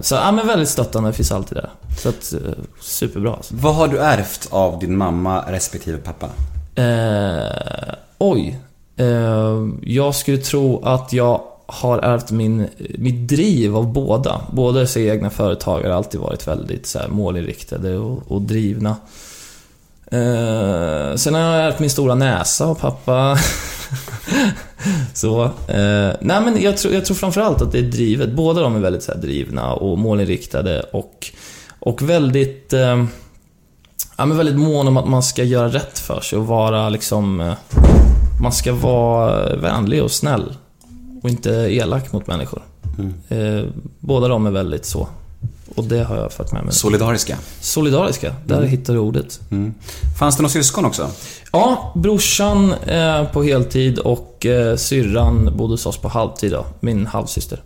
så 0.00 0.14
ja, 0.14 0.32
men 0.32 0.46
väldigt 0.46 0.68
stöttande, 0.68 1.12
finns 1.12 1.32
alltid 1.32 1.58
där. 1.58 1.70
Så 1.98 2.08
att, 2.08 2.32
eh, 2.32 2.52
superbra 2.80 3.32
alltså. 3.32 3.54
Vad 3.56 3.74
har 3.74 3.88
du 3.88 3.98
ärvt 3.98 4.48
av 4.50 4.78
din 4.78 4.96
mamma 4.96 5.44
respektive 5.48 5.98
pappa? 5.98 6.28
Eh, 6.74 7.94
oj. 8.18 8.58
Eh, 8.96 9.68
jag 9.82 10.14
skulle 10.14 10.38
tro 10.38 10.84
att 10.84 11.12
jag 11.12 11.42
har 11.66 11.98
ärvt 11.98 12.30
min, 12.30 12.68
mitt 12.78 13.28
driv 13.28 13.76
av 13.76 13.92
båda. 13.92 14.40
Båda 14.52 14.80
dessa 14.80 15.00
egna 15.00 15.30
företag 15.30 15.82
har 15.82 15.90
alltid 15.90 16.20
varit 16.20 16.48
väldigt 16.48 16.86
så 16.86 16.98
här, 16.98 17.08
målinriktade 17.08 17.98
och, 17.98 18.22
och 18.28 18.42
drivna. 18.42 18.96
Eh, 20.06 21.14
sen 21.16 21.34
har 21.34 21.40
jag 21.40 21.64
ärvt 21.64 21.78
min 21.78 21.90
stora 21.90 22.14
näsa 22.14 22.66
av 22.66 22.74
pappa. 22.74 23.38
så, 25.14 25.44
eh, 25.44 26.10
nej 26.20 26.40
men 26.44 26.62
jag 26.62 26.76
tror, 26.76 26.94
jag 26.94 27.04
tror 27.04 27.14
framförallt 27.16 27.62
att 27.62 27.72
det 27.72 27.78
är 27.78 27.82
drivet. 27.82 28.32
Båda 28.32 28.60
de 28.62 28.76
är 28.76 28.80
väldigt 28.80 29.02
så 29.02 29.12
här, 29.12 29.18
drivna 29.20 29.72
och 29.74 29.98
målinriktade 29.98 30.80
och, 30.92 31.26
och 31.78 32.02
väldigt... 32.02 32.72
Eh, 32.72 33.04
Ja, 34.20 34.26
men 34.26 34.36
väldigt 34.36 34.58
mån 34.58 34.88
om 34.88 34.96
att 34.96 35.08
man 35.08 35.22
ska 35.22 35.44
göra 35.44 35.68
rätt 35.68 35.98
för 35.98 36.20
sig 36.20 36.38
och 36.38 36.46
vara 36.46 36.88
liksom... 36.88 37.40
eh, 37.40 37.52
Man 38.42 38.52
ska 38.52 38.72
vara 38.74 39.56
vänlig 39.56 40.02
och 40.02 40.10
snäll. 40.10 40.52
Och 41.22 41.28
inte 41.28 41.50
elak 41.50 42.12
mot 42.12 42.26
människor. 42.26 42.62
Eh, 43.28 43.64
båda 44.00 44.28
de 44.28 44.46
är 44.46 44.50
väldigt 44.50 44.84
så. 44.86 45.08
Och 45.78 45.84
det 45.84 46.04
har 46.04 46.16
jag 46.16 46.32
fört 46.32 46.52
med 46.52 46.64
mig. 46.64 46.74
Solidariska. 46.74 47.36
Solidariska, 47.60 48.34
där 48.46 48.62
hittar 48.62 48.92
du 48.92 48.98
ordet. 48.98 49.40
Mm. 49.50 49.74
Fanns 50.18 50.36
det 50.36 50.42
några 50.42 50.52
syskon 50.52 50.84
också? 50.84 51.10
Ja, 51.52 51.92
brorsan 51.96 52.72
eh, 52.86 53.24
på 53.24 53.42
heltid 53.42 53.98
och 53.98 54.46
eh, 54.46 54.76
syrran 54.76 55.56
bodde 55.56 55.72
hos 55.72 55.86
oss 55.86 55.96
på 55.96 56.08
halvtid 56.08 56.52
då. 56.52 56.66
Min 56.80 57.06
halvsyster. 57.06 57.62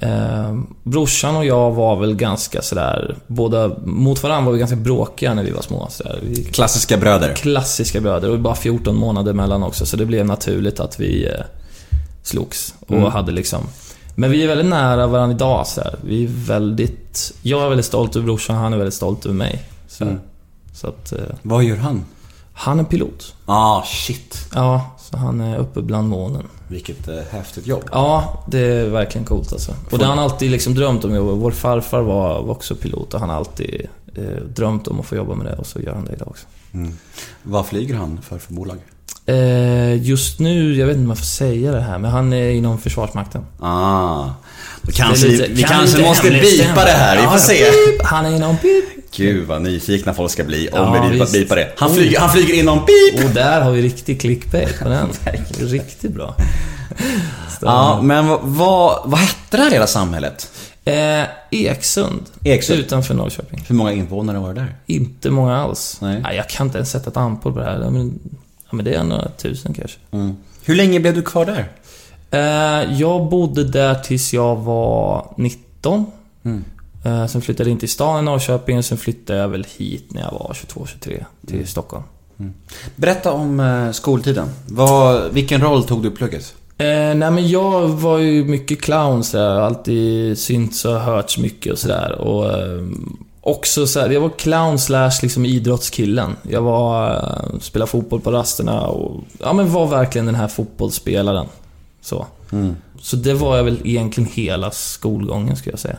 Eh, 0.00 0.58
brorsan 0.82 1.36
och 1.36 1.44
jag 1.44 1.70
var 1.70 1.96
väl 1.96 2.14
ganska 2.16 2.62
sådär, 2.62 3.16
båda 3.26 3.68
mot 3.84 4.22
varandra 4.22 4.44
var 4.46 4.52
vi 4.52 4.58
ganska 4.58 4.76
bråkiga 4.76 5.34
när 5.34 5.42
vi 5.44 5.50
var 5.50 5.62
små. 5.62 5.86
Sådär. 5.90 6.18
Vi, 6.22 6.44
Klassiska 6.44 6.96
bröder. 6.96 7.34
klassiska 7.34 8.00
bröder 8.00 8.30
och 8.30 8.38
bara 8.38 8.54
14 8.54 8.96
månader 8.96 9.30
emellan 9.30 9.62
också 9.62 9.86
så 9.86 9.96
det 9.96 10.06
blev 10.06 10.26
naturligt 10.26 10.80
att 10.80 11.00
vi 11.00 11.26
eh, 11.26 11.32
slogs 12.22 12.74
och 12.86 13.12
hade 13.12 13.32
liksom 13.32 13.60
Men 14.20 14.30
vi 14.30 14.42
är 14.42 14.48
väldigt 14.48 14.66
nära 14.66 15.06
varandra 15.06 15.34
idag 15.34 15.66
så 15.66 15.80
här. 15.80 15.94
Vi 16.04 16.24
är 16.24 16.28
väldigt 16.28 17.34
Jag 17.42 17.64
är 17.64 17.68
väldigt 17.68 17.86
stolt 17.86 18.16
över 18.16 18.24
brorsan, 18.26 18.56
han 18.56 18.72
är 18.72 18.76
väldigt 18.76 18.94
stolt 18.94 19.24
över 19.26 19.34
mig. 19.34 19.62
Så, 19.88 20.04
Mm. 20.04 20.18
så 20.72 20.86
att 20.86 21.12
eh, 21.12 21.18
Vad 21.42 21.64
gör 21.64 21.76
han? 21.76 22.04
Han 22.52 22.80
är 22.80 22.84
pilot. 22.84 23.34
Ah, 23.46 23.82
shit. 23.82 24.38
Ja, 24.54 24.96
så 24.98 25.16
han 25.16 25.40
är 25.40 25.58
uppe 25.58 25.82
bland 25.82 26.08
månen. 26.08 26.42
Vilket 26.68 27.08
eh, 27.08 27.14
häftigt 27.30 27.66
jobb. 27.66 27.82
Ja, 27.92 28.44
det 28.48 28.58
är 28.58 28.88
verkligen 28.88 29.24
coolt 29.26 29.52
alltså. 29.52 29.74
Och 29.90 29.98
det 29.98 30.04
har 30.04 30.14
han 30.14 30.24
alltid 30.24 30.50
liksom 30.50 30.74
drömt 30.74 31.04
om. 31.04 31.16
Vår 31.40 31.50
farfar 31.50 32.00
var, 32.02 32.42
var 32.42 32.50
också 32.50 32.74
pilot 32.74 33.14
och 33.14 33.20
han 33.20 33.28
har 33.28 33.36
alltid 33.36 33.86
eh, 34.14 34.24
drömt 34.54 34.88
om 34.88 35.00
att 35.00 35.06
få 35.06 35.16
jobba 35.16 35.34
med 35.34 35.46
det 35.46 35.56
och 35.56 35.66
så 35.66 35.80
gör 35.80 35.94
han 35.94 36.04
det 36.04 36.12
idag 36.12 36.28
också. 36.28 36.46
Vad 37.42 37.66
flyger 37.66 37.94
han 37.94 38.22
för, 38.22 38.38
för 38.38 38.54
bolag? 38.54 38.76
Eh, 39.28 40.02
just 40.02 40.38
nu, 40.40 40.74
jag 40.74 40.86
vet 40.86 40.96
inte 40.96 41.04
om 41.04 41.08
jag 41.10 41.18
får 41.18 41.24
säga 41.24 41.72
det 41.72 41.80
här, 41.80 41.98
men 41.98 42.10
han 42.10 42.32
är 42.32 42.50
inom 42.50 42.78
Försvarsmakten. 42.78 43.42
Ah. 43.60 44.24
Då 44.82 44.92
kanske 44.92 45.26
lite- 45.26 45.42
vi, 45.48 45.52
vi 45.54 45.62
kan 45.62 45.70
kanske 45.78 46.02
måste 46.02 46.30
bipa 46.30 46.84
det 46.84 46.90
här, 46.90 47.16
vi 47.16 47.22
får 47.22 47.38
se. 47.38 47.54
pip. 47.64 48.02
Han 48.02 48.26
är 48.26 48.36
inom 48.36 48.56
pip. 48.56 48.84
Gud 49.16 49.46
vad 49.46 49.62
nyfikna 49.62 50.14
folk 50.14 50.30
ska 50.30 50.44
bli 50.44 50.68
om 50.68 50.78
Ja, 50.78 51.08
vi 51.12 51.38
bipar, 51.38 51.56
det. 51.56 51.72
Han 51.76 51.94
flyger, 51.94 52.20
han 52.20 52.30
flyger 52.30 52.54
inom 52.54 52.78
pip! 52.86 53.24
Och 53.24 53.30
där 53.30 53.60
har 53.60 53.70
vi 53.70 53.82
riktig 53.82 54.20
clickbait 54.20 54.78
på 54.78 54.88
den. 54.88 55.08
Riktigt 55.58 56.14
bra. 56.14 56.34
Ja, 57.60 58.00
men 58.02 58.28
vad, 58.28 59.02
vad, 59.04 59.20
hette 59.20 59.56
det 59.56 59.62
här 59.62 59.70
lilla 59.70 59.86
samhället? 59.86 60.50
Eh, 60.84 61.22
Eksund. 61.50 62.22
Eksund. 62.44 62.78
Utanför 62.78 63.14
Norrköping. 63.14 63.64
Hur 63.68 63.74
många 63.74 63.92
invånare 63.92 64.38
var 64.38 64.54
det 64.54 64.60
där? 64.60 64.74
Inte 64.86 65.30
många 65.30 65.56
alls. 65.56 65.98
Nej. 66.00 66.22
jag 66.36 66.48
kan 66.48 66.66
inte 66.66 66.78
ens 66.78 66.90
sätta 66.90 67.10
ett 67.10 67.16
antal 67.16 67.52
på 67.52 67.58
det 67.58 67.64
här. 67.64 67.78
Men, 67.90 68.18
ja, 68.70 68.76
men 68.76 68.84
det 68.84 68.94
är 68.94 69.04
några 69.04 69.28
tusen 69.28 69.74
kanske. 69.74 69.98
Hur 70.64 70.74
länge 70.74 71.00
blev 71.00 71.14
du 71.14 71.22
kvar 71.22 71.46
där? 71.46 71.68
Eh, 72.30 73.00
jag 73.00 73.28
bodde 73.28 73.64
där 73.64 73.94
tills 73.94 74.32
jag 74.34 74.56
var 74.56 75.34
19. 75.36 76.06
Eh, 77.04 77.26
sen 77.26 77.42
flyttade 77.42 77.70
jag 77.70 77.72
in 77.72 77.78
till 77.78 77.88
stan 77.88 78.18
i 78.18 78.22
Norrköping 78.22 78.78
och 78.78 78.84
sen 78.84 78.98
flyttade 78.98 79.38
jag 79.38 79.48
väl 79.48 79.66
hit 79.78 80.12
när 80.12 80.22
jag 80.22 80.30
var 80.30 80.56
22-23 80.74 81.24
till 81.46 81.68
Stockholm. 81.68 82.04
Berätta 82.96 83.32
om 83.32 83.60
eh, 83.60 83.90
skoltiden. 83.92 84.48
Vad, 84.66 85.32
vilken 85.32 85.60
roll 85.60 85.84
tog 85.84 86.02
du 86.02 86.08
i 86.08 86.10
plugget? 86.10 86.54
Eh, 86.78 86.86
nej 86.86 87.30
men 87.30 87.48
jag 87.48 87.88
var 87.88 88.18
ju 88.18 88.44
mycket 88.44 88.80
clown 88.80 89.24
så 89.24 89.36
jag 89.36 89.54
har 89.54 89.60
alltid 89.60 90.38
synts 90.38 90.84
och 90.84 91.00
hörts 91.00 91.38
mycket 91.38 91.72
och 91.72 91.78
sådär. 91.78 92.12
Och 92.12 92.44
också 93.48 93.86
så 93.86 94.00
här, 94.00 94.10
jag 94.10 94.20
var 94.20 94.30
clown 94.30 94.78
slash 94.78 95.10
liksom 95.22 95.44
idrottskillen. 95.44 96.36
Jag 96.42 96.62
var, 96.62 97.12
eh, 97.12 97.58
spelade 97.60 97.90
fotboll 97.90 98.20
på 98.20 98.30
rasterna 98.30 98.86
och 98.86 99.24
ja 99.38 99.52
men 99.52 99.72
var 99.72 99.86
verkligen 99.86 100.26
den 100.26 100.34
här 100.34 100.48
fotbollsspelaren. 100.48 101.46
Så. 102.00 102.26
Så 103.00 103.16
det 103.16 103.34
var 103.34 103.56
jag 103.56 103.64
väl 103.64 103.78
egentligen 103.84 104.30
hela 104.32 104.70
skolgången 104.70 105.56
skulle 105.56 105.72
jag 105.72 105.80
säga. 105.80 105.96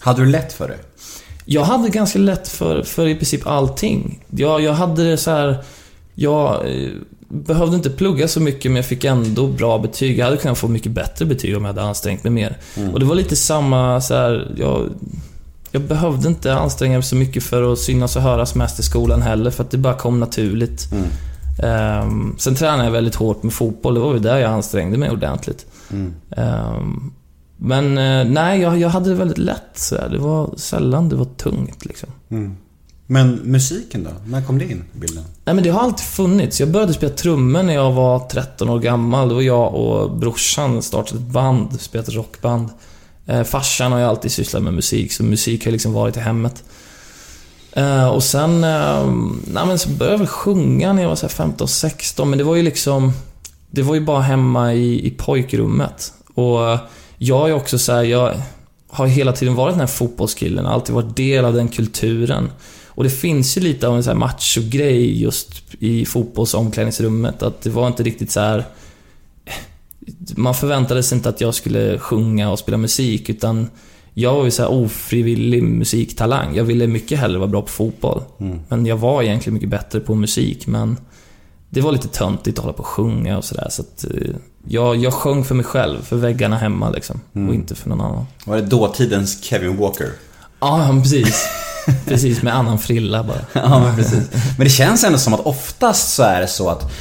Hade 0.00 0.24
du 0.24 0.30
lätt 0.30 0.52
för 0.52 0.68
det? 0.68 0.78
Jag 1.44 1.62
hade 1.62 1.88
ganska 1.88 2.18
lätt 2.18 2.48
för, 2.48 2.82
för 2.82 3.06
i 3.06 3.14
princip 3.14 3.46
allting. 3.46 4.24
Jag, 4.30 4.60
jag 4.60 4.72
hade 4.72 5.10
det 5.10 5.16
så 5.16 5.30
här. 5.30 5.64
Jag 6.14 6.68
eh, 6.68 6.90
behövde 7.28 7.76
inte 7.76 7.90
plugga 7.90 8.28
så 8.28 8.40
mycket 8.40 8.70
men 8.70 8.76
jag 8.76 8.86
fick 8.86 9.04
ändå 9.04 9.46
bra 9.46 9.78
betyg. 9.78 10.18
Jag 10.18 10.24
hade 10.24 10.36
kunnat 10.36 10.58
få 10.58 10.68
mycket 10.68 10.92
bättre 10.92 11.24
betyg 11.24 11.56
om 11.56 11.64
jag 11.64 11.72
hade 11.72 11.82
ansträngt 11.82 12.24
mig 12.24 12.32
mer. 12.32 12.58
Och 12.92 13.00
det 13.00 13.06
var 13.06 13.14
lite 13.14 13.36
samma 13.36 14.00
så 14.00 14.14
här, 14.14 14.54
jag, 14.56 14.90
jag 15.72 15.82
behövde 15.82 16.28
inte 16.28 16.54
anstränga 16.54 16.94
mig 16.94 17.02
så 17.02 17.16
mycket 17.16 17.42
för 17.42 17.72
att 17.72 17.78
synas 17.78 18.16
och 18.16 18.22
höras 18.22 18.54
mest 18.54 18.80
i 18.80 18.82
skolan 18.82 19.22
heller 19.22 19.50
för 19.50 19.64
att 19.64 19.70
det 19.70 19.78
bara 19.78 19.94
kom 19.94 20.20
naturligt. 20.20 20.88
Ehm, 21.62 22.34
sen 22.38 22.54
tränade 22.54 22.84
jag 22.84 22.90
väldigt 22.90 23.14
hårt 23.14 23.42
med 23.42 23.52
fotboll. 23.52 23.94
Det 23.94 24.00
var 24.00 24.12
ju 24.14 24.18
där 24.18 24.36
jag 24.38 24.50
ansträngde 24.52 24.98
mig 24.98 25.10
ordentligt. 25.10 25.66
Ehm, 26.36 27.12
Men 27.56 27.98
eh, 27.98 28.24
nej, 28.24 28.60
jag, 28.60 28.78
jag 28.78 28.88
hade 28.88 29.08
det 29.08 29.14
väldigt 29.14 29.38
lätt 29.38 29.70
så 29.74 29.96
här. 29.96 30.08
Det 30.08 30.18
var 30.18 30.50
sällan 30.56 31.08
det 31.08 31.16
var 31.16 31.24
tungt 31.24 31.84
liksom. 31.84 32.08
Men 33.06 33.34
musiken 33.44 34.04
då? 34.04 34.10
När 34.26 34.42
kom 34.42 34.58
det 34.58 34.64
in 34.64 34.84
i 34.94 34.98
bilden? 34.98 35.24
Nej 35.44 35.54
men 35.54 35.64
det 35.64 35.70
har 35.70 35.80
alltid 35.80 36.06
funnits. 36.06 36.60
Jag 36.60 36.70
började 36.70 36.92
spela 36.92 37.12
trummor 37.12 37.62
när 37.62 37.74
jag 37.74 37.92
var 37.92 38.18
13 38.28 38.68
år 38.68 38.78
gammal. 38.78 39.28
Då 39.28 39.34
var 39.34 39.42
jag 39.42 39.74
och 39.74 40.10
brorsan 40.16 40.82
startade 40.82 41.20
ett 41.20 41.26
band, 41.26 41.80
spelat 41.80 42.08
ett 42.08 42.14
rockband. 42.14 42.68
Eh, 43.30 43.42
farsan 43.42 43.92
har 43.92 43.98
ju 43.98 44.04
alltid 44.04 44.32
sysslat 44.32 44.62
med 44.62 44.74
musik, 44.74 45.12
så 45.12 45.22
musik 45.22 45.64
har 45.64 45.72
liksom 45.72 45.92
varit 45.92 46.16
i 46.16 46.20
hemmet. 46.20 46.62
Eh, 47.72 48.08
och 48.08 48.22
sen, 48.22 48.64
eh, 48.64 49.06
nej 49.46 49.66
men 49.66 49.78
så 49.78 49.88
började 49.88 50.14
jag 50.14 50.18
väl 50.18 50.26
sjunga 50.26 50.92
när 50.92 51.02
jag 51.02 51.08
var 51.08 51.16
så 51.16 51.26
här 51.26 51.34
15-16, 51.34 52.24
men 52.24 52.38
det 52.38 52.44
var 52.44 52.56
ju 52.56 52.62
liksom... 52.62 53.12
Det 53.70 53.82
var 53.82 53.94
ju 53.94 54.00
bara 54.00 54.20
hemma 54.20 54.74
i, 54.74 55.06
i 55.06 55.10
pojkrummet. 55.10 56.12
Och 56.34 56.70
eh, 56.70 56.80
jag 57.18 57.48
är 57.48 57.52
också 57.52 57.78
så 57.78 57.92
här, 57.92 58.02
jag 58.02 58.34
har 58.88 59.06
hela 59.06 59.32
tiden 59.32 59.54
varit 59.54 59.72
den 59.72 59.80
här 59.80 59.86
fotbollskillen, 59.86 60.66
alltid 60.66 60.94
varit 60.94 61.16
del 61.16 61.44
av 61.44 61.54
den 61.54 61.68
kulturen. 61.68 62.50
Och 62.86 63.04
det 63.04 63.10
finns 63.10 63.56
ju 63.56 63.60
lite 63.60 63.88
av 63.88 63.96
en 63.96 64.02
så 64.02 64.10
här 64.10 64.16
macho-grej 64.16 65.22
just 65.22 65.62
i 65.78 66.04
fotbollsomklädningsrummet, 66.04 67.42
att 67.42 67.62
det 67.62 67.70
var 67.70 67.86
inte 67.86 68.02
riktigt 68.02 68.30
så 68.30 68.40
här. 68.40 68.64
Man 70.36 70.54
förväntade 70.54 71.02
sig 71.02 71.16
inte 71.16 71.28
att 71.28 71.40
jag 71.40 71.54
skulle 71.54 71.98
sjunga 71.98 72.50
och 72.50 72.58
spela 72.58 72.76
musik, 72.76 73.28
utan 73.30 73.70
jag 74.14 74.34
var 74.34 74.44
ju 74.44 74.50
så 74.50 74.62
här 74.62 74.70
ofrivillig 74.70 75.62
musiktalang. 75.62 76.56
Jag 76.56 76.64
ville 76.64 76.86
mycket 76.86 77.18
hellre 77.18 77.38
vara 77.38 77.48
bra 77.48 77.62
på 77.62 77.68
fotboll. 77.68 78.22
Men 78.68 78.86
jag 78.86 78.96
var 78.96 79.22
egentligen 79.22 79.54
mycket 79.54 79.68
bättre 79.68 80.00
på 80.00 80.14
musik, 80.14 80.66
men 80.66 80.96
det 81.70 81.80
var 81.80 81.92
lite 81.92 82.08
töntigt 82.08 82.58
att 82.58 82.64
hålla 82.64 82.72
på 82.72 82.80
och 82.82 82.86
sjunga 82.86 83.38
och 83.38 83.44
sådär. 83.44 83.66
Så 83.70 83.82
att 83.82 84.04
eh, 84.04 84.34
jag, 84.68 84.96
jag 84.96 85.12
sjöng 85.12 85.44
för 85.44 85.54
mig 85.54 85.64
själv, 85.64 86.02
för 86.02 86.16
väggarna 86.16 86.56
hemma 86.58 86.90
liksom. 86.90 87.20
Och 87.32 87.54
inte 87.54 87.74
för 87.74 87.88
någon 87.88 88.00
annan. 88.00 88.26
Var 88.44 88.56
det 88.56 88.62
dåtidens 88.62 89.42
Kevin 89.44 89.76
Walker? 89.76 90.08
Ja, 90.60 91.00
precis. 91.02 91.46
precis, 92.06 92.42
med 92.42 92.56
annan 92.56 92.78
frilla 92.78 93.24
bara. 93.24 93.40
Ja, 93.62 93.80
men 93.80 93.96
precis. 93.96 94.30
Men 94.58 94.64
det 94.64 94.70
känns 94.70 95.04
ändå 95.04 95.18
som 95.18 95.34
att 95.34 95.46
oftast 95.46 96.14
så 96.14 96.22
är 96.22 96.40
det 96.40 96.48
så 96.48 96.68
att 96.68 96.92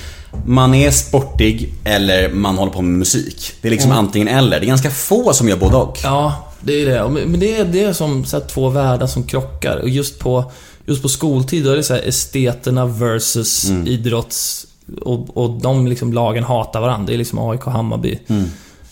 man 0.46 0.74
är 0.74 0.92
sportig 0.92 1.74
eller 1.84 2.30
man 2.34 2.58
håller 2.58 2.72
på 2.72 2.82
med 2.82 3.00
musik. 3.00 3.54
Det 3.62 3.68
är 3.68 3.72
liksom 3.72 3.92
antingen 3.92 4.28
eller. 4.28 4.60
Det 4.60 4.66
är 4.66 4.68
ganska 4.68 4.92
få 4.92 5.34
som 5.34 5.50
gör 5.50 5.58
både 5.58 5.76
och. 5.76 6.00
Ja, 6.04 6.50
det 6.62 6.82
är 6.82 6.86
det. 6.86 7.10
Men 7.10 7.40
det 7.40 7.58
är, 7.58 7.66
det 7.66 7.84
är 7.84 7.94
som 7.94 8.26
så 8.26 8.40
här, 8.40 8.46
två 8.48 8.70
världar 8.70 9.08
som 9.08 9.24
krockar. 9.24 9.78
Och 9.78 9.90
just 9.90 10.20
på, 10.20 10.52
just 10.86 11.02
på 11.02 11.10
skoltid, 11.10 11.64
då 11.66 11.72
är 11.72 11.76
det 11.76 11.84
så 11.84 11.94
här 11.94 12.08
esteterna 12.08 12.86
versus 12.86 13.72
idrotts... 13.86 14.66
Och, 15.02 15.38
och 15.38 15.50
de 15.62 15.88
liksom 15.88 16.14
lagen 16.14 16.44
hatar 16.44 16.82
varandra. 16.82 17.08
Det 17.08 17.14
är 17.14 17.18
liksom 17.18 17.40
AIK 17.50 17.68
och 17.68 17.74
Hammarby. 17.74 18.20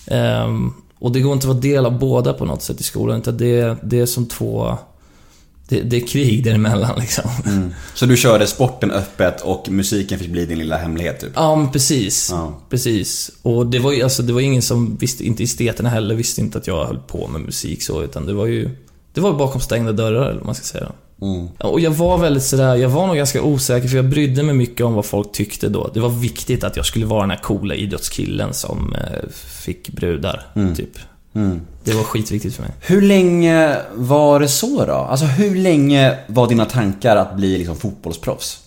Ehm, 0.07 0.73
och 0.99 1.11
det 1.11 1.19
går 1.19 1.33
inte 1.33 1.47
att 1.47 1.53
vara 1.53 1.61
del 1.61 1.85
av 1.85 1.99
båda 1.99 2.33
på 2.33 2.45
något 2.45 2.61
sätt 2.61 2.79
i 2.79 2.83
skolan. 2.83 3.19
Utan 3.19 3.37
det, 3.37 3.77
det 3.83 3.99
är 3.99 4.05
som 4.05 4.25
två... 4.25 4.77
Det, 5.69 5.81
det 5.81 5.97
är 5.97 6.07
krig 6.07 6.43
däremellan 6.43 6.99
liksom. 6.99 7.31
Så 7.93 8.05
du 8.05 8.17
körde 8.17 8.47
sporten 8.47 8.91
öppet 8.91 9.41
och 9.41 9.69
musiken 9.69 10.19
fick 10.19 10.29
bli 10.29 10.45
din 10.45 10.57
lilla 10.57 10.77
hemlighet 10.77 11.19
typ? 11.19 11.31
Ja, 11.35 11.55
men 11.55 11.71
precis. 11.71 12.29
Ja. 12.31 12.59
Precis. 12.69 13.31
Och 13.41 13.67
det 13.67 13.79
var 13.79 13.91
ju 13.91 14.03
alltså, 14.03 14.23
det 14.23 14.33
var 14.33 14.41
ingen 14.41 14.61
som 14.61 14.97
visste, 14.97 15.25
inte 15.25 15.43
esteterna 15.43 15.89
heller 15.89 16.15
visste 16.15 16.41
inte 16.41 16.57
att 16.57 16.67
jag 16.67 16.85
höll 16.85 16.99
på 16.99 17.27
med 17.27 17.41
musik 17.41 17.83
så, 17.83 18.03
utan 18.03 18.25
det 18.25 18.33
var 18.33 18.45
ju... 18.45 18.69
Det 19.13 19.21
var 19.21 19.33
bakom 19.33 19.61
stängda 19.61 19.91
dörrar, 19.91 20.25
eller 20.25 20.37
vad 20.37 20.45
man 20.45 20.55
ska 20.55 20.63
säga. 20.63 20.91
Mm. 21.21 21.47
Och 21.57 21.79
jag 21.79 21.91
var 21.91 22.17
väldigt 22.17 22.43
sådär, 22.43 22.75
jag 22.75 22.89
var 22.89 23.07
nog 23.07 23.15
ganska 23.15 23.41
osäker 23.41 23.87
för 23.87 23.95
jag 23.95 24.09
brydde 24.09 24.43
mig 24.43 24.55
mycket 24.55 24.85
om 24.85 24.93
vad 24.93 25.05
folk 25.05 25.31
tyckte 25.31 25.69
då. 25.69 25.91
Det 25.93 25.99
var 25.99 26.09
viktigt 26.09 26.63
att 26.63 26.75
jag 26.75 26.85
skulle 26.85 27.05
vara 27.05 27.21
den 27.21 27.31
här 27.31 27.37
coola 27.37 27.75
idrottskillen 27.75 28.53
som 28.53 28.93
eh, 28.93 29.29
fick 29.65 29.89
brudar, 29.89 30.45
typ. 30.77 30.97
Det 31.83 31.93
var 31.93 32.03
skitviktigt 32.03 32.55
för 32.55 32.63
mig. 32.63 32.71
Hur 32.79 33.01
länge 33.01 33.77
var 33.95 34.39
det 34.39 34.47
så 34.47 34.85
då? 34.85 34.93
Alltså 34.93 35.25
hur 35.25 35.55
länge 35.55 36.17
var 36.27 36.47
dina 36.47 36.65
tankar 36.65 37.15
att 37.15 37.35
bli 37.35 37.57
liksom 37.57 37.75
fotbollsproffs? 37.75 38.59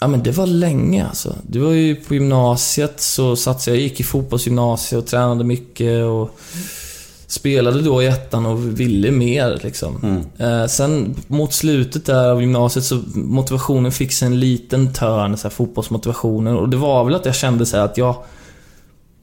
Ja 0.00 0.08
men 0.08 0.22
det 0.22 0.30
var 0.30 0.46
länge 0.46 1.06
alltså. 1.06 1.34
Det 1.42 1.58
var 1.58 1.72
ju 1.72 1.96
på 1.96 2.14
gymnasiet 2.14 3.00
så 3.00 3.36
satsade 3.36 3.76
jag, 3.76 3.82
gick 3.82 4.00
i 4.00 4.02
fotbollsgymnasiet 4.02 5.02
och 5.02 5.06
tränade 5.06 5.44
mycket 5.44 6.04
och 6.04 6.38
spelade 7.26 7.82
då 7.82 8.02
i 8.02 8.06
ettan 8.06 8.46
och 8.46 8.80
ville 8.80 9.10
mer 9.10 9.60
liksom. 9.62 10.24
Eh, 10.38 10.66
sen 10.66 11.14
mot 11.26 11.52
slutet 11.52 12.06
där 12.06 12.28
av 12.28 12.40
gymnasiet 12.40 12.84
så 12.84 13.02
motivationen 13.14 13.92
fick 13.92 14.12
sig 14.12 14.26
en 14.26 14.40
liten 14.40 14.92
törn, 14.92 15.36
så 15.36 15.42
här, 15.42 15.50
fotbollsmotivationen. 15.50 16.56
Och 16.56 16.68
det 16.68 16.76
var 16.76 17.04
väl 17.04 17.14
att 17.14 17.26
jag 17.26 17.34
kände 17.34 17.66
så 17.66 17.76
här 17.76 17.84
att 17.84 17.96
jag 17.96 18.16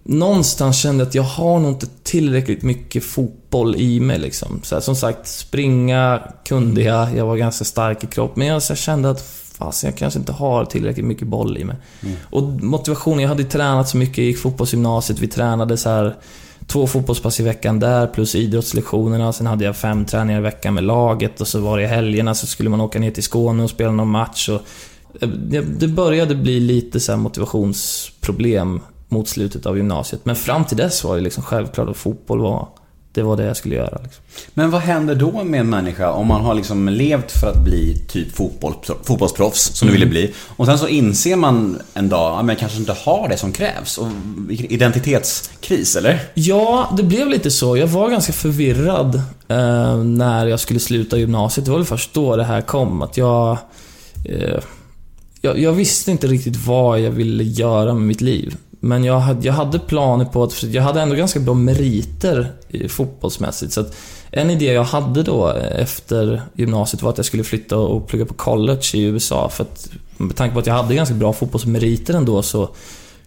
Någonstans 0.08 0.78
kände 0.78 1.02
jag 1.02 1.08
att 1.08 1.16
jag 1.16 1.24
har 1.24 1.60
nog 1.60 1.72
inte 1.72 1.88
tillräckligt 2.04 2.64
mycket 2.64 3.04
fotboll 3.04 3.76
i 3.76 4.00
mig 4.00 4.20
liksom. 4.20 4.60
Så 4.64 4.76
här, 4.76 4.82
som 4.82 4.96
sagt, 4.96 5.28
springa 5.28 6.22
kunde 6.46 6.82
jag, 6.82 7.18
jag 7.18 7.26
var 7.26 7.36
ganska 7.36 7.66
stark 7.66 8.04
i 8.04 8.08
kropp. 8.08 8.36
Men 8.36 8.48
jag 8.48 8.54
här, 8.54 8.76
kände 8.76 9.10
att 9.10 9.22
fasen, 9.58 9.90
jag 9.90 9.98
kanske 9.98 10.20
inte 10.20 10.32
har 10.32 10.66
tillräckligt 10.66 11.06
mycket 11.06 11.28
boll 11.28 11.58
i 11.58 11.64
mig. 11.64 11.76
Och 12.24 12.44
motivationen, 12.44 13.20
jag 13.20 13.30
hade 13.30 13.44
tränat 13.44 13.90
så 13.90 13.98
mycket, 13.98 14.18
jag 14.18 14.26
gick 14.26 14.38
fotbollsgymnasiet, 14.38 15.20
vi 15.20 15.28
tränade 15.28 15.78
så 15.78 15.90
här 15.90 16.16
två 16.68 16.88
fotbollspass 16.88 17.40
i 17.40 17.44
veckan 17.44 17.80
där, 17.80 18.08
plus 18.08 18.36
idrottslektionerna. 18.36 19.34
Sen 19.34 19.48
hade 19.48 19.66
jag 19.66 19.76
fem 19.76 20.06
träningar 20.06 20.40
i 20.40 20.44
veckan 20.44 20.74
med 20.74 20.84
laget 20.84 21.42
och 21.42 21.48
så 21.48 21.60
var 21.60 21.78
det 21.78 21.84
i 21.84 21.88
helgerna 21.88 22.36
så 22.36 22.48
skulle 22.48 22.70
man 22.70 22.82
åka 22.82 23.00
ner 23.00 23.12
till 23.12 23.24
Skåne 23.24 23.64
och 23.64 23.70
spela 23.70 23.92
någon 23.92 24.10
match. 24.10 24.50
Och 24.50 24.62
eh, 25.22 25.30
det, 25.30 25.88
började 25.88 26.36
bli 26.36 26.60
lite 26.60 27.00
så 27.00 27.18
motivationsproblem 27.18 28.82
mot 29.16 29.28
slutet 29.28 29.66
av 29.66 29.78
gymnasiet. 29.78 30.26
Men 30.26 30.36
fram 30.36 30.66
till 30.66 30.78
dess 30.78 31.04
var 31.04 31.16
det 31.16 31.22
liksom 31.22 31.44
självklart 31.44 31.90
att 31.90 31.98
fotboll 31.98 32.40
var, 32.42 32.68
det 33.16 33.24
var 33.24 33.38
det 33.38 33.44
jag 33.46 33.58
skulle 33.58 33.76
göra. 33.76 34.00
Liksom. 34.04 34.24
Men 34.54 34.72
vad 34.72 34.82
händer 34.82 35.16
då 35.16 35.44
med 35.44 35.60
en 35.60 35.70
människa 35.70 36.12
om 36.12 36.28
man 36.28 36.42
har 36.42 36.54
liksom 36.54 36.90
levt 36.90 37.32
för 37.32 37.48
att 37.48 37.64
bli 37.64 38.06
typ 38.08 38.36
fotboll, 38.36 38.74
fotbollsproffs, 39.04 39.78
som 39.78 39.88
du 39.88 39.92
ville 39.94 40.06
bli. 40.06 40.34
Och 40.58 40.66
sen 40.66 40.80
så 40.80 40.88
inser 40.88 41.36
man 41.36 41.82
en 41.94 42.10
dag, 42.10 42.38
men 42.38 42.50
jag 42.50 42.60
kanske 42.60 42.78
inte 42.78 42.96
har 43.04 43.30
det 43.30 43.38
som 43.38 43.52
krävs. 43.52 43.98
Och 43.98 44.08
identitetskris, 44.50 45.96
eller? 45.96 46.22
Ja, 46.34 46.94
det 46.98 47.04
blev 47.04 47.30
lite 47.30 47.52
så. 47.52 47.78
Jag 47.78 47.88
var 47.88 48.10
ganska 48.10 48.34
förvirrad 48.34 49.16
eh, 49.48 49.98
när 49.98 50.48
jag 50.48 50.60
skulle 50.60 50.80
sluta 50.80 51.18
gymnasiet. 51.18 51.66
Det 51.66 51.72
var 51.72 51.80
väl 51.80 51.88
först 51.88 52.14
då 52.14 52.36
det 52.36 52.44
här 52.44 52.62
kom. 52.62 53.02
Att 53.02 53.18
jag, 53.18 53.58
eh, 54.26 54.60
jag... 55.42 55.60
Jag 55.60 55.74
visste 55.74 56.12
inte 56.12 56.28
riktigt 56.28 56.66
vad 56.66 57.00
jag 57.00 57.12
ville 57.12 57.44
göra 57.44 57.94
med 57.94 58.04
mitt 58.08 58.22
liv. 58.22 58.58
Men 58.86 59.04
jag 59.04 59.20
hade, 59.20 59.46
jag 59.48 59.54
hade 59.54 59.80
planer 59.80 60.26
på 60.26 60.44
att... 60.44 60.64
Jag 60.64 60.84
hade 60.84 61.02
ändå 61.02 61.16
ganska 61.16 61.40
bra 61.40 61.54
meriter 61.54 62.52
fotbollsmässigt. 62.90 63.74
Så 63.74 63.82
att 63.82 63.96
en 64.32 64.50
idé 64.50 64.74
jag 64.74 64.84
hade 64.84 65.24
då 65.24 65.48
efter 65.72 66.42
gymnasiet 66.54 67.04
var 67.04 67.10
att 67.10 67.18
jag 67.18 67.26
skulle 67.26 67.44
flytta 67.44 67.78
och 67.78 68.08
plugga 68.08 68.26
på 68.26 68.34
college 68.34 68.82
i 68.94 69.04
USA. 69.04 69.50
För 69.50 69.64
att 69.64 69.90
med 70.18 70.36
tanke 70.36 70.54
på 70.54 70.60
att 70.60 70.68
jag 70.68 70.74
hade 70.74 70.96
ganska 70.96 71.16
bra 71.16 71.34
fotbollsmeriter 71.34 72.14
ändå 72.14 72.42
så 72.42 72.70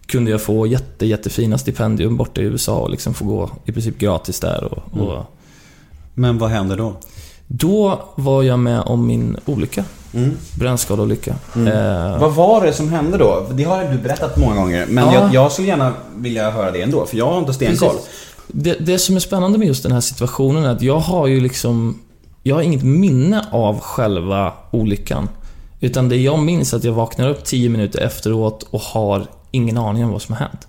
kunde 0.07 0.31
jag 0.31 0.43
få 0.43 0.67
jätte, 0.67 1.07
jättefina 1.07 1.59
stipendium 1.59 2.17
borta 2.17 2.41
i 2.41 2.45
USA 2.45 2.79
och 2.79 2.91
liksom 2.91 3.15
få 3.15 3.25
gå 3.25 3.51
i 3.65 3.73
princip 3.73 3.99
gratis 3.99 4.41
där. 4.41 4.65
Och, 4.65 5.03
och 5.03 5.13
mm. 5.13 5.25
Men 6.15 6.39
vad 6.39 6.51
händer 6.51 6.77
då? 6.77 6.97
Då 7.49 8.01
var 8.15 8.43
jag 8.43 8.59
med 8.59 8.81
om 8.81 9.07
min 9.07 9.37
olycka. 9.47 9.85
Mm. 10.15 10.37
Brännskadeolycka. 10.59 11.31
Eh, 11.55 12.19
Vad 12.21 12.35
var 12.35 12.67
det 12.67 12.73
som 12.73 12.89
hände 12.93 13.19
då? 13.19 13.47
Det 13.53 13.65
har 13.65 13.85
du 13.85 13.99
berättat 13.99 14.37
många 14.37 14.55
gånger, 14.57 14.87
men 14.89 15.05
Ja. 15.05 15.15
jag, 15.15 15.35
jag 15.35 15.53
skulle 15.53 15.69
gärna 15.69 15.93
vilja 16.17 16.51
höra 16.51 16.71
det 16.71 16.83
ändå, 16.83 17.07
för 17.07 17.17
jag 17.17 17.27
har 17.31 17.39
inte 17.39 17.53
stenkoll. 17.53 17.97
Det, 18.47 18.75
det 18.87 18.99
som 18.99 19.17
är 19.17 19.21
spännande 19.21 19.59
med 19.59 19.69
just 19.69 19.83
den 19.83 19.93
här 19.93 20.01
situationen 20.01 20.65
är 20.65 20.69
att 20.69 20.83
jag 20.83 20.99
har 20.99 21.27
ju 21.27 21.41
liksom... 21.41 21.99
Jag 22.43 22.55
har 22.55 22.63
inget 22.63 22.83
minne 22.83 23.45
av 23.53 23.81
själva 23.81 24.53
olyckan. 24.71 25.29
Utan 25.81 26.09
det 26.09 26.17
jag 26.17 26.39
minns 26.39 26.73
är 26.73 26.77
att 26.77 26.85
jag 26.85 26.93
vaknar 26.93 27.29
upp 27.29 27.45
10 27.45 27.69
minuter 27.69 28.01
efteråt 28.01 28.63
och 28.71 28.81
har 28.81 29.27
ingen 29.51 29.79
aning 29.79 30.05
om 30.05 30.11
vad 30.11 30.23
som 30.23 30.35
har 30.35 30.41
hänt. 30.41 30.67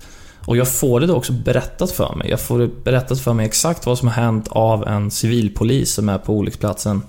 Och 0.50 0.58
jag 0.58 0.68
får 0.68 1.00
det 1.00 1.08
då 1.08 1.16
också 1.16 1.34
berättat 1.34 1.92
för 1.92 2.16
mig. 2.16 2.30
Jag 2.30 2.40
får 2.40 2.60
det 2.60 2.84
berättat 2.84 3.20
för 3.20 3.34
mig 3.34 3.46
exakt 3.46 3.86
vad 3.86 3.98
som 3.98 4.08
har 4.08 4.16
hänt 4.16 4.48
av 4.48 4.88
en 4.88 5.12
civilpolis 5.12 5.94
som 5.94 6.10
är 6.10 6.18
på 6.18 6.34
olycksplatsen. 6.34 7.02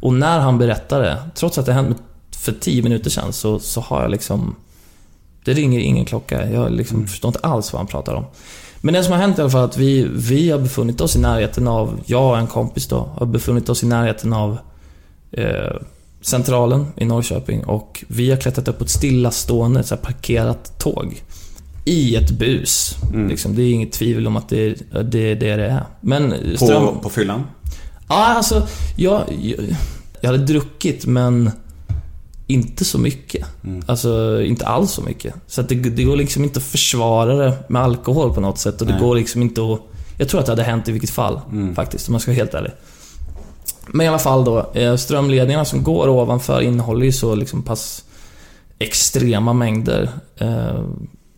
Och 0.00 0.14
när 0.14 0.38
han 0.38 0.58
berättar 0.58 1.00
det, 1.00 1.18
trots 1.34 1.58
att 1.58 1.66
det 1.66 1.72
hände 1.72 1.94
för 2.36 2.52
10 2.52 2.82
minuter 2.82 3.10
sedan, 3.10 3.32
så, 3.32 3.58
så 3.58 3.80
har 3.80 4.02
jag 4.02 4.10
liksom... 4.10 4.56
Det 5.44 5.52
ringer 5.52 5.80
ingen 5.80 6.04
klocka. 6.04 6.50
Jag 6.50 6.72
liksom 6.72 7.06
förstår 7.06 7.28
inte 7.28 7.38
alls 7.38 7.72
vad 7.72 7.80
han 7.80 7.86
pratar 7.86 8.14
om. 8.14 8.24
Men 8.80 8.94
det 8.94 9.04
som 9.04 9.12
har 9.12 9.20
hänt 9.20 9.38
i 9.38 9.40
alla 9.40 9.50
fall 9.50 9.60
är 9.60 9.64
att 9.64 9.76
vi, 9.76 10.08
vi 10.10 10.50
har 10.50 10.58
befunnit 10.58 11.00
oss 11.00 11.16
i 11.16 11.20
närheten 11.20 11.68
av, 11.68 12.00
jag 12.06 12.30
och 12.30 12.38
en 12.38 12.46
kompis 12.46 12.86
då, 12.86 13.08
har 13.18 13.26
befunnit 13.26 13.68
oss 13.68 13.82
i 13.82 13.86
närheten 13.86 14.32
av 14.32 14.58
eh, 15.32 15.76
Centralen 16.20 16.86
i 16.96 17.04
Norrköping 17.04 17.64
och 17.64 18.04
vi 18.08 18.30
har 18.30 18.36
klättrat 18.36 18.68
upp 18.68 18.78
på 18.78 18.84
ett 18.84 18.90
stillastående, 18.90 19.82
så 19.82 19.96
parkerat 19.96 20.78
tåg. 20.78 21.22
I 21.84 22.16
ett 22.16 22.30
bus. 22.30 22.96
Liksom, 23.28 23.54
det 23.54 23.62
är 23.62 23.72
inget 23.72 23.92
tvivel 23.92 24.26
om 24.26 24.36
att 24.36 24.48
det 24.48 24.66
är 24.66 25.02
det 25.02 25.30
är 25.30 25.34
det, 25.34 25.56
det 25.56 25.66
är. 25.66 25.84
Men 26.00 26.34
ström... 26.56 26.86
På, 26.86 26.98
på 27.02 27.10
fyllan? 27.10 27.44
Ja, 28.08 28.24
alltså, 28.24 28.66
jag, 28.96 29.22
jag, 29.42 29.76
jag 30.20 30.30
hade 30.30 30.44
druckit, 30.44 31.06
men 31.06 31.50
inte 32.46 32.84
så 32.84 32.98
mycket. 32.98 33.46
Alltså, 33.86 34.42
inte 34.42 34.66
alls 34.66 34.90
så 34.90 35.02
mycket. 35.02 35.34
Så 35.46 35.62
det, 35.62 35.74
det 35.74 36.04
går 36.04 36.16
liksom 36.16 36.44
inte 36.44 36.58
att 36.58 36.64
försvara 36.64 37.34
det 37.34 37.58
med 37.68 37.82
alkohol 37.82 38.34
på 38.34 38.40
något 38.40 38.58
sätt. 38.58 38.80
Och 38.80 38.86
det 38.86 38.92
Nej. 38.92 39.02
går 39.02 39.14
liksom 39.14 39.42
inte 39.42 39.72
att 39.72 39.80
Jag 40.18 40.28
tror 40.28 40.40
att 40.40 40.46
det 40.46 40.52
hade 40.52 40.62
hänt 40.62 40.88
i 40.88 40.92
vilket 40.92 41.10
fall, 41.10 41.40
faktiskt, 41.74 42.08
om 42.08 42.12
man 42.12 42.20
ska 42.20 42.30
vara 42.30 42.36
helt 42.36 42.54
ärlig. 42.54 42.72
Men 43.86 44.06
i 44.06 44.08
alla 44.08 44.18
fall 44.18 44.44
då, 44.44 44.70
eh, 44.74 44.96
strömledningarna 44.96 45.64
som 45.64 45.82
går 45.82 46.08
ovanför 46.08 46.60
innehåller 46.60 47.04
ju 47.04 47.12
så 47.12 47.34
liksom 47.34 47.62
pass 47.62 48.04
extrema 48.78 49.52
mängder 49.52 50.10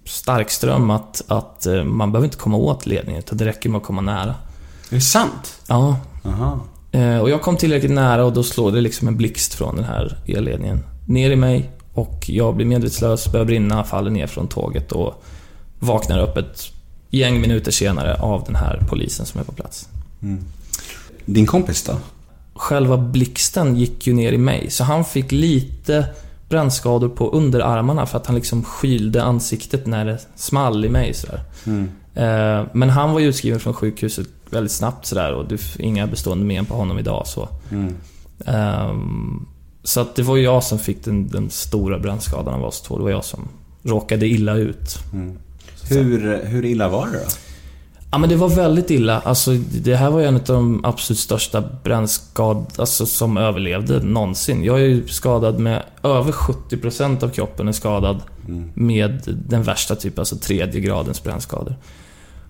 eh, 0.07 0.11
starkström 0.11 0.91
att, 0.91 1.23
att 1.29 1.67
eh, 1.67 1.85
man 1.85 2.13
behöver 2.13 2.25
inte 2.27 2.37
komma 2.37 2.57
åt 2.57 2.87
ledningen, 2.87 3.19
utan 3.19 3.39
det 3.39 3.45
räcker 3.45 3.69
med 3.69 3.79
att 3.79 3.85
komma 3.85 4.01
nära. 4.01 4.35
Är 4.91 4.95
det 4.95 5.01
sant? 5.01 5.61
Ja, 5.69 5.97
Aha. 6.25 6.61
Eh, 6.93 7.19
Och 7.19 7.31
jag 7.31 7.43
kom 7.43 7.57
tillräckligt 7.57 7.93
nära 7.93 8.25
och 8.25 8.33
då 8.33 8.43
slår 8.43 8.73
det 8.73 8.81
liksom 8.81 9.09
en 9.09 9.17
blixt 9.17 9.55
från 9.55 9.77
den 9.77 9.85
här 9.85 10.19
elledningen 10.27 10.81
ner 11.07 11.31
i 11.31 11.37
mig 11.37 11.71
och 11.95 12.25
jag 12.29 12.57
blir 12.57 12.67
medvetslös, 12.67 13.33
börjar 13.33 13.47
brinna, 13.47 13.85
faller 13.85 14.11
ner 14.11 14.27
från 14.27 14.49
tåget 14.49 14.93
och 14.93 15.23
vaknar 15.79 16.19
upp 16.19 16.37
ett 16.37 16.63
gäng 17.11 17.41
minuter 17.41 17.73
senare 17.73 18.15
av 18.15 18.45
den 18.45 18.55
här 18.57 18.83
polisen 18.89 19.27
som 19.27 19.41
är 19.41 19.45
på 19.45 19.53
plats. 19.53 19.89
Din 21.25 21.47
kompis 21.47 21.83
då? 21.83 21.93
Själva 22.55 22.97
blixten 22.97 23.77
gick 23.77 24.07
ju 24.07 24.13
ner 24.13 24.33
i 24.33 24.39
mig, 24.39 24.71
så 24.71 24.85
han 24.85 25.05
fick 25.05 25.33
lite 25.33 26.07
brännskador 26.49 27.09
på 27.09 27.31
underarmarna 27.31 28.07
för 28.07 28.17
att 28.19 28.27
han 28.27 28.37
liksom 28.37 28.65
skylde 28.65 29.23
ansiktet 29.23 29.87
när 29.87 30.05
det 30.05 30.19
small 30.35 30.85
i 30.85 30.89
mig 30.89 31.15
sådär. 31.15 31.41
Eh, 32.15 32.67
Men 32.73 32.91
han 32.91 33.13
var 33.13 33.21
ju 33.21 33.27
utskriven 33.27 33.61
från 33.61 33.75
sjukhuset 33.75 34.27
väldigt 34.51 34.73
snabbt 34.73 35.07
sådär 35.07 35.33
och 35.33 35.53
är 35.53 35.81
inga 35.81 36.07
bestående 36.07 36.45
men 36.45 36.65
på 36.67 36.75
honom 36.75 36.99
idag 36.99 37.27
så. 37.27 37.49
Ehm, 38.47 39.47
Så 39.83 40.01
att 40.01 40.17
det 40.17 40.23
var 40.23 40.37
jag 40.37 40.65
som 40.65 40.79
fick 40.79 41.05
den, 41.05 41.29
den 41.29 41.51
stora 41.51 41.99
brännskadan 41.99 42.55
av 42.55 42.65
oss 42.65 42.81
två. 42.81 42.97
Det 42.99 43.03
var 43.03 43.11
jag 43.11 43.25
som 43.25 43.49
råkade 43.83 44.27
illa 44.27 44.55
ut. 44.55 44.99
Hur, 45.89 46.45
hur 46.45 46.65
illa 46.65 46.89
var 46.89 47.07
det 47.07 47.13
då? 47.13 47.25
Ja 48.11 48.19
men 48.19 48.29
det 48.29 48.37
var 48.37 48.49
väldigt 48.49 48.91
illa. 48.91 49.21
Alltså 49.21 49.51
det 49.83 49.97
här 49.97 50.11
var 50.11 50.21
ju 50.21 50.27
en 50.27 50.35
av 50.35 50.43
de 50.47 50.85
absolut 50.85 51.19
största 51.19 51.65
brännskador 51.85 52.67
alltså, 52.77 53.07
som 53.07 53.37
överlevde 53.37 54.03
någonsin. 54.03 54.65
Jag 54.65 54.81
är 54.81 54.85
ju 54.85 55.09
skadad 55.09 55.59
med 55.59 55.83
över 56.03 56.33
70% 56.33 57.25
av 57.25 57.29
kroppen 57.29 57.69
är 57.69 57.73
skadad 57.73 58.21
med 58.75 59.23
den 59.49 59.63
värsta 59.63 59.95
typen, 59.95 60.21
alltså 60.21 60.37
tredje 60.37 60.81
gradens 60.81 61.23
brännskador. 61.23 61.77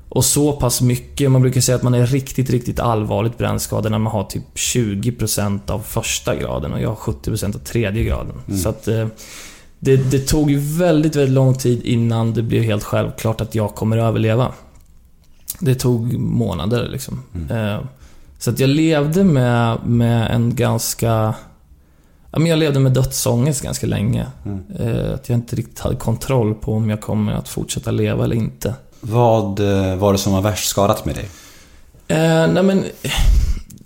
Och 0.09 0.25
så 0.25 0.53
pass 0.53 0.81
mycket, 0.81 1.31
man 1.31 1.43
brukar 1.43 1.61
säga 1.61 1.77
att 1.77 1.83
man 1.83 1.95
är 1.95 2.07
riktigt, 2.07 2.51
riktigt 2.51 2.81
allvarligt 2.81 3.39
brännskadad 3.39 3.93
när 3.93 3.99
man 3.99 4.13
har 4.13 4.25
typ 4.25 4.43
20% 4.55 5.71
av 5.71 5.81
första 5.81 6.37
graden 6.37 6.73
och 6.73 6.81
jag 6.81 6.89
har 6.89 6.97
70% 6.97 7.55
av 7.55 7.59
tredje 7.59 8.05
graden. 8.05 8.37
Så 8.63 8.69
att 8.69 8.89
eh, 8.89 9.07
det, 9.79 9.97
det 9.97 10.19
tog 10.19 10.51
ju 10.51 10.59
väldigt, 10.59 11.17
väldigt 11.17 11.35
lång 11.35 11.55
tid 11.55 11.83
innan 11.83 12.35
det 12.35 12.43
blev 12.43 12.63
helt 12.63 12.85
självklart 12.85 13.41
att 13.41 13.55
jag 13.55 13.75
kommer 13.75 13.99
att 13.99 14.05
överleva. 14.05 14.53
Det 15.59 15.75
tog 15.75 16.19
månader 16.19 16.89
liksom. 16.89 17.23
Eh, 17.51 17.79
Så 18.39 18.51
att 18.51 18.61
jag 18.61 18.71
levde 18.71 19.25
med, 19.25 19.79
med 19.87 20.31
en 20.31 20.55
ganska... 20.55 21.35
Ja, 22.31 22.39
men 22.39 22.47
jag 22.47 22.59
levde 22.59 22.81
med 22.81 22.93
dödsångest 22.93 23.63
ganska 23.63 23.87
länge. 23.87 24.27
Eh, 24.79 25.15
Att 25.15 25.29
jag 25.29 25.39
inte 25.39 25.57
riktigt 25.57 25.81
hade 25.81 25.97
kontroll 25.97 26.55
på 26.55 26.73
om 26.75 26.91
jag 26.91 27.01
kommer 27.01 27.33
att 27.33 27.49
fortsätta 27.49 27.91
leva 27.91 28.25
eller 28.25 28.37
inte. 28.37 28.75
Vad 29.01 29.61
eh, 29.61 29.97
var 29.97 30.13
det 30.13 30.19
som 30.19 30.33
var 30.33 30.41
värst 30.43 30.69
skadat 30.69 31.05
med 31.05 31.15
dig? 31.15 31.29
Eh, 32.09 32.53
nej 32.53 32.63
men... 32.63 32.85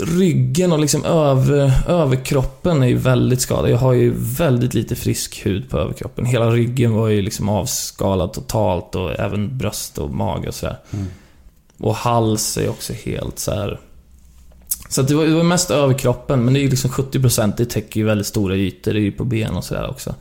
Ryggen 0.02 0.72
och 0.72 0.78
liksom 0.78 1.04
över, 1.04 1.72
överkroppen 1.88 2.83
är 2.83 2.87
ju 2.87 2.96
väldigt 2.96 3.40
skadad. 3.40 3.70
Jag 3.70 3.78
har 3.78 3.92
ju 3.92 4.14
väldigt 4.16 4.74
lite 4.74 4.96
frisk 4.96 5.46
hud 5.46 5.70
på 5.70 5.78
överkroppen. 5.78 6.24
Hela 6.24 6.50
ryggen 6.50 6.92
var 6.92 7.09
ju 7.09 7.22
liksom 7.22 7.48
avskalad 7.48 8.33
totalt 8.33 8.94
och 8.94 9.20
även 9.20 9.59
bröst 9.59 9.98
och 9.98 10.11
mage 10.11 10.48
och 10.48 10.54
sådär. 10.54 10.78
Och 11.81 11.95
hals 11.95 12.57
är 12.57 12.69
också 12.69 12.93
helt 12.93 13.38
så 13.38 13.51
här. 13.51 13.81
Så 14.88 15.03
det, 15.03 15.14
var, 15.14 15.25
det 15.25 15.35
var 15.35 15.43
mest 15.43 15.71
överkroppen, 15.71 16.45
men 16.45 16.55
det 16.55 16.61
är 16.61 16.62
ju 16.62 16.71
liksom 16.71 16.90
70% 16.90 17.53
det 17.57 17.64
täcker 17.64 18.01
ju 18.01 18.07
väldigt 18.07 18.27
stora 18.27 18.57
ytor. 18.57 18.93
Det 18.93 18.99
är 18.99 19.03
ju 19.03 19.12
på 19.12 19.25
ben 19.25 19.57
och 19.57 19.64
sådär 19.64 19.90
också. 19.90 20.14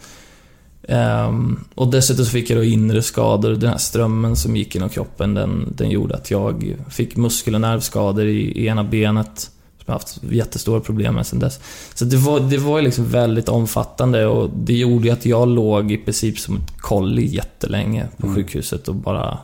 Ehm, 0.88 1.60
och 1.76 1.88
dessutom 1.88 2.26
så 2.26 2.32
fick 2.32 2.50
jag 2.50 2.58
då 2.60 2.64
inre 2.64 3.02
skador. 3.02 3.52
Den 3.52 3.70
här 3.70 3.78
strömmen 3.78 4.36
som 4.36 4.56
gick 4.56 4.76
genom 4.76 4.90
kroppen, 4.90 5.34
den, 5.34 5.74
den 5.76 5.90
gjorde 5.90 6.16
att 6.16 6.32
jag 6.32 6.76
fick 6.90 7.16
muskel 7.16 7.56
och 7.56 7.62
nervskador 7.62 8.26
i, 8.26 8.42
i 8.42 8.68
ena 8.68 8.84
benet. 8.84 9.52
Som 9.78 9.84
jag 9.86 9.94
haft 9.94 10.20
jättestora 10.32 10.80
problem 10.80 11.16
med 11.16 11.28
sedan 11.28 11.40
dess. 11.40 11.60
Så 11.94 12.06
det 12.06 12.18
var, 12.18 12.40
det 12.40 12.58
var 12.58 12.82
liksom 12.82 13.06
väldigt 13.06 13.50
omfattande 13.50 14.26
och 14.26 14.50
det 14.56 14.74
gjorde 14.74 15.08
ju 15.08 15.14
att 15.14 15.26
jag 15.26 15.48
låg 15.48 15.92
i 15.92 15.98
princip 15.98 16.40
som 16.40 16.56
ett 16.56 16.78
kolli 16.78 17.26
jättelänge 17.26 18.08
på 18.18 18.36
sjukhuset 18.36 18.88
och 18.88 18.96
bara... 18.96 19.38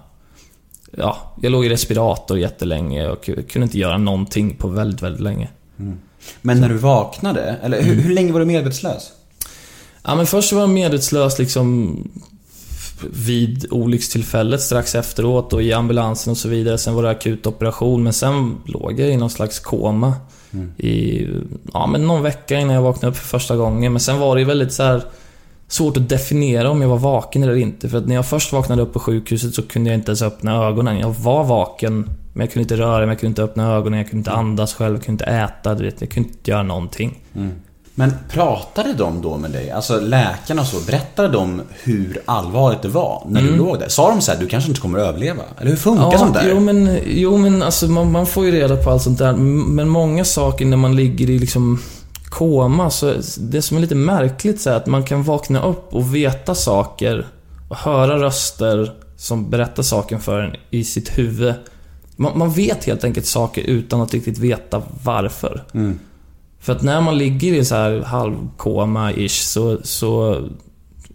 Ja, 0.98 1.34
jag 1.42 1.52
låg 1.52 1.66
i 1.66 1.70
respirator 1.70 2.40
jättelänge 2.40 3.08
och 3.08 3.26
kunde 3.26 3.64
inte 3.64 3.80
göra 3.80 3.98
någonting 3.98 4.56
på 4.56 4.68
väldigt, 4.68 5.02
väldigt 5.02 5.22
länge. 5.22 5.50
Men 6.42 6.62
när 6.62 6.70
du 6.70 6.78
vaknade, 6.78 7.42
eller 7.64 7.82
hur, 7.82 7.96
hur 7.96 8.14
länge 8.14 8.32
var 8.32 8.40
du 8.40 8.46
medvetslös? 8.46 9.12
Ja, 10.04 10.16
men 10.16 10.26
först 10.26 10.54
var 10.54 10.62
jag 10.62 10.70
medvetslös 10.70 11.40
liksom 11.40 11.98
vid 13.12 13.66
olyckstillfället 13.72 14.62
strax 14.62 14.96
efteråt 14.96 15.54
och 15.54 15.64
i 15.64 15.74
ambulansen 15.74 16.32
och 16.32 16.38
så 16.38 16.50
vidare. 16.50 16.78
Sen 16.78 16.94
var 16.94 17.04
det 17.04 17.10
akut 17.10 17.48
operation, 17.48 18.04
men 18.04 18.14
sen 18.14 18.58
låg 18.66 19.00
jag 19.00 19.10
i 19.10 19.18
någon 19.18 19.30
slags 19.30 19.60
koma 19.60 20.14
i 20.78 21.28
ja, 21.74 21.88
men 21.88 22.08
någon 22.08 22.24
vecka 22.24 22.60
innan 22.60 22.76
jag 22.76 22.82
vaknade 22.82 23.12
upp 23.12 23.18
för 23.18 23.28
första 23.28 23.56
gången. 23.56 23.94
Men 23.94 24.00
sen 24.00 24.20
var 24.20 24.36
det 24.36 24.42
ju 24.42 24.48
väldigt 24.48 24.74
så 24.74 24.84
här 24.84 25.04
svårt 25.76 25.98
att 25.98 26.10
definiera 26.10 26.70
om 26.70 26.82
jag 26.82 26.90
var 26.90 26.98
vaken 26.98 27.44
eller 27.44 27.56
inte. 27.56 27.90
För 27.90 27.98
att 27.98 28.08
när 28.08 28.16
jag 28.16 28.26
först 28.26 28.54
vaknade 28.54 28.82
upp 28.82 28.94
på 28.94 29.00
sjukhuset 29.00 29.56
så 29.56 29.62
kunde 29.62 29.90
jag 29.90 29.98
inte 29.98 30.10
ens 30.10 30.22
öppna 30.22 30.66
ögonen. 30.66 31.00
Jag 31.00 31.10
var 31.10 31.44
vaken, 31.44 32.10
men 32.34 32.42
jag 32.42 32.52
kunde 32.52 32.62
inte 32.62 32.78
röra 32.78 33.00
mig, 33.00 33.08
jag 33.08 33.20
kunde 33.20 33.32
inte 33.32 33.44
öppna 33.44 33.74
ögonen, 33.74 34.00
jag 34.00 34.10
kunde 34.10 34.20
inte 34.20 34.32
andas 34.32 34.74
själv, 34.74 34.96
jag 34.96 35.06
kunde 35.06 35.24
inte 35.24 35.34
äta, 35.36 35.76
du 35.76 35.86
vet, 35.86 36.02
jag 36.02 36.10
kunde 36.10 36.30
inte 36.30 36.52
göra 36.52 36.64
någonting. 36.64 37.20
Men 37.98 38.14
pratade 38.30 38.94
de 38.94 39.22
då 39.22 39.38
med 39.38 39.52
dig? 39.52 39.72
Alltså 39.72 40.00
läkarna 40.00 40.62
och 40.62 40.68
så, 40.68 40.80
berättade 40.86 41.28
de 41.28 41.62
hur 41.84 42.22
allvarligt 42.26 42.82
det 42.82 42.88
var 42.88 43.24
när 43.30 43.42
du 43.42 43.56
låg 43.56 43.80
där? 43.80 43.88
Sa 43.88 44.10
de 44.10 44.22
så 44.22 44.32
här, 44.32 44.40
du 44.40 44.48
kanske 44.48 44.70
inte 44.70 44.82
kommer 44.82 45.00
att 45.00 45.06
överleva? 45.08 45.44
Eller 45.60 45.70
hur 45.70 45.78
funkar 45.78 46.18
sånt 46.18 46.34
där? 46.34 46.50
Jo 46.50 46.60
men, 46.60 46.98
jo, 47.06 47.38
men 47.38 47.64
alltså, 47.64 47.88
man, 47.88 48.12
man 48.12 48.26
får 48.26 48.46
ju 48.46 48.52
reda 48.52 48.76
på 48.78 48.90
allt 48.90 49.02
sånt 49.02 49.18
där. 49.18 49.34
Men 49.34 49.90
många 49.90 50.26
saker 50.26 50.66
när 50.66 50.78
man 50.78 50.96
ligger 50.96 51.30
i 51.30 51.40
liksom 51.40 51.80
koma, 52.30 52.90
så 52.90 53.14
det 53.40 53.62
som 53.62 53.78
är 53.78 53.82
lite 53.82 53.96
märkligt 53.96 54.62
så 54.62 54.70
är 54.70 54.76
att 54.76 54.88
man 54.88 55.04
kan 55.04 55.24
vakna 55.24 55.64
upp 55.64 55.94
och 55.94 56.16
veta 56.16 56.56
saker 56.56 57.28
och 57.70 57.76
höra 57.76 58.20
röster 58.20 58.94
som 59.18 59.50
berättar 59.50 59.84
saken 59.84 60.20
för 60.20 60.42
en 60.42 60.56
i 60.70 60.84
sitt 60.84 61.18
huvud. 61.18 61.54
Man, 62.16 62.38
man 62.38 62.52
vet 62.52 62.86
helt 62.86 63.04
enkelt 63.04 63.26
saker 63.26 63.62
utan 63.62 64.02
att 64.02 64.14
riktigt 64.14 64.38
veta 64.38 64.82
varför. 65.04 65.64
För 66.60 66.74
att 66.74 66.82
när 66.82 67.02
man 67.02 67.18
ligger 67.18 67.54
i 67.54 67.66
så 67.66 67.76
här 67.76 68.02
halvkoma-ish 68.02 69.44
så, 69.44 69.78
så... 69.84 70.42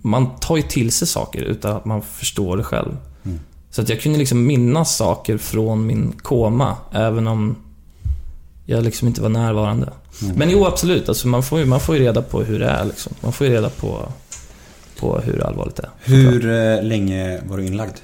Man 0.02 0.30
tar 0.40 0.56
ju 0.56 0.62
till 0.62 0.92
sig 0.92 1.08
saker 1.08 1.42
utan 1.42 1.76
att 1.76 1.84
man 1.84 2.02
förstår 2.02 2.56
det 2.56 2.64
själv. 2.64 2.96
Så 3.70 3.82
att 3.82 3.88
jag 3.88 4.00
kunde 4.00 4.18
liksom 4.18 4.46
minnas 4.46 4.96
saker 4.96 5.38
från 5.38 5.86
min 5.86 6.12
koma, 6.22 6.76
även 6.92 7.26
om 7.26 7.56
jag 8.70 8.84
liksom 8.84 9.08
inte 9.08 9.22
var 9.22 9.28
närvarande. 9.28 9.88
Men 10.34 10.50
jo, 10.50 10.66
absolut. 10.66 11.08
Alltså 11.08 11.28
man, 11.28 11.42
får 11.42 11.58
ju, 11.58 11.64
man 11.64 11.80
får 11.80 11.96
ju 11.96 12.02
reda 12.02 12.22
på 12.22 12.42
hur 12.42 12.58
det 12.58 12.66
är 12.66 12.84
liksom. 12.84 13.14
Man 13.20 13.32
får 13.32 13.46
ju 13.46 13.52
reda 13.52 13.70
på, 13.70 14.08
på 15.00 15.18
hur 15.18 15.46
allvarligt 15.46 15.76
det 15.76 15.82
är. 15.82 15.90
Hur 16.00 16.50
eh, 16.50 16.82
länge 16.82 17.40
var 17.48 17.56
du 17.56 17.66
inlagd? 17.66 17.94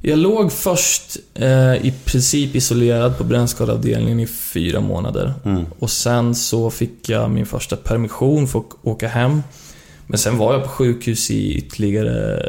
Jag 0.00 0.18
låg 0.18 0.52
först 0.52 1.16
eh, 1.34 1.74
i 1.74 1.94
princip 2.04 2.56
isolerad 2.56 3.18
på 3.18 3.24
brännskadeavdelningen 3.24 4.20
i 4.20 4.26
fyra 4.26 4.80
månader. 4.80 5.34
Och 5.78 5.90
sen 5.90 6.34
så 6.34 6.70
fick 6.70 7.08
jag 7.08 7.30
min 7.30 7.46
första 7.46 7.76
permission 7.76 8.48
för 8.48 8.58
att 8.58 8.66
åka 8.82 9.08
hem. 9.08 9.42
Men 10.06 10.18
sen 10.18 10.38
var 10.38 10.52
jag 10.52 10.62
på 10.62 10.68
sjukhus 10.68 11.30
i 11.30 11.54
ytterligare 11.54 12.42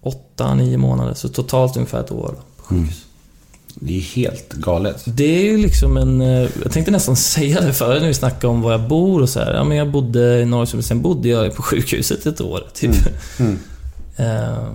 åtta, 0.00 0.54
nio 0.54 0.76
månader. 0.78 1.14
Så 1.14 1.28
totalt 1.28 1.76
ungefär 1.76 2.00
ett 2.00 2.12
år 2.12 2.34
på 2.56 2.62
sjukhus. 2.64 3.04
Det 3.74 3.96
är 3.96 4.00
helt 4.00 4.52
galet. 4.52 5.02
Det 5.04 5.24
är 5.24 5.42
ju 5.44 5.56
liksom 5.58 5.96
en... 5.96 6.20
eh, 6.20 6.48
Jag 6.62 6.72
tänkte 6.72 6.90
nästan 6.92 7.16
säga 7.34 7.60
det 7.60 7.72
förut 7.72 8.00
när 8.00 8.08
vi 8.08 8.14
snackade 8.14 8.46
om 8.46 8.62
var 8.62 8.72
jag 8.72 8.88
bor 8.88 9.22
och 9.22 9.28
så 9.28 9.40
här. 9.40 9.54
Ja, 9.54 9.64
men 9.64 9.76
jag 9.76 9.90
bodde 9.90 10.40
i 10.40 10.44
Norrköping, 10.44 10.82
sen 10.82 11.02
bodde 11.02 11.28
jag 11.28 11.54
på 11.56 11.62
sjukhuset 11.62 12.26
ett 12.26 12.40
år, 12.40 12.60
typ. 12.74 12.94
Eh, 14.16 14.68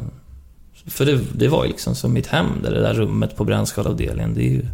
För 0.87 1.05
det, 1.05 1.19
det 1.35 1.47
var 1.47 1.63
ju 1.65 1.69
liksom 1.71 1.95
som 1.95 2.13
mitt 2.13 2.27
hem, 2.27 2.45
där 2.63 2.71
det 2.71 2.81
där 2.81 2.93
rummet 2.93 3.35
på 3.35 3.43
brännskadeavdelningen. 3.43 4.33
Det 4.33 4.41
är 4.41 4.49
ju... 4.51 4.65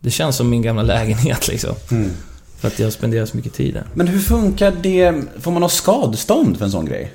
Det 0.00 0.10
känns 0.10 0.36
som 0.36 0.50
min 0.50 0.62
gamla 0.62 0.82
lägenhet 0.94 1.48
liksom. 1.48 1.74
För 2.58 2.68
att 2.68 2.78
jag 2.78 2.86
har 2.86 2.90
spenderat 2.90 3.28
så 3.28 3.36
mycket 3.36 3.54
tid 3.54 3.74
där. 3.74 3.84
Men 3.94 4.08
hur 4.08 4.18
funkar 4.20 4.72
det? 4.82 5.14
Får 5.40 5.50
man 5.50 5.62
ha 5.62 5.68
skadestånd 5.68 6.56
för 6.58 6.64
en 6.64 6.70
sån 6.70 6.86
grej? 6.86 7.12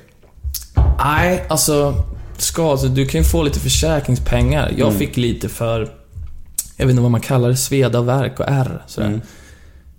Nej, 0.98 1.44
alltså... 1.48 1.94
Ska, 2.40 2.70
alltså, 2.70 2.88
du 2.88 3.06
kan 3.06 3.20
ju 3.20 3.24
få 3.24 3.42
lite 3.42 3.60
försäkringspengar. 3.60 4.72
Jag 4.76 4.94
fick 4.94 5.16
lite 5.16 5.48
för... 5.48 5.88
Jag 6.80 6.86
vet 6.86 6.90
inte 6.90 7.02
vad 7.02 7.10
man 7.10 7.20
kallar 7.20 7.48
det. 7.48 7.56
Sveda, 7.56 8.00
värk 8.02 8.40
och 8.40 8.46
ärr. 8.48 8.82
Sådär. 8.86 9.20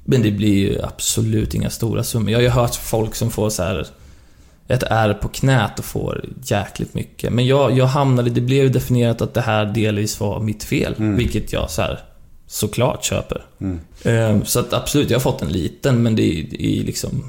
Men 0.03 0.21
det 0.21 0.31
blir 0.31 0.57
ju 0.57 0.81
absolut 0.83 1.53
inga 1.53 1.69
stora 1.69 2.03
summor. 2.03 2.29
Jag 2.31 2.37
har 2.37 2.43
ju 2.43 2.49
hört 2.49 2.75
folk 2.75 3.15
som 3.15 3.31
får 3.31 3.49
så 3.49 3.63
här 3.63 3.87
ett 4.67 4.83
ärr 4.83 5.13
på 5.13 5.27
knät 5.27 5.79
och 5.79 5.85
får 5.85 6.25
jäkligt 6.43 6.93
mycket. 6.93 7.33
Men 7.33 7.45
jag, 7.47 7.77
jag 7.77 7.85
hamnade... 7.85 8.29
Det 8.29 8.41
blev 8.41 8.71
definierat 8.71 9.21
att 9.21 9.33
det 9.33 9.41
här 9.41 9.65
delvis 9.65 10.19
var 10.19 10.39
mitt 10.39 10.63
fel. 10.63 10.93
Vilket 11.17 11.53
jag 11.53 11.69
så 11.69 11.81
här 11.81 11.99
såklart 12.47 13.03
köper. 13.03 13.45
Eh, 14.03 14.43
Så 14.43 14.59
att 14.59 14.73
absolut, 14.73 15.09
jag 15.09 15.17
har 15.17 15.21
fått 15.21 15.41
en 15.41 15.51
liten, 15.51 16.03
men 16.03 16.15
det 16.15 16.23
är, 16.39 16.43
det 16.51 16.65
är 16.79 16.83
liksom... 16.83 17.23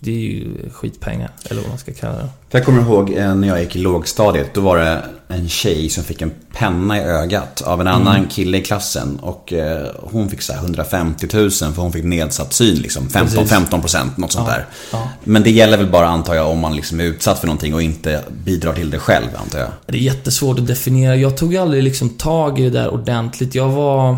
Det 0.00 0.10
är 0.10 0.18
ju 0.18 0.70
skitpengar, 0.72 1.30
eller 1.44 1.60
vad 1.60 1.68
man 1.68 1.78
ska 1.78 1.92
kalla 1.92 2.18
det. 2.18 2.28
Jag 2.50 2.64
kommer 2.64 2.82
ihåg 2.82 3.10
eh, 3.10 3.34
när 3.34 3.48
jag 3.48 3.60
gick 3.60 3.76
i 3.76 3.78
lågstadiet. 3.78 4.54
Då 4.54 4.60
var 4.60 4.78
det 4.78 5.02
en 5.28 5.48
tjej 5.48 5.88
som 5.88 6.04
fick 6.04 6.22
en 6.22 6.30
penna 6.52 6.98
i 6.98 7.00
ögat 7.00 7.62
av 7.62 7.80
en 7.80 7.86
annan 7.86 8.26
kille 8.26 8.58
i 8.58 8.62
klassen. 8.62 9.16
Och 9.22 9.52
eh, 9.52 9.86
hon 10.00 10.28
fick 10.28 10.42
så 10.42 10.52
här 10.52 10.60
150 10.60 11.26
000 11.32 11.50
för 11.50 11.82
hon 11.82 11.92
fick 11.92 12.04
nedsatt 12.04 12.52
syn. 12.52 12.76
Liksom 12.76 13.08
15, 13.08 13.36
Precis. 13.36 13.50
15 13.50 13.80
procent, 13.80 14.16
något 14.16 14.32
sånt 14.32 14.48
där. 14.48 14.66
ja. 14.92 15.08
Men 15.24 15.42
det 15.42 15.50
gäller 15.50 15.76
väl 15.76 15.90
bara 15.90 16.08
antar 16.08 16.34
jag 16.34 16.50
om 16.50 16.58
man 16.58 16.76
liksom 16.76 17.00
är 17.00 17.04
utsatt 17.04 17.38
för 17.38 17.46
någonting 17.46 17.74
och 17.74 17.82
inte 17.82 18.24
bidrar 18.44 18.74
till 18.74 18.90
det 18.90 18.98
själv 18.98 19.26
antar 19.36 19.58
jag. 19.58 19.68
Det 19.86 19.98
är 19.98 20.02
jättesvårt 20.02 20.58
att 20.58 20.66
definiera. 20.66 21.16
Jag 21.16 21.36
tog 21.36 21.56
aldrig 21.56 21.82
liksom 21.82 22.08
tag 22.08 22.58
i 22.60 22.62
det 22.62 22.70
där 22.70 22.88
ordentligt. 22.88 23.54
Jag 23.54 23.68
var... 23.68 24.16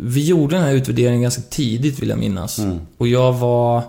Vi 0.00 0.24
gjorde 0.26 0.56
den 0.56 0.64
här 0.64 0.72
utvärderingen 0.72 1.22
ganska 1.22 1.42
tidigt 1.50 1.98
vill 1.98 2.08
jag 2.08 2.18
minnas. 2.18 2.60
Och 2.98 3.08
jag 3.08 3.32
var... 3.32 3.82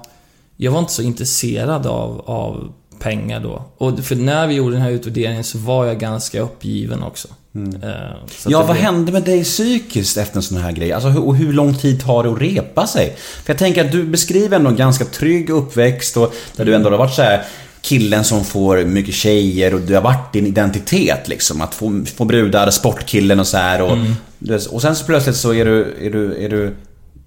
Jag 0.64 0.72
var 0.72 0.80
inte 0.80 0.94
så 0.94 1.02
intresserad 1.02 1.88
av, 1.88 2.22
av 2.26 2.74
pengar 3.00 3.40
då. 3.40 3.64
Och 3.78 4.00
för 4.00 4.16
när 4.16 4.48
vi 4.48 4.54
gjorde 4.54 4.76
den 4.76 4.82
här 4.82 4.92
utvärderingen 4.92 5.44
så 5.44 5.58
var 5.58 5.86
jag 5.86 6.00
ganska 6.00 6.42
uppgiven 6.42 7.04
också. 7.04 7.28
Eh, 7.56 7.90
så 8.38 8.48
att 8.48 8.52
Ja, 8.52 8.58
vad 8.58 8.66
blev- 8.72 8.84
hände 8.84 9.12
med 9.12 9.24
dig 9.24 9.44
psykiskt 9.44 10.18
efter 10.18 10.38
en 10.38 10.44
sån 10.44 10.58
här 10.58 10.72
grej? 10.72 10.92
Alltså, 10.94 11.10
och 11.22 11.36
hur 11.36 11.54
lång 11.54 11.76
tid 11.76 12.02
tar 12.04 12.24
det 12.24 12.32
att 12.32 12.42
repa 12.42 12.88
sig? 12.88 13.16
För 13.18 13.54
jag 13.54 13.58
tänker 13.60 13.86
att 13.86 13.92
du 13.92 14.04
beskriver 14.04 14.58
ändå 14.58 14.70
en 14.70 14.76
ganska 14.76 15.06
trygg 15.06 15.50
uppväxt 15.50 16.18
och 16.18 16.34
där 16.56 16.66
du 16.66 16.76
ändå 16.76 16.90
har 16.90 16.98
varit 16.98 17.14
så 17.14 17.22
här 17.22 17.44
killen 17.82 18.24
som 18.24 18.46
får 18.46 18.84
mycket 18.86 19.14
tjejer 19.16 19.74
och 19.74 19.82
du 19.82 19.94
har 19.96 20.02
varit 20.02 20.34
din 20.34 20.48
identitet 20.48 21.28
liksom. 21.28 21.62
Att 21.62 21.76
få, 21.76 22.04
få 22.16 22.26
brudar, 22.26 22.70
sportkillen 22.70 23.40
och 23.40 23.48
så 23.48 23.58
här 23.58 23.82
och, 23.82 23.98
vet, 24.40 24.66
och 24.66 24.82
sen 24.82 24.96
så 24.96 25.06
plötsligt 25.06 25.36
så 25.36 25.54
är 25.54 25.66
du, 25.66 25.96
är 26.02 26.10
du, 26.12 26.46
är 26.46 26.50
du 26.50 26.76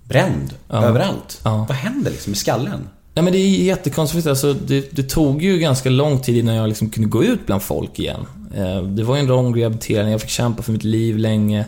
bränd 0.05 0.55
överallt. 0.71 1.41
Ja. 1.43 1.67
Vad 1.69 1.77
händer 1.77 2.11
liksom 2.11 2.33
i 2.33 2.37
skallen? 2.37 2.89
Nej 3.17 3.23
men 3.23 3.33
det 3.33 3.39
är 3.39 3.49
jättekonstigt. 3.49 4.27
Alltså, 4.27 4.53
det, 4.53 4.97
det 4.97 5.03
tog 5.03 5.43
ju 5.43 5.59
ganska 5.59 5.91
lång 5.91 6.19
tid 6.19 6.37
innan 6.37 6.55
jag 6.55 6.69
liksom 6.69 6.91
kunde 6.91 7.09
gå 7.09 7.25
ut 7.25 7.47
bland 7.47 7.63
folk 7.63 7.99
igen. 7.99 8.27
Eh, 8.55 8.83
det 8.83 9.03
var 9.03 9.17
ju 9.17 9.21
en 9.21 9.27
lång 9.27 9.57
rehabilitering, 9.57 10.11
jag 10.11 10.21
fick 10.21 10.31
kämpa 10.31 10.63
för 10.63 10.73
mitt 10.73 10.85
liv 10.85 11.19
länge. 11.19 11.67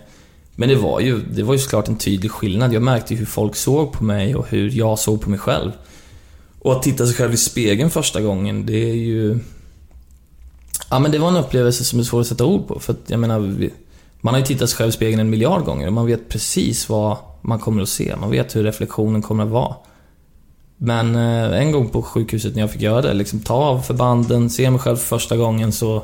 Men 0.56 0.68
det 0.68 0.74
var 0.74 1.00
ju, 1.00 1.20
det 1.34 1.42
var 1.42 1.54
ju 1.54 1.58
såklart 1.58 1.88
en 1.88 1.96
tydlig 1.96 2.30
skillnad. 2.30 2.72
Jag 2.72 2.82
märkte 2.82 3.14
ju 3.14 3.18
hur 3.18 3.26
folk 3.26 3.56
såg 3.56 3.92
på 3.92 4.04
mig 4.04 4.34
och 4.34 4.48
hur 4.48 4.70
jag 4.70 4.98
såg 4.98 5.20
på 5.20 5.30
mig 5.30 5.38
själv. 5.38 5.72
Och 6.58 6.72
att 6.72 6.82
titta 6.82 7.06
sig 7.06 7.14
själv 7.14 7.34
i 7.34 7.36
spegeln 7.36 7.90
första 7.90 8.20
gången, 8.20 8.66
det 8.66 8.90
är 8.90 8.94
ju... 8.94 9.38
Ja 10.90 10.98
men 10.98 11.10
det 11.10 11.18
var 11.18 11.28
en 11.28 11.36
upplevelse 11.36 11.84
som 11.84 11.98
är 11.98 12.02
svår 12.02 12.20
att 12.20 12.26
sätta 12.26 12.44
ord 12.44 12.68
på. 12.68 12.80
För 12.80 12.92
att 12.92 13.02
jag 13.06 13.20
menar, 13.20 13.70
man 14.20 14.34
har 14.34 14.40
ju 14.40 14.46
tittat 14.46 14.70
sig 14.70 14.76
själv 14.76 14.88
i 14.88 14.92
spegeln 14.92 15.20
en 15.20 15.30
miljard 15.30 15.64
gånger 15.64 15.86
och 15.86 15.92
man 15.92 16.06
vet 16.06 16.28
precis 16.28 16.88
vad 16.88 17.16
man 17.40 17.58
kommer 17.58 17.82
att 17.82 17.88
se. 17.88 18.16
Man 18.20 18.30
vet 18.30 18.56
hur 18.56 18.62
reflektionen 18.62 19.22
kommer 19.22 19.44
att 19.44 19.50
vara. 19.50 19.74
Men 20.78 21.14
eh, 21.14 21.60
en 21.60 21.72
gång 21.72 21.88
på 21.88 22.02
sjukhuset 22.02 22.54
när 22.54 22.60
jag 22.60 22.70
fick 22.70 22.82
göra 22.82 23.02
det, 23.02 23.14
liksom 23.14 23.40
ta 23.40 23.54
av 23.54 23.80
förbanden, 23.80 24.50
se 24.50 24.70
mig 24.70 24.80
själv 24.80 24.96
för 24.96 25.06
första 25.06 25.36
gången 25.36 25.72
så... 25.72 26.02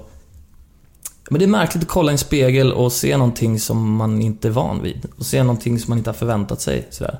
Men 1.30 1.38
det 1.38 1.44
är 1.44 1.48
märkligt 1.48 1.84
att 1.84 1.90
kolla 1.90 2.10
i 2.10 2.14
en 2.14 2.18
spegel 2.18 2.72
och 2.72 2.92
se 2.92 3.16
någonting 3.16 3.60
som 3.60 3.96
man 3.96 4.22
inte 4.22 4.48
är 4.48 4.52
van 4.52 4.82
vid. 4.82 5.06
Och 5.18 5.26
se 5.26 5.42
någonting 5.42 5.78
som 5.78 5.90
man 5.90 5.98
inte 5.98 6.10
har 6.10 6.14
förväntat 6.14 6.60
sig. 6.60 6.88
Sådär. 6.90 7.18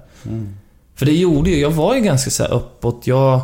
För 0.95 1.07
det 1.07 1.13
gjorde 1.13 1.51
ju, 1.51 1.61
jag 1.61 1.71
var 1.71 1.95
ju 1.95 2.01
ganska 2.01 2.31
så 2.31 2.43
här 2.43 2.53
uppåt. 2.53 3.07
Jag, 3.07 3.41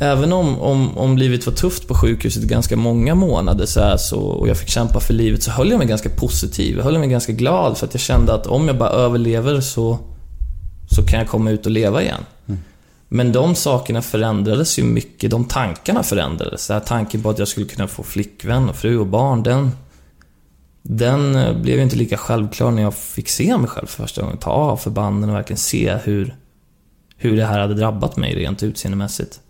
även 0.00 0.32
om, 0.32 0.60
om, 0.60 0.98
om 0.98 1.18
livet 1.18 1.46
var 1.46 1.52
tufft 1.52 1.88
på 1.88 1.94
sjukhuset 1.94 2.42
ganska 2.42 2.76
många 2.76 3.14
månader 3.14 3.66
så 3.66 3.80
här, 3.80 3.96
så, 3.96 4.18
och 4.18 4.48
jag 4.48 4.56
fick 4.56 4.68
kämpa 4.68 5.00
för 5.00 5.14
livet 5.14 5.42
så 5.42 5.50
höll 5.50 5.70
jag 5.70 5.78
mig 5.78 5.86
ganska 5.86 6.08
positiv. 6.08 6.76
Jag 6.76 6.84
höll 6.84 6.98
mig 6.98 7.08
ganska 7.08 7.32
glad 7.32 7.78
för 7.78 7.86
att 7.86 7.94
jag 7.94 8.00
kände 8.00 8.34
att 8.34 8.46
om 8.46 8.68
jag 8.68 8.78
bara 8.78 8.90
överlever 8.90 9.60
så, 9.60 9.98
så 10.90 11.02
kan 11.02 11.18
jag 11.18 11.28
komma 11.28 11.50
ut 11.50 11.66
och 11.66 11.72
leva 11.72 12.02
igen. 12.02 12.20
Men 13.08 13.32
de 13.32 13.54
sakerna 13.54 14.02
förändrades 14.02 14.78
ju 14.78 14.82
mycket. 14.84 15.30
De 15.30 15.44
tankarna 15.44 16.02
förändrades. 16.02 16.66
Den 16.66 16.74
här 16.74 16.84
tanken 16.86 17.22
på 17.22 17.30
att 17.30 17.38
jag 17.38 17.48
skulle 17.48 17.66
kunna 17.66 17.88
få 17.88 18.02
flickvän 18.02 18.68
och 18.68 18.76
fru 18.76 18.98
och 18.98 19.06
barn, 19.06 19.42
den... 19.42 19.70
Den 20.88 21.36
eh, 21.36 21.56
blev 21.56 21.76
ju 21.76 21.82
inte 21.82 21.96
lika 21.96 22.16
självklar 22.16 22.70
när 22.70 22.82
jag 22.82 22.94
fick 22.94 23.28
se 23.28 23.56
mig 23.56 23.68
själv 23.68 23.86
för 23.86 24.02
första 24.02 24.22
gången. 24.22 24.36
Ta 24.36 24.50
av 24.50 24.76
förbanden 24.76 25.30
och 25.30 25.36
verkligen 25.36 25.58
se 25.58 25.98
hur, 26.04 26.34
hur 27.16 27.36
det 27.36 27.44
här 27.44 27.60
hade 27.60 27.74
drabbat 27.74 28.16
mig 28.16 28.34
rent 28.34 28.62
utseendemässigt. 28.62 29.40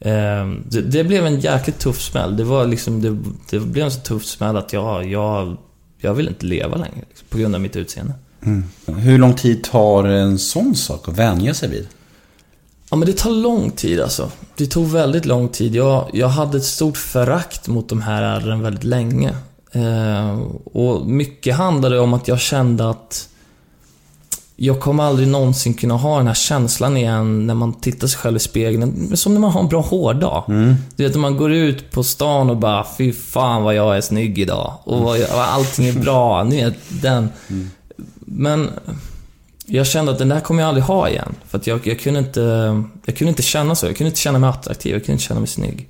Eh, 0.00 0.48
Det, 0.68 0.80
det 0.80 1.04
blev 1.04 1.26
en 1.26 1.40
jäkligt 1.40 1.78
tuff 1.78 2.00
smäll. 2.00 2.36
Det 2.36 2.44
var 2.44 2.66
liksom, 2.66 3.02
det, 3.02 3.16
det 3.50 3.60
blev 3.60 3.84
en 3.84 3.90
så 3.90 4.00
tuff 4.00 4.24
smäll 4.24 4.56
att 4.56 4.72
jag, 4.72 5.06
jag, 5.10 5.56
jag 5.98 6.14
vill 6.14 6.28
inte 6.28 6.46
leva 6.46 6.76
längre. 6.76 7.04
Liksom, 7.08 7.26
på 7.30 7.38
grund 7.38 7.54
av 7.54 7.60
mitt 7.60 7.76
utseende. 7.76 8.12
Hur 8.86 9.18
lång 9.18 9.34
tid 9.34 9.64
tar 9.64 10.04
en 10.04 10.38
sån 10.38 10.74
sak 10.74 11.08
att 11.08 11.18
vänja 11.18 11.54
sig 11.54 11.68
vid? 11.68 11.88
Ja 12.94 12.98
men 12.98 13.06
det 13.06 13.16
tar 13.16 13.30
lång 13.30 13.70
tid 13.70 14.00
alltså. 14.00 14.30
Det 14.56 14.66
tog 14.66 14.86
väldigt 14.86 15.24
lång 15.24 15.48
tid. 15.48 15.74
Jag, 15.74 16.10
jag 16.12 16.28
hade 16.28 16.56
ett 16.56 16.64
stort 16.64 16.96
förakt 16.96 17.68
mot 17.68 17.88
de 17.88 18.02
här 18.02 18.22
ärren 18.22 18.62
väldigt 18.62 18.84
länge. 18.84 19.34
Eh, 19.72 20.40
och 20.64 21.06
mycket 21.06 21.56
handlade 21.56 22.00
om 22.00 22.14
att 22.14 22.28
jag 22.28 22.40
kände 22.40 22.90
att 22.90 23.28
jag 24.56 24.80
kommer 24.80 25.04
aldrig 25.04 25.28
någonsin 25.28 25.74
kunna 25.74 25.94
ha 25.94 26.18
den 26.18 26.26
här 26.26 26.34
känslan 26.34 26.96
igen 26.96 27.46
när 27.46 27.54
man 27.54 27.72
tittar 27.72 28.06
sig 28.06 28.18
själv 28.18 28.36
i 28.36 28.40
spegeln. 28.40 29.16
Som 29.16 29.34
när 29.34 29.40
man 29.40 29.50
har 29.50 29.60
en 29.60 29.68
bra 29.68 29.80
hårdag. 29.80 30.44
Du 30.96 31.04
vet 31.04 31.14
när 31.14 31.20
man 31.20 31.36
går 31.36 31.52
ut 31.52 31.90
på 31.90 32.02
stan 32.02 32.50
och 32.50 32.56
bara 32.56 32.86
Fy 32.98 33.12
fan 33.12 33.62
vad 33.62 33.74
jag 33.74 33.96
är 33.96 34.00
snygg 34.00 34.38
idag. 34.38 34.72
Och 34.84 35.00
vad 35.00 35.18
jag, 35.18 35.30
allting 35.30 35.86
är 35.86 35.92
bra. 36.00 36.44
Ni 36.48 36.64
vet, 36.64 36.76
den. 36.88 37.28
Men 38.18 38.70
jag 39.66 39.86
kände 39.86 40.12
att 40.12 40.18
den 40.18 40.28
där 40.28 40.40
kommer 40.40 40.62
jag 40.62 40.68
aldrig 40.68 40.84
ha 40.84 41.08
igen. 41.08 41.34
För 41.48 41.58
att 41.58 41.66
jag, 41.66 41.86
jag, 41.86 42.00
kunde 42.00 42.18
inte, 42.18 42.40
jag 43.04 43.16
kunde 43.16 43.28
inte 43.28 43.42
känna 43.42 43.74
så. 43.74 43.86
Jag 43.86 43.96
kunde 43.96 44.08
inte 44.08 44.20
känna 44.20 44.38
mig 44.38 44.50
attraktiv. 44.50 44.92
Jag 44.92 45.00
kunde 45.04 45.12
inte 45.12 45.24
känna 45.24 45.40
mig 45.40 45.46
snygg. 45.48 45.88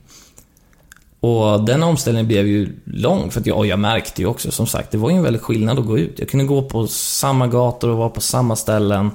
Och 1.21 1.65
den 1.65 1.83
omställningen 1.83 2.27
blev 2.27 2.47
ju 2.47 2.77
lång. 2.85 3.31
För 3.31 3.41
att 3.41 3.47
jag, 3.47 3.59
och 3.59 3.67
jag 3.67 3.79
märkte 3.79 4.23
ju 4.23 4.29
också, 4.29 4.51
som 4.51 4.67
sagt, 4.67 4.91
det 4.91 4.99
var 4.99 5.11
ju 5.11 5.17
en 5.17 5.23
väldig 5.23 5.43
skillnad 5.43 5.79
att 5.79 5.87
gå 5.87 5.99
ut. 5.99 6.19
Jag 6.19 6.29
kunde 6.29 6.45
gå 6.45 6.63
på 6.63 6.87
samma 6.87 7.47
gator 7.47 7.91
och 7.91 7.99
vara 7.99 8.09
på 8.09 8.21
samma 8.21 8.57
ställen. 8.57 9.11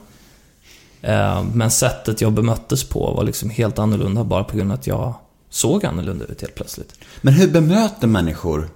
Eh, 1.01 1.43
Men 1.53 1.71
sättet 1.71 2.21
jag 2.21 2.31
bemöttes 2.31 2.83
på 2.83 3.13
var 3.13 3.23
liksom 3.23 3.49
helt 3.49 3.79
annorlunda 3.79 4.23
bara 4.23 4.43
på 4.43 4.57
grund 4.57 4.71
av 4.71 4.77
att 4.77 4.87
jag 4.87 5.13
såg 5.49 5.85
annorlunda 5.85 6.25
ut 6.25 6.41
helt 6.41 6.55
plötsligt. 6.55 6.93
Men 7.21 7.33
hur 7.33 7.47
bemöter 7.47 8.07
människor 8.07 8.69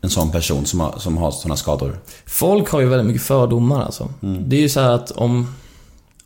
en 0.00 0.10
sån 0.10 0.30
person 0.30 0.66
som 0.66 0.80
har, 0.80 0.98
som 0.98 1.16
har 1.16 1.30
såna 1.30 1.56
skador? 1.56 1.98
Folk 2.26 2.68
har 2.70 2.80
ju 2.80 2.86
väldigt 2.86 3.06
mycket 3.06 3.22
fördomar 3.22 3.82
alltså. 3.84 4.08
Det 4.20 4.56
är 4.56 4.60
ju 4.60 4.68
så 4.68 4.80
här 4.80 4.90
att 4.90 5.10
om, 5.10 5.54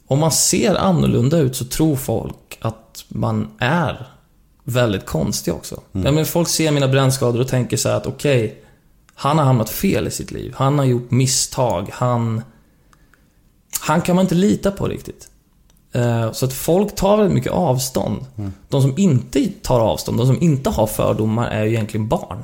om 0.07 0.19
man 0.19 0.33
ser 0.33 0.75
annorlunda 0.75 1.39
ut 1.39 1.57
så 1.57 1.65
tror 1.65 1.97
folk 1.97 2.59
att 2.61 3.05
man 3.09 3.49
är 3.59 4.07
väldigt 4.65 5.07
konstig 5.07 5.55
också. 5.55 5.81
Ja, 5.93 6.13
men 6.13 6.27
folk 6.27 6.49
ser 6.49 6.73
mina 6.73 6.89
brännskador 6.89 7.41
och 7.41 7.49
tänker 7.49 7.77
så 7.77 7.89
här 7.89 7.97
att 7.97 8.07
okej, 8.07 8.63
han 9.15 9.39
har 9.39 9.45
hamnat 9.45 9.71
fel 9.71 10.07
i 10.07 10.11
sitt 10.11 10.31
liv. 10.31 10.53
Han 10.57 10.79
har 10.79 10.85
gjort 10.87 11.11
misstag. 11.11 11.89
Han... 11.93 12.43
Han 13.81 14.01
kan 14.01 14.17
man 14.17 14.25
inte 14.25 14.35
lita 14.35 14.71
på 14.71 14.87
riktigt. 14.87 15.29
Eh, 15.93 16.33
Så 16.33 16.45
att 16.45 16.53
folk 16.53 16.95
tar 16.95 17.17
väldigt 17.17 17.35
mycket 17.35 17.53
avstånd. 17.53 18.25
De 18.69 18.83
som 18.83 18.95
inte 18.99 19.47
tar 19.63 19.81
avstånd, 19.81 20.19
de 20.19 20.27
som 20.27 20.43
inte 20.43 20.71
har 20.71 20.87
fördomar, 20.87 21.49
är 21.51 21.65
ju 21.65 21.71
egentligen 21.71 22.09
barn. 22.09 22.39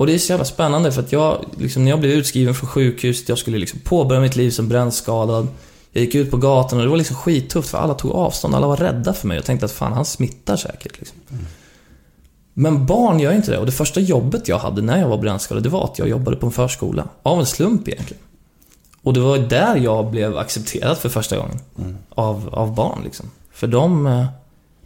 Och 0.00 0.06
det 0.06 0.14
är 0.14 0.18
så 0.18 0.32
jävla 0.32 0.44
spännande 0.44 0.92
för 0.92 1.02
att 1.02 1.12
jag, 1.12 1.44
liksom, 1.58 1.84
när 1.84 1.90
jag 1.90 2.00
blev 2.00 2.12
utskriven 2.12 2.54
från 2.54 2.68
sjukhus, 2.68 3.28
jag 3.28 3.38
skulle 3.38 3.58
liksom 3.58 3.80
påbörja 3.80 4.20
mitt 4.20 4.36
liv 4.36 4.50
som 4.50 4.68
brännskadad. 4.68 5.48
Jag 5.92 6.04
gick 6.04 6.14
ut 6.14 6.30
på 6.30 6.36
gatan 6.36 6.78
och 6.78 6.84
det 6.84 6.90
var 6.90 6.96
liksom 6.96 7.16
skittufft 7.16 7.70
för 7.70 7.78
alla 7.78 7.94
tog 7.94 8.12
avstånd, 8.12 8.54
alla 8.54 8.66
var 8.66 8.76
rädda 8.76 9.12
för 9.12 9.28
mig. 9.28 9.36
Jag 9.36 9.44
tänkte 9.44 9.66
att 9.66 9.72
fan, 9.72 9.92
han 9.92 10.04
smittar 10.04 10.56
säkert 10.56 10.98
liksom. 10.98 11.18
Men 12.54 12.86
barn 12.86 13.20
gör 13.20 13.32
inte 13.32 13.50
det. 13.50 13.58
Och 13.58 13.66
det 13.66 13.72
första 13.72 14.00
jobbet 14.00 14.48
jag 14.48 14.58
hade 14.58 14.82
när 14.82 15.00
jag 15.00 15.08
var 15.08 15.18
brännskadad, 15.18 15.62
det 15.62 15.68
var 15.68 15.84
att 15.84 15.98
jag 15.98 16.08
jobbade 16.08 16.36
på 16.36 16.46
en 16.46 16.52
förskola. 16.52 17.08
Av 17.22 17.40
en 17.40 17.46
slump 17.46 17.88
egentligen. 17.88 18.22
Och 19.02 19.12
det 19.12 19.20
var 19.20 19.38
där 19.38 19.76
jag 19.76 20.10
blev 20.10 20.38
accepterad 20.38 20.98
för 20.98 21.08
första 21.08 21.36
gången. 21.36 21.58
Av, 22.10 22.48
av 22.52 22.74
barn 22.74 23.00
liksom. 23.04 23.30
För 23.52 23.66
de, 23.66 24.06
eh, 24.06 24.26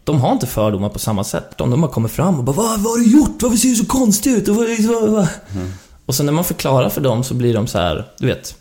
de 0.04 0.20
har 0.20 0.32
inte 0.32 0.46
fördomar 0.46 0.88
på 0.88 0.98
samma 0.98 1.24
sätt. 1.24 1.58
De, 1.58 1.70
de 1.70 1.82
har 1.82 1.90
kommit 1.90 2.12
fram 2.12 2.38
och 2.38 2.44
bara 2.44 2.56
vad, 2.56 2.80
vad 2.80 2.92
har 2.92 2.98
du 2.98 3.10
gjort? 3.10 3.42
Varför 3.42 3.56
ser 3.56 3.68
du 3.68 3.74
så 3.74 3.86
konstig 3.86 4.30
ut? 4.30 4.48
Och, 4.48 4.56
vad, 4.56 4.66
vad, 4.80 5.10
vad? 5.10 5.28
och 6.06 6.14
sen 6.14 6.26
när 6.26 6.32
man 6.32 6.44
förklarar 6.44 6.88
för 6.88 7.00
dem 7.00 7.24
så 7.24 7.34
blir 7.34 7.54
de 7.54 7.66
så 7.66 7.78
här, 7.78 8.12
du 8.18 8.26
vet. 8.26 8.56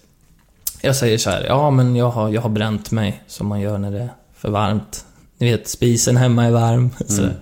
Jag 0.81 0.95
säger 0.95 1.17
så 1.17 1.29
här, 1.29 1.43
ja 1.43 1.69
men 1.69 1.95
jag 1.95 2.09
har, 2.09 2.29
jag 2.29 2.41
har 2.41 2.49
bränt 2.49 2.91
mig 2.91 3.23
som 3.27 3.47
man 3.47 3.61
gör 3.61 3.77
när 3.77 3.91
det 3.91 3.99
är 3.99 4.09
för 4.35 4.49
varmt. 4.49 5.05
Ni 5.37 5.51
vet, 5.51 5.67
spisen 5.67 6.17
hemma 6.17 6.45
är 6.45 6.51
varm. 6.51 6.89
Sådär. 7.07 7.35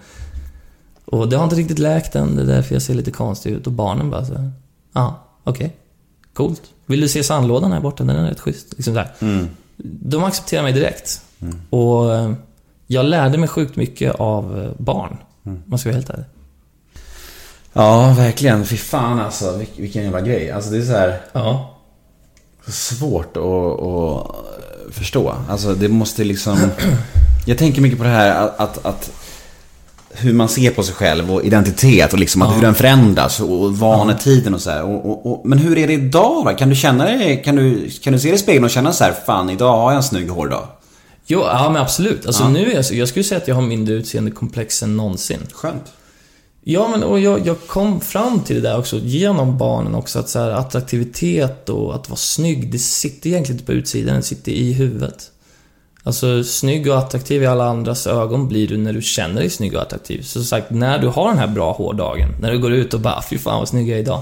Och 1.06 1.30
det 1.30 1.38
har 1.38 1.44
inte 1.44 1.56
riktigt 1.56 1.80
läkt 1.80 2.16
än, 2.16 2.36
det 2.36 2.42
är 2.42 2.46
därför 2.46 2.76
jag 2.76 2.82
ser 2.82 2.94
lite 2.94 3.12
konstig 3.12 3.52
ut. 3.52 3.68
Och 3.68 3.74
barnen 3.74 4.10
bara 4.10 4.26
så 4.26 4.34
här, 4.34 4.52
ja, 4.94 5.28
okej. 5.44 5.76
Coolt. 6.34 6.62
Vill 6.86 7.02
du 7.02 7.08
se 7.08 7.24
sandlådan 7.24 7.72
här 7.72 7.82
borta? 7.82 8.04
Den 8.04 8.16
är 8.16 8.30
rätt 8.30 8.40
schysst. 8.40 8.74
Liksom 8.74 8.94
där. 8.94 9.12
De 9.84 10.24
accepterar 10.24 10.64
mig 10.64 10.74
direkt. 10.74 11.22
Och 11.70 12.16
eh, 12.16 12.34
jag 12.92 13.06
lärde 13.06 13.38
mig 13.38 13.50
sjukt 13.50 13.76
mycket 13.76 14.16
av 14.16 14.60
eh, 14.64 14.72
barn. 14.84 15.18
om 15.46 15.64
Man 15.66 15.80
ska 15.80 15.90
vara 15.90 15.96
helt 15.96 16.10
ärlig. 16.10 16.26
Ja, 17.74 18.14
verkligen. 18.18 18.66
Fy 18.66 18.78
fan 18.78 19.20
alltså. 19.20 19.46
Vil- 19.46 19.82
Vilken 19.82 20.04
jävla 20.04 20.22
grej. 20.22 20.52
Alltså 20.52 20.70
det 20.72 20.78
är 20.78 20.82
så 20.82 20.92
här. 20.92 21.22
Ja. 21.34 21.78
Svårt 22.68 23.38
att, 23.38 23.44
att 23.44 24.36
förstå. 24.96 25.36
Alltså 25.50 25.74
det 25.74 25.88
måste 25.88 26.24
liksom... 26.24 26.58
Jag 27.46 27.58
tänker 27.58 27.82
mycket 27.82 27.98
på 27.98 28.04
det 28.04 28.10
här 28.10 28.36
att, 28.46 28.60
att, 28.60 28.86
att 28.86 29.12
hur 30.14 30.34
man 30.34 30.50
ser 30.50 30.72
på 30.72 30.84
sig 30.84 30.96
själv 30.96 31.32
och 31.32 31.44
identitet 31.44 32.14
och 32.14 32.20
liksom 32.20 32.42
att 32.42 32.56
hur 32.58 32.62
den 32.62 32.76
förändras 32.76 33.40
och 33.40 33.78
vanetiden 33.78 34.54
och 34.54 34.62
så 34.62 34.70
här. 34.70 34.84
Och, 34.84 35.06
och, 35.10 35.26
och, 35.32 35.46
men 35.46 35.58
hur 35.60 35.78
är 35.78 35.88
det 35.88 35.94
idag 35.94 36.46
då? 36.46 36.52
Kan 36.58 36.70
du 36.70 36.76
känna 36.76 37.04
dig, 37.06 37.42
kan 37.46 37.56
du, 37.56 37.90
kan 38.04 38.14
du 38.14 38.20
se 38.20 38.28
dig 38.28 38.36
i 38.36 38.40
spegeln 38.40 38.64
och 38.66 38.70
känna 38.72 38.94
så 38.94 39.04
här, 39.04 39.14
fan 39.26 39.50
idag 39.50 39.78
har 39.78 39.92
jag 39.92 39.98
en 39.98 40.04
snygg 40.04 40.30
hårdag? 40.30 40.68
Jo, 41.28 41.40
ja 41.40 41.70
men 41.70 41.82
absolut. 41.82 42.26
Alltså 42.26 42.44
Ja. 42.44 42.50
nu 42.50 42.72
är 42.72 42.76
jag, 42.76 42.86
jag 42.92 43.08
skulle 43.08 43.24
säga 43.24 43.42
att 43.42 43.48
jag 43.48 43.56
har 43.56 43.62
mindre 43.62 43.96
utseendekomplex 43.96 44.84
än 44.84 44.98
någonsin. 44.98 45.40
Skönt. 45.54 45.92
Ja, 46.64 46.88
men 46.88 47.04
och 47.04 47.20
jag, 47.20 47.48
jag 47.48 47.56
kom 47.68 48.02
fram 48.02 48.40
till 48.40 48.56
det 48.56 48.62
där 48.62 48.78
också 48.80 48.98
genom 48.98 49.58
barnen 49.58 49.96
också, 49.96 50.20
att 50.20 50.30
så 50.30 50.40
här, 50.40 50.50
attraktivitet 50.50 51.70
och 51.70 51.96
att 51.96 52.10
vara 52.10 52.18
snygg, 52.18 52.72
det 52.72 52.80
sitter 52.80 53.30
egentligen 53.30 53.60
inte 53.60 53.66
på 53.66 53.74
utsidan, 53.74 54.16
det 54.16 54.22
sitter 54.24 54.52
i 54.52 54.74
huvudet. 54.74 55.32
Alltså, 56.04 56.44
snygg 56.44 56.88
och 56.88 56.98
attraktiv 56.98 57.44
i 57.44 57.46
alla 57.46 57.66
andras 57.66 58.08
ögon 58.08 58.48
blir 58.48 58.68
du 58.68 58.78
när 58.78 58.94
du 58.94 59.02
känner 59.02 59.42
dig 59.42 59.50
snygg 59.50 59.76
och 59.76 59.82
attraktiv. 59.82 60.22
Så 60.22 60.32
som 60.32 60.44
sagt, 60.44 60.70
när 60.72 61.00
du 61.00 61.08
har 61.08 61.28
den 61.30 61.38
här 61.38 61.48
bra 61.48 61.72
hårdagen, 61.72 62.30
när 62.42 62.52
du 62.52 62.60
går 62.60 62.74
ut 62.74 62.94
och 62.94 63.00
bara 63.00 63.22
fy 63.30 63.38
fan 63.38 63.60
vad 63.60 63.68
snygg 63.70 63.90
jag 63.90 63.98
är 63.98 64.02
idag. 64.02 64.22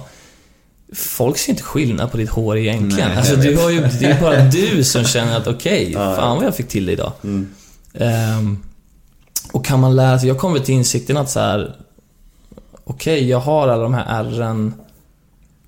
Folk 0.93 1.37
ser 1.37 1.51
inte 1.51 1.63
skillnad 1.63 2.11
på 2.11 2.17
ditt 2.17 2.29
hår 2.29 2.57
egentligen. 2.57 3.09
Nej, 3.09 3.17
alltså, 3.17 3.35
du 3.35 3.57
har 3.57 3.69
ju, 3.69 3.81
det 3.81 4.05
är 4.05 4.21
bara 4.21 4.45
du 4.51 4.83
som 4.83 5.03
känner 5.03 5.37
att 5.37 5.47
okej, 5.47 5.93
fan 5.93 6.37
vad 6.37 6.45
jag 6.45 6.55
fick 6.55 6.67
till 6.67 6.85
det 6.85 6.91
idag. 6.91 7.11
Ehm, 7.93 8.63
och 9.51 9.65
kan 9.65 9.79
man 9.79 9.95
lära 9.95 10.19
sig, 10.19 10.27
jag 10.27 10.37
kom 10.37 10.53
väl 10.53 10.61
till 10.61 10.75
insikten 10.75 11.17
att 11.17 11.29
så 11.29 11.39
här. 11.39 11.75
Okej, 12.83 13.29
jag 13.29 13.39
har 13.39 13.67
alla 13.67 13.83
de 13.83 13.93
här 13.93 14.05
ärren 14.23 14.73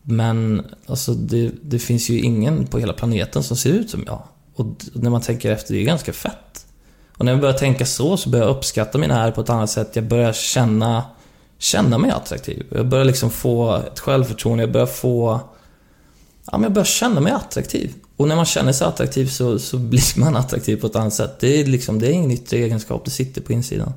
Men 0.03 0.65
alltså 0.87 1.13
det, 1.13 1.51
det 1.61 1.79
finns 1.79 2.09
ju 2.09 2.19
ingen 2.19 2.65
på 2.67 2.79
hela 2.79 2.93
planeten 2.93 3.43
som 3.43 3.57
ser 3.57 3.69
ut 3.69 3.89
som 3.89 4.03
jag. 4.05 4.23
Och 4.55 4.65
när 4.93 5.09
man 5.09 5.21
tänker 5.21 5.51
efter, 5.51 5.73
det 5.73 5.79
är 5.79 5.85
ganska 5.85 6.13
fett. 6.13 6.65
Och 7.17 7.25
när 7.25 7.31
jag 7.31 7.41
börjar 7.41 7.57
tänka 7.57 7.85
så, 7.85 8.17
så 8.17 8.29
börjar 8.29 8.45
jag 8.45 8.55
uppskatta 8.55 8.97
mina 8.97 9.23
ärr 9.23 9.31
på 9.31 9.41
ett 9.41 9.49
annat 9.49 9.69
sätt. 9.69 9.95
Jag 9.95 10.05
börjar 10.05 10.33
känna, 10.33 11.03
känna 11.61 11.97
mig 11.97 12.11
attraktiv. 12.11 12.65
Jag 12.69 12.87
börjar 12.87 13.05
liksom 13.05 13.29
få 13.29 13.75
ett 13.75 13.99
självförtroende, 13.99 14.63
jag 14.63 14.71
börjar 14.71 14.85
få... 14.85 15.39
Ja, 16.45 16.57
men 16.57 16.63
jag 16.63 16.71
börjar 16.71 16.85
känna 16.85 17.21
mig 17.21 17.33
attraktiv. 17.33 17.93
Och 18.17 18.27
när 18.27 18.35
man 18.35 18.45
känner 18.45 18.71
sig 18.71 18.87
attraktiv 18.87 19.27
så, 19.27 19.59
så 19.59 19.77
blir 19.77 20.01
man 20.19 20.35
attraktiv 20.35 20.75
på 20.75 20.87
ett 20.87 20.95
annat 20.95 21.13
sätt. 21.13 21.39
Det 21.39 21.59
är 21.59 21.65
liksom, 21.65 21.99
det 21.99 22.07
är 22.07 22.11
ingen 22.11 22.31
yttre 22.31 22.57
egenskap, 22.57 23.05
det 23.05 23.11
sitter 23.11 23.41
på 23.41 23.53
insidan. 23.53 23.93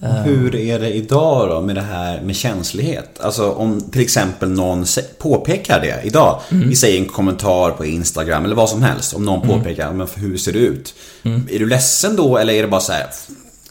Hur 0.00 0.54
är 0.54 0.78
det 0.78 0.94
idag 0.94 1.48
då 1.48 1.60
med 1.60 1.74
det 1.74 1.82
här 1.82 2.20
med 2.20 2.36
känslighet? 2.36 3.20
Alltså 3.20 3.50
om 3.50 3.80
till 3.80 4.00
exempel 4.00 4.50
någon 4.50 4.84
påpekar 5.18 5.80
det 5.80 6.02
idag. 6.04 6.40
Vi 6.48 6.76
säger 6.76 7.00
en 7.00 7.06
kommentar 7.06 7.70
på 7.70 7.86
Instagram 7.86 8.44
eller 8.44 8.56
vad 8.56 8.68
som 8.68 8.82
helst. 8.82 9.14
Om 9.14 9.24
någon 9.24 9.48
påpekar, 9.48 9.92
men 9.92 10.08
hur 10.14 10.36
ser 10.36 10.52
det 10.52 10.58
ut? 10.58 10.94
Är 11.22 11.58
du 11.58 11.66
ledsen 11.66 12.16
då 12.16 12.38
eller 12.38 12.54
är 12.54 12.62
det 12.62 12.68
bara 12.68 12.80
så 12.80 12.92
här, 12.92 13.06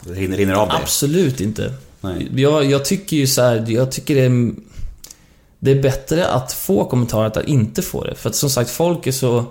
rinner, 0.00 0.36
rinner 0.36 0.54
av 0.54 0.68
dig? 0.68 0.78
Absolut 0.82 1.40
inte. 1.40 1.74
Nej. 2.00 2.28
Jag, 2.42 2.64
jag 2.64 2.84
tycker 2.84 3.16
ju 3.16 3.26
så 3.26 3.42
här, 3.42 3.64
jag 3.68 3.92
tycker 3.92 4.14
det 4.14 4.22
är, 4.22 4.52
det 5.58 5.70
är 5.70 5.82
bättre 5.82 6.28
att 6.28 6.52
få 6.52 6.84
kommentarer 6.84 7.24
än 7.24 7.32
att 7.32 7.48
inte 7.48 7.82
få 7.82 8.04
det. 8.04 8.14
För 8.14 8.28
att 8.28 8.36
som 8.36 8.50
sagt, 8.50 8.70
folk 8.70 9.06
är 9.06 9.12
så... 9.12 9.44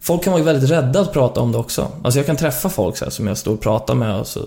Folk 0.00 0.24
kan 0.24 0.32
vara 0.32 0.42
väldigt 0.42 0.70
rädda 0.70 1.00
att 1.00 1.12
prata 1.12 1.40
om 1.40 1.52
det 1.52 1.58
också. 1.58 1.88
Alltså 2.04 2.18
jag 2.18 2.26
kan 2.26 2.36
träffa 2.36 2.68
folk 2.68 2.96
så 2.96 3.04
här, 3.04 3.10
som 3.10 3.26
jag 3.26 3.38
står 3.38 3.52
och 3.52 3.60
pratar 3.60 3.94
med 3.94 4.20
och 4.20 4.26
så... 4.26 4.40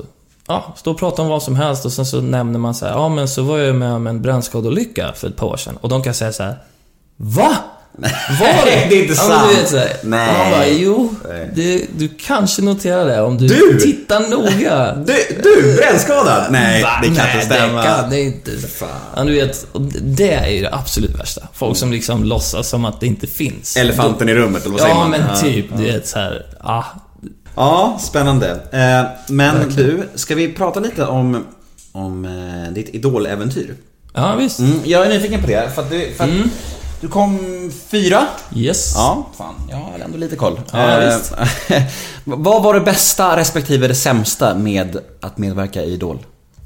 Ja, 0.48 0.74
står 0.78 0.92
och 0.92 1.00
pratar 1.00 1.24
om 1.24 1.30
vad 1.30 1.44
som 1.44 1.56
helst 1.56 1.86
och 1.86 1.92
sen 1.92 2.06
så 2.06 2.22
nämner 2.22 2.60
man 2.60 2.76
så 2.76 2.86
här, 2.86 2.94
ja 2.94 3.10
men 3.10 3.28
så 3.28 3.44
var 3.44 3.58
jag 3.58 3.76
med 3.76 3.94
om 3.94 4.08
en 4.08 4.22
brännskadeolycka 4.22 5.12
för 5.16 5.28
ett 5.28 5.36
par 5.36 5.48
år 5.48 5.58
sedan. 5.58 5.78
Och 5.82 5.90
de 5.90 6.04
kan 6.04 6.14
säga 6.14 6.34
så 6.34 6.44
här, 6.44 6.56
VA? 7.18 7.58
Var 7.98 8.66
det? 8.66 8.86
Det 8.90 8.96
är 8.96 9.02
inte 9.02 9.14
ja, 9.18 9.28
men 9.30 9.48
du 9.50 9.54
sant. 9.56 9.58
vet, 9.62 9.70
så 9.70 9.78
här, 9.78 9.90
Nej. 10.04 10.38
Man 10.38 10.52
bara, 10.52 10.68
jo, 10.68 11.16
det, 11.54 11.86
du 11.98 12.10
kanske 12.20 12.62
noterar 12.62 13.06
det 13.06 13.22
om 13.22 13.38
du, 13.38 13.48
Du? 13.48 13.80
tittar 13.80 14.20
noga. 14.30 14.96
Du, 15.06 15.14
du 15.44 15.76
brännskadad? 15.76 16.52
Nej, 16.52 16.84
Va? 16.84 16.90
det 17.02 17.08
kan 17.08 17.16
Nej, 17.16 17.34
inte 17.36 17.46
stämma. 17.56 17.82
Det 17.82 17.88
kan 17.88 18.10
det 18.10 18.22
inte. 18.22 18.52
Ja, 19.16 19.24
du 19.24 19.34
vet, 19.34 19.66
det 20.02 20.34
är 20.34 20.48
ju 20.50 20.62
det 20.62 20.74
absolut 20.74 21.20
värsta. 21.20 21.42
Folk 21.54 21.78
som 21.78 21.92
liksom 21.92 22.24
låtsas 22.24 22.70
som 22.70 22.86
att 22.86 23.00
det 23.00 23.08
inte 23.08 23.28
finns. 23.28 23.78
Elefanten 23.78 24.30
i 24.30 24.34
rummet, 24.34 24.62
eller 24.66 24.72
vad 24.72 24.82
säger 24.82 24.96
Ja, 24.96 25.00
man? 25.00 25.10
men 25.12 25.40
typ. 25.42 25.66
Det 25.78 25.90
är 25.90 26.02
så 26.04 26.20
här, 26.20 26.46
ah, 26.60 26.84
Ja, 27.56 27.98
spännande. 28.02 28.50
Eh, 28.72 29.32
men 29.34 29.56
du, 29.76 30.10
ska 30.16 30.36
vi 30.36 30.54
prata 30.54 30.80
lite 30.80 31.06
om, 31.06 31.46
om 31.92 32.26
eh, 32.26 32.74
ditt 32.74 32.90
idoläventyr? 32.96 33.76
Ja, 34.14 34.36
visst. 34.36 34.60
Mm, 34.60 34.80
jag 34.84 35.06
är 35.06 35.10
nyfiken 35.10 35.42
på 35.42 35.48
det, 35.48 35.70
för 35.76 35.82
att 35.82 35.90
du, 35.90 36.12
för 36.18 36.24
att 36.24 36.30
du 37.02 37.08
kom 37.08 37.40
fyra. 37.90 38.28
Yes. 38.56 38.94
Ja, 38.96 39.28
fan, 39.38 39.56
jag 39.70 39.78
har 39.78 40.00
ändå 40.00 40.18
lite 40.18 40.36
koll. 40.36 40.62
Ja, 40.72 41.02
Eh, 41.02 41.84
vad 42.24 42.64
var 42.64 42.74
det 42.74 42.82
bästa 42.82 43.38
respektive 43.38 43.88
det 43.88 43.96
sämsta 43.96 44.56
med 44.56 44.98
att 45.22 45.38
medverka 45.38 45.84
i 45.84 45.94
Idol? 45.94 46.20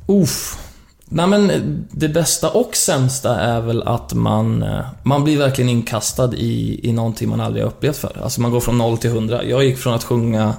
Uff. 0.08 0.58
Nej 1.06 1.28
men 1.28 1.52
det 1.92 2.10
bästa 2.10 2.50
och 2.50 2.76
sämsta 2.76 3.40
är 3.40 3.62
väl 3.62 3.84
att 3.84 4.14
man, 4.14 4.64
eh, 4.64 4.86
man 5.04 5.24
blir 5.24 5.38
verkligen 5.38 5.70
inkastad 5.70 6.34
i, 6.36 6.80
i 6.90 6.92
någonting 6.94 7.30
man 7.30 7.42
aldrig 7.42 7.64
har 7.64 7.70
upplevt 7.70 7.98
förr. 7.98 8.22
Alltså 8.24 8.42
man 8.42 8.52
går 8.52 8.60
från 8.60 8.78
0 8.78 8.98
till 8.98 9.10
100. 9.10 9.44
Jag 9.44 9.64
gick 9.64 9.78
från 9.78 9.94
att 9.94 10.04
sjunga 10.04 10.54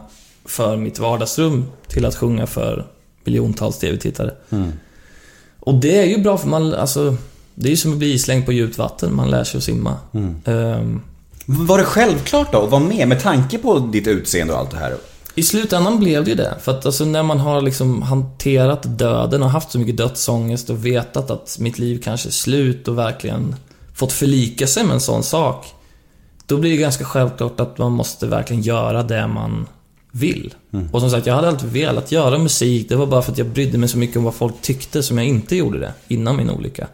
för 0.44 0.76
mitt 0.76 0.98
vardagsrum 0.98 1.64
till 1.88 2.04
att 2.04 2.16
sjunga 2.16 2.46
för 2.46 2.86
miljontals 3.24 3.78
TV-tittare. 3.78 4.30
Och 5.60 5.74
det 5.74 5.98
är 5.98 6.04
ju 6.04 6.18
bra 6.18 6.38
för 6.38 6.48
man, 6.48 6.74
alltså, 6.74 7.16
det 7.58 7.68
är 7.68 7.70
ju 7.70 7.76
som 7.76 7.92
att 7.92 7.98
bli 7.98 8.12
islängd 8.12 8.46
på 8.46 8.52
djupt 8.52 8.78
vatten. 8.78 9.14
Man 9.14 9.30
lär 9.30 9.44
sig 9.44 9.58
att 9.58 9.64
simma. 9.64 9.94
Ehm, 10.44 11.00
Var 11.46 11.78
det 11.78 11.84
självklart 11.84 12.52
då 12.52 12.62
att 12.64 12.70
vara 12.70 12.82
med 12.82 13.08
med 13.08 13.22
tanke 13.22 13.58
på 13.58 13.78
ditt 13.78 14.06
utseende 14.06 14.52
och 14.52 14.58
allt 14.58 14.70
det 14.70 14.76
här? 14.76 14.94
I 15.34 15.42
slutändan 15.42 15.98
blev 15.98 16.24
det 16.24 16.30
ju 16.30 16.36
det. 16.36 16.54
För 16.60 16.72
att 16.72 16.86
alltså 16.86 17.04
när 17.04 17.22
man 17.22 17.40
har 17.40 17.60
liksom 17.60 18.02
hanterat 18.02 18.98
döden 18.98 19.42
och 19.42 19.50
haft 19.50 19.70
så 19.70 19.78
mycket 19.78 19.96
dödsångest 19.96 20.70
och 20.70 20.86
vetat 20.86 21.30
att 21.30 21.56
mitt 21.60 21.78
liv 21.78 22.00
kanske 22.04 22.28
är 22.28 22.30
slut 22.32 22.88
och 22.88 22.98
verkligen 22.98 23.56
fått 23.94 24.12
förlika 24.12 24.66
sig 24.66 24.84
med 24.84 24.94
en 24.94 25.00
sån 25.00 25.22
sak. 25.22 25.66
Då 26.46 26.56
blir 26.56 26.70
det 26.70 26.76
ganska 26.76 27.04
självklart 27.04 27.60
att 27.60 27.78
man 27.78 27.92
måste 27.92 28.26
verkligen 28.26 28.62
göra 28.62 29.02
det 29.02 29.26
man 29.26 29.66
vill. 30.12 30.54
Och 30.92 31.00
som 31.00 31.10
sagt, 31.10 31.26
jag 31.26 31.34
hade 31.34 31.48
alltid 31.48 31.70
velat 31.70 32.12
göra 32.12 32.38
musik. 32.38 32.88
Det 32.88 32.96
var 32.96 33.06
bara 33.06 33.22
för 33.22 33.32
att 33.32 33.38
jag 33.38 33.46
brydde 33.46 33.78
mig 33.78 33.88
så 33.88 33.98
mycket 33.98 34.16
om 34.16 34.24
vad 34.24 34.34
folk 34.34 34.54
tyckte 34.62 35.02
som 35.02 35.18
jag 35.18 35.26
inte 35.26 35.56
gjorde 35.56 35.78
det 35.78 35.92
innan 36.08 36.36
min 36.36 36.50
olycka. 36.50 36.86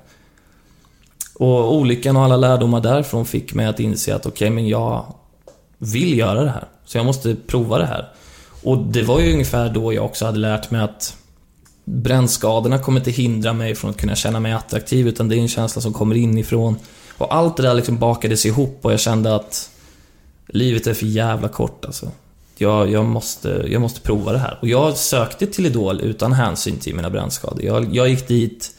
Och 1.35 1.75
olyckan 1.75 2.17
och 2.17 2.23
alla 2.23 2.37
lärdomar 2.37 2.81
därifrån 2.81 3.27
fick 3.27 3.55
mig 3.55 3.67
att 3.67 3.81
inse 3.81 4.15
att 4.15 4.27
okej, 4.27 4.51
men 4.51 4.69
jag 4.69 5.15
vill 5.79 6.19
göra 6.19 6.45
det 6.45 6.51
här. 6.51 6.69
Så 6.85 6.99
jag 6.99 7.07
måste 7.07 7.37
prova 7.47 7.79
det 7.79 7.87
här. 7.87 8.09
Och 8.63 8.79
det 8.79 9.03
var 9.03 9.21
ju 9.21 9.33
ungefär 9.33 9.69
då 9.69 9.93
jag 9.93 10.05
också 10.05 10.27
hade 10.27 10.39
lärt 10.39 10.71
mig 10.71 10.81
att 10.81 11.17
brännskadorna 11.85 12.79
kommer 12.79 13.01
inte 13.01 13.11
hindra 13.11 13.53
mig 13.53 13.75
från 13.75 13.91
att 13.91 13.97
kunna 13.97 14.15
känna 14.15 14.41
mig 14.41 14.53
attraktiv, 14.53 15.09
utan 15.09 15.29
det 15.29 15.37
är 15.37 15.39
en 15.39 15.49
känsla 15.49 15.83
som 15.83 15.93
kommer 15.93 16.15
inifrån. 16.15 16.77
Och 17.19 17.35
allt 17.35 17.57
det 17.57 17.63
där 17.63 17.75
liksom 17.75 17.99
bakades 17.99 18.47
ihop 18.47 18.79
och 18.83 18.93
jag 18.93 19.01
kände 19.01 19.35
att 19.35 19.71
livet 20.47 20.87
är 20.87 20.95
för 20.95 21.07
jävla 21.07 21.49
kort 21.49 21.85
alltså. 21.85 22.11
Jag, 22.57 22.91
jag, 22.91 23.05
måste, 23.05 23.65
jag 23.69 23.81
måste 23.81 24.01
prova 24.01 24.33
det 24.33 24.39
här. 24.39 24.59
Och 24.61 24.69
jag 24.69 24.97
sökte 24.97 25.47
till 25.47 25.67
Idol 25.67 26.01
utan 26.01 26.33
hänsyn 26.33 26.77
till 26.77 26.95
mina 26.95 27.11
brännskador. 27.11 27.65
Jag, 27.65 27.95
jag 27.95 28.09
gick 28.09 28.29
dit 28.29 28.71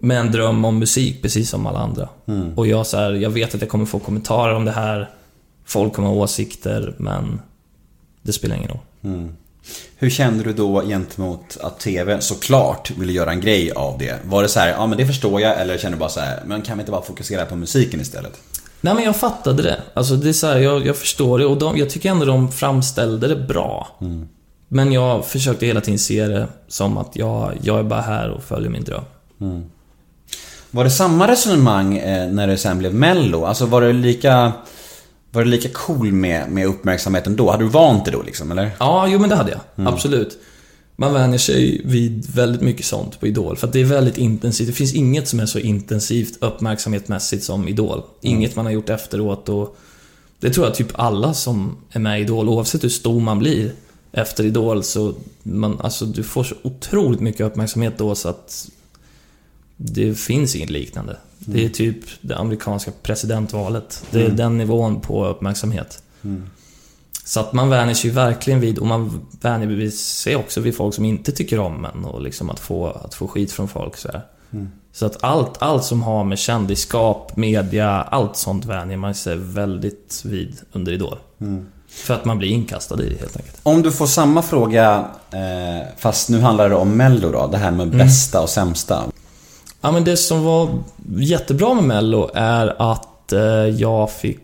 med 0.00 0.20
en 0.20 0.32
dröm 0.32 0.64
om 0.64 0.78
musik, 0.78 1.22
precis 1.22 1.50
som 1.50 1.66
alla 1.66 1.78
andra. 1.78 2.08
Och 2.56 2.66
jag, 2.66 2.86
så 2.86 2.96
här, 2.96 3.12
jag 3.12 3.30
vet 3.30 3.54
att 3.54 3.60
jag 3.60 3.70
kommer 3.70 3.84
få 3.84 3.98
kommentarer 3.98 4.54
om 4.54 4.64
det 4.64 4.70
här. 4.70 5.10
Folk 5.64 5.92
kommer 5.92 6.08
ha 6.08 6.14
åsikter, 6.14 6.94
men 6.98 7.40
det 8.22 8.32
spelar 8.32 8.56
ingen 8.56 8.68
roll. 8.68 8.78
Hur 9.96 10.10
kände 10.10 10.44
du 10.44 10.52
då 10.52 10.82
gentemot 10.82 11.56
att 11.60 11.80
TV 11.80 12.20
såklart 12.20 12.90
ville 12.90 13.12
göra 13.12 13.30
en 13.32 13.40
grej 13.40 13.72
av 13.72 13.98
det? 13.98 14.18
Var 14.24 14.42
det 14.42 14.48
så 14.48 14.60
här, 14.60 14.68
ja 14.68 14.86
men 14.86 14.98
det 14.98 15.06
förstår 15.06 15.40
jag, 15.40 15.60
eller 15.60 15.78
kände 15.78 15.96
du 15.96 16.00
bara 16.00 16.08
så 16.08 16.20
här, 16.20 16.42
men 16.46 16.62
kan 16.62 16.76
vi 16.76 16.82
inte 16.82 16.92
bara 16.92 17.02
fokusera 17.02 17.44
på 17.46 17.56
musiken 17.56 18.00
istället? 18.00 18.32
Nej 18.80 18.94
men 18.94 19.04
jag 19.04 19.16
fattade 19.16 19.62
det. 19.62 19.80
Alltså 19.94 20.14
det 20.16 20.28
är 20.28 20.32
så 20.32 20.46
här, 20.46 20.58
jag, 20.58 20.86
jag 20.86 20.96
förstår 20.96 21.38
det 21.38 21.46
och 21.46 21.58
de, 21.58 21.76
jag 21.76 21.90
tycker 21.90 22.10
ändå 22.10 22.24
de 22.24 22.52
framställde 22.52 23.28
det 23.28 23.36
bra. 23.36 23.88
Men 24.68 24.92
jag 24.92 25.24
försökte 25.26 25.66
hela 25.66 25.80
tiden 25.80 25.98
se 25.98 26.26
det 26.26 26.46
som 26.68 26.98
att 26.98 27.16
jag, 27.16 27.52
jag 27.62 27.78
är 27.78 27.82
bara 27.82 28.00
här 28.00 28.30
och 28.30 28.42
följer 28.42 28.70
min 28.70 28.84
dröm. 28.84 29.02
Var 30.70 30.84
det 30.84 30.90
samma 30.90 31.28
resonemang 31.28 31.96
eh, 31.96 32.30
när 32.30 32.46
det 32.46 32.56
sen 32.56 32.78
blev 32.78 32.94
mello? 32.94 33.44
Alltså 33.44 33.66
var 33.66 33.82
det 33.82 33.92
lika, 33.92 34.52
var 35.30 35.44
det 35.44 35.50
lika 35.50 35.68
cool 35.68 36.12
med, 36.12 36.50
med 36.50 36.66
uppmärksamheten 36.66 37.36
då? 37.36 37.50
Hade 37.50 37.64
du 37.64 37.68
vant 37.68 38.04
dig 38.04 38.12
då 38.12 38.22
liksom, 38.22 38.50
eller? 38.50 38.70
Ja, 38.78 39.08
jo 39.08 39.18
men 39.18 39.30
det 39.30 39.36
hade 39.36 39.50
jag. 39.50 39.86
Absolut. 39.88 40.38
Man 41.00 41.12
vänjer 41.12 41.38
sig 41.38 41.82
vid 41.84 42.30
väldigt 42.34 42.62
mycket 42.62 42.86
sånt 42.86 43.20
på 43.20 43.26
Idol. 43.26 43.56
För 43.56 43.66
att 43.66 43.72
det 43.72 43.80
är 43.80 43.84
väldigt 43.84 44.18
intensivt. 44.18 44.66
Det 44.66 44.72
finns 44.72 44.94
inget 44.94 45.28
som 45.28 45.40
är 45.40 45.46
så 45.46 45.58
intensivt 45.58 46.38
uppmärksamhetsmässigt 46.40 47.44
som 47.44 47.68
Idol. 47.68 48.02
Inget 48.20 48.56
man 48.56 48.64
har 48.64 48.72
gjort 48.72 48.90
efteråt 48.90 49.48
och... 49.48 49.76
Det 50.40 50.50
tror 50.50 50.66
jag 50.66 50.74
typ 50.74 50.88
alla 50.92 51.34
som 51.34 51.76
är 51.90 52.00
med 52.00 52.18
i 52.18 52.22
Idol, 52.22 52.48
oavsett 52.48 52.84
hur 52.84 52.88
stor 52.88 53.20
man 53.20 53.38
blir 53.38 53.72
efter 54.12 54.44
Idol, 54.44 54.82
så... 54.82 55.14
Man, 55.42 55.80
alltså, 55.80 56.04
du 56.04 56.22
får 56.22 56.44
så 56.44 56.54
otroligt 56.62 57.20
mycket 57.20 57.46
uppmärksamhet 57.46 57.98
då 57.98 58.14
så 58.14 58.28
att... 58.28 58.68
Det 59.80 60.14
finns 60.14 60.56
inget 60.56 60.70
liknande. 60.70 61.16
Det 61.38 61.64
är 61.64 61.68
typ 61.68 62.04
det 62.20 62.36
amerikanska 62.36 62.90
presidentvalet. 63.02 64.04
Det 64.10 64.22
är 64.22 64.30
den 64.30 64.58
nivån 64.58 65.00
på 65.00 65.26
uppmärksamhet. 65.26 66.02
Så 67.24 67.40
att 67.40 67.52
man 67.52 67.68
vänjer 67.68 67.94
sig 67.94 68.10
verkligen 68.10 68.60
vid, 68.60 68.78
och 68.78 68.86
man 68.86 69.26
vänjer 69.40 69.90
sig 69.90 70.36
också 70.36 70.60
vid 70.60 70.76
folk 70.76 70.94
som 70.94 71.04
inte 71.04 71.32
tycker 71.32 71.60
om 71.60 71.84
en 71.84 72.04
och 72.04 72.22
liksom 72.22 72.50
att 72.50 72.60
få, 72.60 72.86
att 72.86 73.14
få 73.14 73.28
skit 73.28 73.52
från 73.52 73.68
folk 73.68 73.96
så 73.96 74.08
här. 74.08 74.22
Så 74.92 75.06
att 75.06 75.24
allt, 75.24 75.62
allt 75.62 75.84
som 75.84 76.02
har 76.02 76.24
med 76.24 76.38
kändisskap, 76.38 77.36
media, 77.36 77.90
allt 77.90 78.36
sånt 78.36 78.64
vänjer 78.64 78.96
man 78.96 79.14
sig 79.14 79.36
väldigt 79.36 80.22
vid 80.24 80.60
under 80.72 80.92
Idol. 80.92 81.18
För 81.88 82.14
att 82.14 82.24
man 82.24 82.38
blir 82.38 82.48
inkastad 82.48 83.02
i 83.02 83.08
det 83.08 83.20
helt 83.20 83.36
enkelt. 83.36 83.60
Om 83.62 83.82
du 83.82 83.92
får 83.92 84.06
samma 84.06 84.42
fråga, 84.42 85.08
eh, 85.30 85.86
fast 85.98 86.28
nu 86.28 86.40
handlar 86.40 86.68
det 86.68 86.74
om 86.74 86.96
Mello 86.96 87.32
då, 87.32 87.46
det 87.46 87.58
här 87.58 87.70
med 87.70 87.90
bästa 87.90 88.40
och 88.42 88.48
sämsta. 88.48 89.04
Ja 89.80 89.92
men 89.92 90.04
det 90.04 90.16
som 90.16 90.44
var 90.44 90.68
jättebra 91.18 91.74
med 91.74 91.84
Mello 91.84 92.30
är 92.34 92.92
att 92.92 93.32
eh, 93.32 93.40
jag 93.80 94.12
fick 94.12 94.40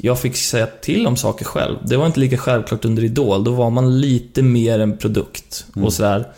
jag 0.00 0.20
fick 0.20 0.36
säga 0.36 0.66
till 0.66 1.06
om 1.06 1.16
saker 1.16 1.44
själv. 1.44 1.76
Det 1.84 1.96
var 1.96 2.06
inte 2.06 2.20
lika 2.20 2.38
självklart 2.38 2.84
under 2.84 3.04
Idol. 3.04 3.44
Då 3.44 3.50
var 3.50 3.70
man 3.70 4.00
lite 4.00 4.42
mer 4.42 4.78
en 4.78 4.96
produkt. 4.96 5.66
Och 5.74 5.92
sådär. 5.92 6.28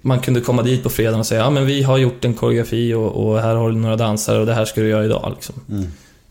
Man 0.00 0.20
kunde 0.20 0.40
komma 0.40 0.62
dit 0.62 0.82
på 0.82 0.90
fredagen 0.90 1.20
och 1.20 1.26
säga 1.26 1.40
ja 1.40 1.50
men 1.50 1.66
vi 1.66 1.82
har 1.82 1.98
gjort 1.98 2.24
en 2.24 2.34
koreografi 2.34 2.94
och, 2.94 3.26
och 3.26 3.40
här 3.40 3.54
har 3.54 3.70
du 3.70 3.76
några 3.76 3.96
dansare 3.96 4.38
och 4.38 4.46
det 4.46 4.54
här 4.54 4.64
ska 4.64 4.80
du 4.80 4.88
göra 4.88 5.04
idag. 5.04 5.32
Liksom. 5.34 5.54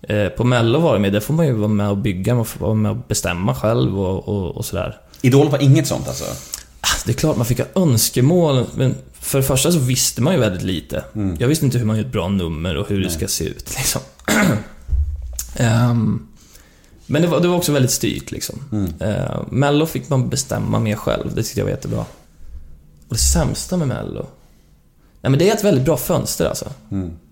Eh, 0.01 0.29
på 0.29 0.43
Mello 0.43 0.79
var 0.79 0.93
det 0.93 0.99
med, 0.99 1.13
där 1.13 1.19
får 1.19 1.33
man 1.33 1.47
ju 1.47 1.53
vara 1.53 1.67
med 1.67 1.89
och 1.89 1.97
bygga, 1.97 2.35
man 2.35 2.45
får 2.45 2.59
vara 2.59 2.73
med 2.73 2.91
och 2.91 2.97
bestämma 3.07 3.55
själv 3.55 3.99
och, 3.99 4.27
och, 4.29 4.57
och 4.57 4.65
sådär. 4.65 4.97
Idol 5.21 5.49
var 5.49 5.61
inget 5.61 5.87
sånt 5.87 6.07
alltså? 6.07 6.25
Det 7.05 7.11
är 7.11 7.15
klart 7.15 7.37
man 7.37 7.45
fick 7.45 7.59
ha 7.59 7.81
önskemål, 7.81 8.65
men 8.75 8.95
för 9.13 9.37
det 9.37 9.43
första 9.43 9.71
så 9.71 9.79
visste 9.79 10.21
man 10.21 10.33
ju 10.33 10.39
väldigt 10.39 10.63
lite. 10.63 11.03
Jag 11.39 11.47
visste 11.47 11.65
inte 11.65 11.77
hur 11.77 11.85
man 11.85 11.97
gör 11.97 12.05
ett 12.05 12.11
bra 12.11 12.29
nummer 12.29 12.77
och 12.77 12.89
hur 12.89 13.03
det 13.03 13.09
ska 13.09 13.27
se 13.27 13.43
ut 13.43 13.75
liksom. 13.77 14.01
Ehm, 15.55 16.27
men 17.05 17.21
det 17.21 17.27
var, 17.27 17.39
det 17.39 17.47
var 17.47 17.55
också 17.55 17.71
väldigt 17.71 17.91
styrt 17.91 18.31
liksom. 18.31 18.59
Uh, 19.01 19.43
Mello 19.49 19.85
fick 19.85 20.09
man 20.09 20.29
bestämma 20.29 20.79
mer 20.79 20.95
själv, 20.95 21.35
det 21.35 21.43
tyckte 21.43 21.59
jag 21.59 21.65
var 21.65 21.71
jättebra. 21.71 22.05
Och 23.07 23.15
det 23.15 23.17
sämsta 23.17 23.77
med 23.77 23.87
Mello? 23.87 24.25
Nej 25.21 25.29
men 25.29 25.39
det 25.39 25.49
är 25.49 25.55
ett 25.55 25.63
väldigt 25.63 25.85
bra 25.85 25.97
fönster 25.97 26.45
alltså. 26.45 26.71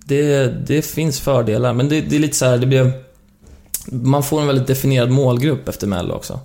Det, 0.06 0.48
det 0.68 0.82
finns 0.82 1.20
fördelar, 1.20 1.74
men 1.74 1.90
det, 1.90 2.02
det 2.02 2.16
är 2.16 2.20
lite 2.20 2.38
så 2.38 2.46
här, 2.46 2.58
det 2.58 2.68
blev... 2.68 2.92
Man 3.86 4.24
får 4.24 4.42
en 4.42 4.48
väldigt 4.48 4.68
definierad 4.68 5.10
målgrupp 5.10 5.68
efter 5.68 5.88
Mello 5.88 6.14
också. 6.14 6.40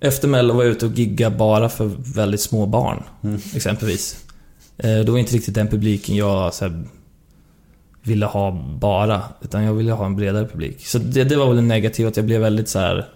Efter 0.00 0.28
Mello 0.28 0.54
var 0.54 0.62
jag 0.64 0.70
ute 0.72 0.86
och 0.86 0.92
gigga 0.92 1.30
bara 1.30 1.68
för 1.68 1.90
väldigt 2.14 2.40
små 2.40 2.66
barn, 2.66 3.02
exempelvis. 3.54 4.24
Eh, 4.78 4.98
Det 4.98 5.10
var 5.10 5.18
inte 5.18 5.34
riktigt 5.34 5.54
den 5.54 5.68
publiken 5.68 6.16
jag 6.16 6.52
här, 6.60 6.84
ville 8.02 8.26
ha 8.26 8.50
bara, 8.80 9.22
utan 9.40 9.62
jag 9.64 9.74
ville 9.74 9.92
ha 9.92 10.06
en 10.06 10.16
bredare 10.16 10.46
publik. 10.48 10.86
Så 10.86 10.98
det, 10.98 11.24
det 11.24 11.36
var 11.36 11.48
väl 11.48 11.58
en 11.58 11.68
negativ, 11.68 12.06
att 12.06 12.16
jag 12.16 12.26
blev 12.26 12.40
väldigt 12.40 12.68
så 12.68 12.78
här. 12.78 13.08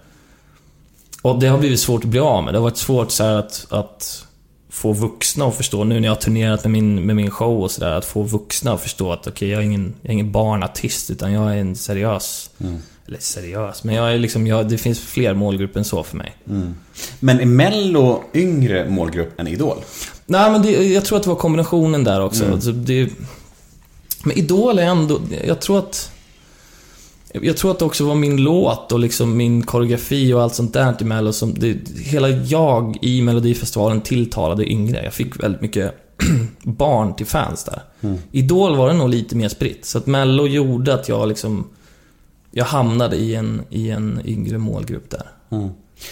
Och 1.22 1.40
det 1.40 1.46
har 1.46 1.58
blivit 1.58 1.80
svårt 1.80 2.04
att 2.04 2.10
bli 2.10 2.20
av 2.20 2.44
med. 2.44 2.54
Det 2.54 2.58
har 2.58 2.62
varit 2.62 2.76
svårt 2.76 3.10
så 3.10 3.24
här 3.24 3.34
att, 3.36 3.66
att 3.70 4.26
få 4.70 4.92
vuxna 4.92 5.44
att 5.44 5.54
förstå, 5.54 5.84
nu 5.84 5.94
när 6.00 6.08
jag 6.08 6.14
har 6.14 6.20
turnerat 6.20 6.64
med 6.64 6.70
min, 6.70 7.06
med 7.06 7.16
min 7.16 7.30
show 7.30 7.62
och 7.62 7.70
sådär, 7.70 7.90
att 7.90 8.04
få 8.04 8.22
vuxna 8.22 8.72
att 8.72 8.80
förstå 8.80 9.12
att 9.12 9.26
okej, 9.26 9.48
jag, 9.48 9.60
är 9.60 9.64
ingen, 9.64 9.94
jag 10.02 10.08
är 10.08 10.12
ingen 10.12 10.32
barnartist, 10.32 11.10
utan 11.10 11.32
jag 11.32 11.52
är 11.52 11.56
en 11.56 11.76
seriös... 11.76 12.50
Eller 13.06 13.18
seriös, 13.18 13.84
men 13.84 13.94
jag 13.94 14.12
är 14.12 14.18
liksom, 14.18 14.46
jag, 14.46 14.68
det 14.68 14.78
finns 14.78 15.00
fler 15.00 15.34
målgrupper 15.34 15.78
än 15.78 15.84
så 15.84 16.02
för 16.02 16.16
mig. 16.16 16.36
Men 17.20 17.40
är 17.40 17.46
Mello 17.46 18.24
yngre 18.34 18.90
målgrupp 18.90 19.40
än 19.40 19.48
Idol? 19.48 19.76
Nej, 20.26 20.50
men 20.50 20.62
det, 20.62 20.70
jag 20.70 21.04
tror 21.04 21.18
att 21.18 21.24
det 21.24 21.30
var 21.30 21.36
kombinationen 21.36 22.04
där 22.04 22.20
också. 22.20 22.52
Alltså, 22.52 22.72
det, 22.72 23.10
men 24.24 24.38
Idol 24.38 24.78
är 24.78 24.82
ändå... 24.82 25.20
Jag 25.46 25.60
tror 25.60 25.78
att... 25.78 26.10
Jag 27.42 27.56
tror 27.56 27.70
att 27.70 27.78
det 27.78 27.84
också 27.84 28.04
var 28.04 28.14
min 28.14 28.36
låt 28.36 28.92
och 28.92 28.98
liksom 28.98 29.36
min 29.36 29.62
koreografi 29.62 30.32
och 30.32 30.42
allt 30.42 30.54
sånt 30.54 30.72
där 30.72 30.92
till 30.92 31.06
Mello 31.06 31.32
som... 31.32 31.54
Det, 31.54 31.76
hela 31.98 32.28
jag 32.28 32.98
i 33.02 33.22
Melodifestivalen 33.22 34.00
tilltalade 34.00 34.70
yngre. 34.72 35.04
Jag 35.04 35.14
fick 35.14 35.42
väldigt 35.42 35.60
mycket 35.60 35.94
barn 36.62 37.16
till 37.16 37.26
fans 37.26 37.64
där. 37.64 37.82
Idol 38.32 38.76
var 38.76 38.88
det 38.88 38.94
nog 38.94 39.08
lite 39.08 39.36
mer 39.36 39.48
spritt. 39.48 39.84
Så 39.84 39.98
att 39.98 40.06
Mello 40.06 40.46
gjorde 40.46 40.94
att 40.94 41.08
jag 41.08 41.28
liksom... 41.28 41.66
Jag 42.56 42.64
hamnade 42.64 43.16
i 43.16 43.34
en, 43.34 43.62
i 43.70 43.90
en 43.90 44.20
yngre 44.24 44.58
målgrupp 44.58 45.10
där. 45.10 45.26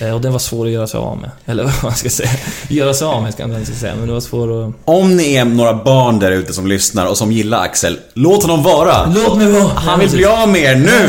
Eh, 0.01 0.15
Och 0.15 0.21
den 0.21 0.33
var 0.33 0.39
svår 0.39 0.67
att 0.67 0.73
göra 0.73 0.87
sig 0.87 0.99
av 1.01 1.19
med. 1.19 1.31
Eller 1.47 1.65
vad 1.65 1.75
man 1.83 1.95
ska 1.95 2.11
säga. 2.11 2.31
Göra 2.69 2.95
sig 2.95 3.07
av 3.07 3.23
med 3.23 3.33
ska 3.33 3.43
jag 3.49 3.59
inte 3.61 3.75
säga, 3.75 3.95
men 3.99 4.07
det 4.07 4.13
var 4.13 4.21
svår 4.21 4.69
att... 4.69 4.75
Om 4.85 5.17
ni 5.17 5.35
är 5.35 5.45
några 5.45 5.75
barn 5.75 6.19
där 6.19 6.31
ute 6.33 6.53
som 6.53 6.67
lyssnar 6.67 7.07
och 7.07 7.17
som 7.19 7.33
gillar 7.33 7.63
Axel, 7.63 7.99
låt 8.15 8.43
honom 8.43 8.63
vara! 8.63 9.13
Låt 9.15 9.39
mig 9.39 9.47
vara! 9.53 9.69
Han 9.69 10.01
vill 10.01 10.11
bli 10.11 10.25
av 10.25 10.49
med 10.49 10.61
er 10.63 10.77
nu! 10.77 11.09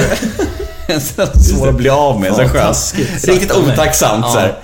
Svår 1.40 1.70
att 1.70 1.76
bli 1.76 1.90
av 1.90 2.20
med, 2.22 2.36
så 2.36 2.42
Ja, 2.42 2.48
skönt. 2.48 2.94
Riktigt 3.24 3.56
otacksamt 3.56 4.26
så 4.32 4.40
här. 4.40 4.60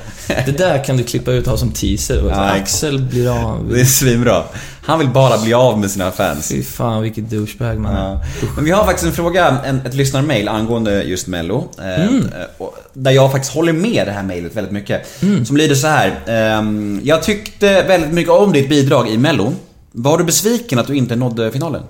Det 0.45 0.57
där 0.57 0.83
kan 0.83 0.97
du 0.97 1.03
klippa 1.03 1.31
ut 1.31 1.45
och 1.45 1.51
ha 1.51 1.57
som 1.57 1.71
teaser. 1.71 2.23
Ja, 2.29 2.35
Axel 2.35 2.99
blir 3.01 3.29
av. 3.29 3.69
Det 3.73 3.81
är 3.81 3.85
svinbra. 3.85 4.43
Han 4.89 4.99
vill 4.99 5.09
bara 5.09 5.37
bli 5.37 5.53
av 5.53 5.79
med 5.79 5.91
sina 5.91 6.11
fans. 6.11 6.47
Fy 6.49 6.63
fan 6.63 7.01
vilket 7.01 7.29
douchebag 7.29 7.79
man. 7.79 7.95
Ja. 7.95 8.21
Men 8.55 8.65
vi 8.65 8.71
har 8.71 8.83
faktiskt 8.85 9.07
en 9.07 9.13
fråga, 9.13 9.57
en, 9.65 9.81
ett 9.85 9.93
lyssnarmail 9.93 10.47
angående 10.47 11.03
just 11.03 11.27
Mello. 11.27 11.69
Eh, 11.79 12.05
Mm. 12.07 12.25
eh, 12.59 12.65
där 12.93 13.11
jag 13.11 13.31
faktiskt 13.31 13.53
håller 13.53 13.73
med 13.73 14.07
det 14.07 14.11
här 14.11 14.23
mailet 14.23 14.55
väldigt 14.55 14.73
mycket. 14.73 15.21
Mm. 15.23 15.45
Som 15.45 15.57
lyder 15.57 15.75
så 15.75 15.87
här. 15.87 16.19
ehm, 16.27 17.01
jag 17.03 17.23
tyckte 17.23 17.83
väldigt 17.83 18.11
mycket 18.13 18.31
om 18.31 18.51
ditt 18.51 18.69
bidrag 18.69 19.09
i 19.09 19.17
Mello. 19.17 19.53
Var 19.91 20.17
du 20.17 20.23
besviken 20.23 20.79
att 20.79 20.87
du 20.87 20.95
inte 20.95 21.15
nådde 21.15 21.51
finalen? 21.51 21.83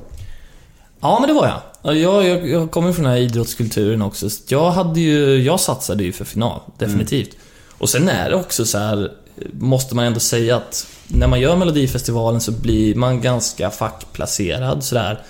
Ja, 1.02 1.18
men 1.20 1.28
det 1.28 1.34
var 1.34 1.48
jag. 1.48 1.62
Ja, 1.82 1.94
Jag, 1.94 2.26
jag, 2.28 2.50
jag 2.50 2.72
kommer 2.72 2.94
från 2.94 3.04
den 3.04 3.14
här 3.14 3.20
idrottskulturen 3.20 4.02
också. 4.02 4.30
Så 4.30 4.42
jag 4.48 4.72
hade 4.72 5.00
ju, 5.00 5.44
jag 5.44 5.60
satsade 5.60 6.04
ju 6.04 6.12
för 6.12 6.26
final, 6.26 6.60
definitivt. 6.78 7.30
Och 7.78 7.90
sen 7.90 8.10
är 8.10 8.30
det 8.30 8.36
också 8.36 8.66
så 8.66 8.78
här, 8.78 9.12
måste 9.54 9.96
man 9.96 10.06
ändå 10.06 10.20
säga 10.20 10.56
att 10.56 10.88
när 11.08 11.28
man 11.28 11.40
gör 11.40 11.56
Melodifestivalen 11.56 12.42
så 12.42 12.52
blir 12.52 12.96
man 12.96 13.22
ganska 13.22 13.70
fackplacerad 13.70 14.84
sådär. 14.84 15.22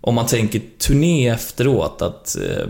Om 0.00 0.14
man 0.14 0.26
tänker 0.26 0.62
turné 0.78 1.28
efteråt, 1.28 2.02
att 2.02 2.36
eh, 2.36 2.66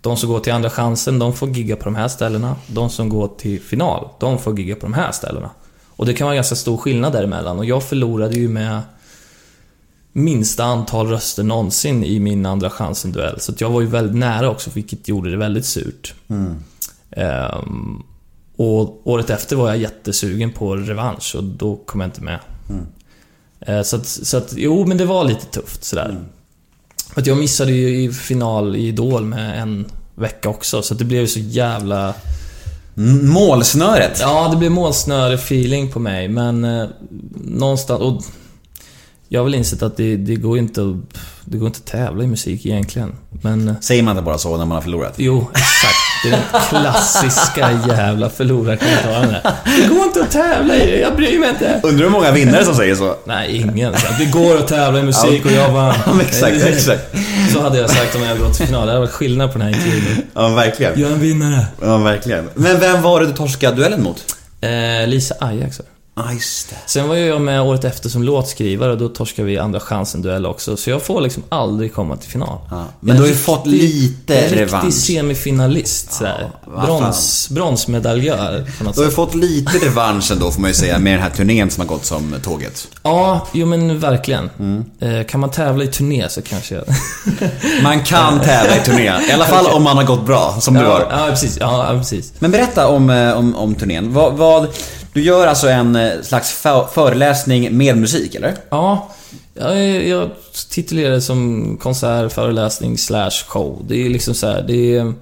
de 0.00 0.16
som 0.16 0.28
går 0.28 0.40
till 0.40 0.52
Andra 0.52 0.70
chansen, 0.70 1.18
de 1.18 1.32
får 1.32 1.48
gigga 1.48 1.76
på 1.76 1.84
de 1.84 1.94
här 1.94 2.08
ställena. 2.08 2.56
De 2.66 2.90
som 2.90 3.08
går 3.08 3.28
till 3.38 3.60
final, 3.60 4.08
de 4.20 4.38
får 4.38 4.58
gigga 4.58 4.74
på 4.74 4.86
de 4.86 4.94
här 4.94 5.12
ställena. 5.12 5.50
Och 5.96 6.06
det 6.06 6.14
kan 6.14 6.24
vara 6.24 6.34
ganska 6.34 6.54
stor 6.54 6.76
skillnad 6.76 7.12
däremellan. 7.12 7.58
Och 7.58 7.64
jag 7.64 7.82
förlorade 7.82 8.34
ju 8.34 8.48
med 8.48 8.80
minsta 10.12 10.64
antal 10.64 11.08
röster 11.08 11.42
någonsin 11.42 12.04
i 12.04 12.20
min 12.20 12.46
Andra 12.46 12.70
chansen-duell. 12.70 13.40
Så 13.40 13.52
jag 13.58 13.70
var 13.70 13.80
ju 13.80 13.86
väldigt 13.86 14.16
nära 14.16 14.50
också, 14.50 14.70
vilket 14.74 15.08
gjorde 15.08 15.30
det 15.30 15.36
väldigt 15.36 15.66
surt. 15.66 16.14
Ehm, 17.10 18.02
och 18.56 19.06
året 19.08 19.30
efter 19.30 19.56
var 19.56 19.68
jag 19.68 19.78
jättesugen 19.78 20.52
på 20.52 20.76
revansch 20.76 21.34
och 21.36 21.44
då 21.44 21.76
kom 21.76 22.00
jag 22.00 22.08
inte 22.08 22.20
med. 22.20 22.38
Eh, 23.60 23.82
så, 23.82 23.96
att, 23.96 24.06
så 24.06 24.36
att, 24.36 24.54
jo 24.56 24.86
men 24.86 24.98
det 24.98 25.04
var 25.04 25.24
lite 25.24 25.46
tufft 25.46 25.84
sådär. 25.84 26.16
För 27.14 27.20
att 27.20 27.26
jag 27.26 27.38
missade 27.38 27.72
ju 27.72 28.04
i 28.04 28.12
final 28.12 28.76
i 28.76 28.86
Idol 28.88 29.24
med 29.24 29.62
en 29.62 29.84
vecka 30.14 30.48
också, 30.48 30.82
så 30.82 30.94
det 30.94 31.04
blev 31.04 31.20
ju 31.20 31.26
så 31.26 31.40
jävla... 31.40 32.14
Målsnöret. 33.22 34.18
Ja, 34.20 34.48
det 34.48 34.56
blev 34.56 34.70
målsnöre-feeling 34.70 35.92
på 35.92 36.00
mig, 36.00 36.28
men 36.28 36.64
eh, 36.64 36.86
någonstans... 37.44 38.00
Och 38.00 38.22
jag 39.28 39.40
har 39.40 39.44
väl 39.44 39.54
insett 39.54 39.82
att 39.82 39.96
det, 39.96 40.16
det 40.16 40.36
går 40.36 40.58
inte 40.58 40.82
att... 40.82 41.18
Det 41.44 41.58
går 41.58 41.66
inte 41.66 41.78
att 41.78 41.86
tävla 41.86 42.24
i 42.24 42.26
musik 42.26 42.66
egentligen. 42.66 43.14
Men... 43.42 43.76
Säger 43.80 44.02
man 44.02 44.16
inte 44.16 44.24
bara 44.24 44.38
så 44.38 44.56
när 44.56 44.64
man 44.64 44.74
har 44.74 44.82
förlorat? 44.82 45.14
Jo, 45.16 45.46
exakt. 45.50 46.03
Det 46.24 46.28
är 46.28 46.32
den 46.52 46.60
klassiska 46.68 47.70
jävla 47.88 48.30
förlorarkommentaren 48.30 49.28
där. 49.28 49.52
Det 49.82 49.86
går 49.88 50.04
inte 50.04 50.20
att 50.20 50.30
tävla 50.30 50.74
i 50.76 50.86
det, 50.86 50.98
jag 50.98 51.16
bryr 51.16 51.38
mig 51.38 51.48
inte. 51.48 51.80
Undrar 51.82 52.04
hur 52.04 52.10
många 52.10 52.32
vinnare 52.32 52.64
som 52.64 52.74
säger 52.74 52.94
så? 52.94 53.16
Nej, 53.24 53.56
ingen. 53.56 53.94
Det 54.18 54.24
går 54.24 54.56
att 54.58 54.68
tävla 54.68 54.98
i 54.98 55.02
musik 55.02 55.44
och 55.44 55.52
jag 55.52 55.70
vann. 55.70 55.94
Ja, 56.06 56.12
exakt, 56.20 56.56
exakt. 56.62 57.02
Så 57.52 57.60
hade 57.60 57.78
jag 57.78 57.90
sagt 57.90 58.14
om 58.14 58.20
jag 58.22 58.28
hade 58.28 58.40
gått 58.40 58.54
till 58.54 58.66
final. 58.66 58.86
Det 58.86 58.92
hade 58.92 59.00
varit 59.00 59.12
skillnad 59.14 59.52
på 59.52 59.58
den 59.58 59.68
här 59.68 59.74
intervjun. 59.74 60.22
Ja, 60.34 60.48
verkligen. 60.48 61.00
Jag 61.00 61.10
är 61.10 61.14
en 61.14 61.20
vinnare. 61.20 61.66
Ja, 61.82 61.96
verkligen. 61.98 62.50
Men 62.54 62.80
vem 62.80 63.02
var 63.02 63.20
det 63.20 63.26
du 63.26 63.32
torskade 63.32 63.76
duellen 63.76 64.02
mot? 64.02 64.24
Eh, 64.60 65.08
Lisa 65.08 65.34
Ajax. 65.40 65.80
Just 66.32 66.70
det. 66.70 66.76
Sen 66.86 67.08
var 67.08 67.16
jag 67.16 67.40
med 67.40 67.62
året 67.62 67.84
efter 67.84 68.08
som 68.08 68.22
låtskrivare 68.22 68.92
och 68.92 68.98
då 68.98 69.08
torskade 69.08 69.48
vi 69.48 69.58
andra 69.58 69.80
chansen-duell 69.80 70.46
också. 70.46 70.76
Så 70.76 70.90
jag 70.90 71.02
får 71.02 71.20
liksom 71.20 71.42
aldrig 71.48 71.94
komma 71.94 72.16
till 72.16 72.30
final. 72.30 72.58
Ja. 72.70 72.84
Men 73.00 73.16
du 73.16 73.22
har 73.22 73.28
ju 73.28 73.34
fått 73.34 73.66
lite 73.66 74.38
en 74.38 74.54
revansch. 74.54 74.84
riktig 74.84 75.02
semifinalist 75.02 76.22
vad 76.64 76.86
Brons, 76.86 77.48
bronsmedaljör 77.50 78.66
på 78.78 78.84
något 78.84 78.94
Du 78.94 79.00
har 79.00 79.06
ju 79.06 79.14
fått 79.14 79.34
lite 79.34 79.78
revansch 79.78 80.32
ändå 80.32 80.50
får 80.50 80.60
man 80.60 80.70
ju 80.70 80.74
säga 80.74 80.98
med 80.98 81.12
den 81.12 81.22
här 81.22 81.30
turnén 81.30 81.70
som 81.70 81.80
har 81.80 81.88
gått 81.88 82.04
som 82.04 82.34
tåget. 82.42 82.88
Ja, 83.02 83.46
jo 83.52 83.66
men 83.66 84.00
verkligen. 84.00 84.50
Mm. 84.58 84.84
Eh, 85.00 85.26
kan 85.26 85.40
man 85.40 85.50
tävla 85.50 85.84
i 85.84 85.86
turné 85.86 86.28
så 86.28 86.42
kanske 86.42 86.74
jag... 86.74 86.84
Man 87.82 88.00
kan 88.00 88.40
tävla 88.40 88.76
i 88.76 88.80
turné. 88.80 89.12
I 89.28 89.32
alla 89.32 89.44
fall 89.44 89.66
om 89.66 89.82
man 89.82 89.96
har 89.96 90.04
gått 90.04 90.26
bra, 90.26 90.56
som 90.60 90.74
du 90.74 90.80
ja, 90.80 90.86
har. 90.86 91.00
ja, 91.10 91.26
precis. 91.30 91.58
Ja, 91.60 91.92
ja, 91.92 91.98
precis. 91.98 92.32
Men 92.38 92.50
berätta 92.50 92.88
om, 92.88 93.10
eh, 93.10 93.32
om, 93.32 93.54
om 93.54 93.74
turnén. 93.74 94.12
Vad, 94.12 94.32
vad, 94.32 94.68
du 95.14 95.22
gör 95.22 95.46
alltså 95.46 95.68
en 95.68 95.96
eh, 95.96 96.22
slags 96.22 96.52
föreläsning 96.92 97.76
med 97.76 97.96
musik, 97.96 98.34
eller? 98.34 98.54
Ja, 98.70 99.10
Jag, 99.54 100.06
jag 100.06 100.30
titulerar 100.70 101.10
det 101.10 101.20
som 101.20 101.76
konsert, 101.82 102.32
föreläsning, 102.32 102.98
slash 102.98 103.30
show. 103.46 103.84
Det 103.88 104.06
är 104.06 104.10
liksom 104.10 104.34
så 104.34 104.46
här, 104.46 104.62
det 104.62 104.96
är, 104.96 105.12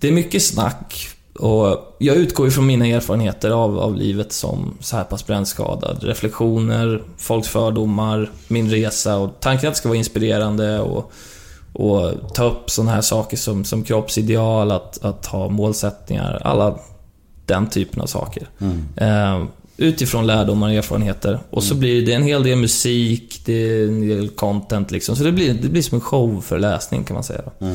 det 0.00 0.08
är 0.08 0.12
mycket 0.12 0.42
snack. 0.42 1.08
Och 1.38 1.96
jag 1.98 2.16
utgår 2.16 2.48
ifrån 2.48 2.66
mina 2.66 2.86
erfarenheter 2.86 3.50
av, 3.50 3.78
av 3.78 3.96
livet 3.96 4.32
som 4.32 4.76
så 4.80 4.96
här 4.96 5.04
pass 5.04 5.26
brännskadad. 5.26 5.98
Reflektioner, 6.02 7.02
folks 7.18 7.48
fördomar, 7.48 8.30
min 8.48 8.70
resa 8.70 9.16
och 9.16 9.30
tanken 9.40 9.68
att 9.68 9.74
det 9.74 9.78
ska 9.78 9.88
vara 9.88 9.98
inspirerande 9.98 10.80
och, 10.80 11.12
och 11.72 12.12
ta 12.34 12.44
upp 12.44 12.70
sådana 12.70 12.92
här 12.92 13.00
saker 13.00 13.36
som, 13.36 13.64
som 13.64 13.84
kroppsideal, 13.84 14.70
att, 14.70 15.04
att 15.04 15.26
ha 15.26 15.48
målsättningar, 15.48 16.40
alla 16.44 16.78
den 17.46 17.66
typen 17.66 18.00
av 18.02 18.06
saker. 18.06 18.48
Eh, 18.96 19.44
utifrån 19.76 20.26
lärdomar 20.26 20.68
och 20.68 20.74
erfarenheter. 20.74 21.38
Och 21.50 21.62
så 21.62 21.74
blir 21.74 22.06
det 22.06 22.12
en 22.12 22.22
hel 22.22 22.42
del 22.42 22.56
musik, 22.58 23.40
det 23.44 23.52
är 23.52 23.88
en 23.88 24.08
del 24.08 24.28
content 24.28 24.90
liksom. 24.90 25.16
Så 25.16 25.24
det 25.24 25.32
blir, 25.32 25.54
det 25.54 25.68
blir 25.68 25.82
som 25.82 25.94
en 25.94 26.00
showföreläsning 26.00 27.04
kan 27.04 27.14
man 27.14 27.24
säga. 27.24 27.40
Då. 27.44 27.66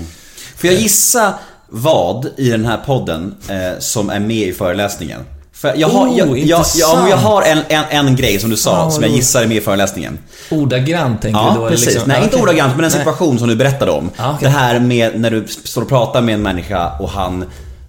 Får 0.57 0.69
jag 0.69 0.73
gissa 0.79 1.33
vad 1.69 2.29
i 2.37 2.49
den 2.49 2.65
här 2.65 2.77
podden 2.77 3.35
eh, 3.49 3.79
som 3.79 4.09
är 4.09 4.19
med 4.19 4.47
i 4.47 4.53
föreläsningen? 4.53 5.19
För 5.53 5.73
jag 5.77 5.87
har, 5.87 6.07
Oh, 6.07 6.17
jag, 6.17 6.37
jag, 6.39 6.65
jag, 6.75 7.09
jag 7.09 7.17
har 7.17 7.41
en, 7.41 7.57
en, 7.69 8.07
en 8.07 8.15
grej 8.15 8.39
som 8.39 8.49
du 8.49 8.57
sa, 8.57 8.71
Ah, 8.77 8.83
vad 8.83 8.93
som 8.93 9.03
jag 9.03 9.11
gissar 9.11 9.43
är 9.43 9.47
med 9.47 9.57
i 9.57 9.61
föreläsningen. 9.61 10.17
Ordagrant 10.51 11.21
tänker 11.21 11.39
Ja, 11.39 11.53
du 11.55 11.61
då? 11.61 11.69
precis. 11.69 11.85
Liksom, 11.87 12.03
Nej, 12.07 12.17
Ja, 12.17 12.23
inte 12.23 12.37
ordagrant, 12.37 12.75
men 12.75 12.85
en 12.85 12.91
Nej. 12.91 12.99
situation 12.99 13.39
som 13.39 13.47
du 13.47 13.55
berättade 13.55 13.91
om. 13.91 14.09
Ja, 14.17 14.33
okej. 14.35 14.37
Det 14.41 14.49
här 14.57 14.79
med 14.79 15.19
när 15.19 15.31
du 15.31 15.47
står 15.47 15.81
och 15.81 15.89
pratar 15.89 16.21
med 16.21 16.35
en 16.35 16.41
människa 16.41 16.91
och 16.99 17.09
han 17.09 17.45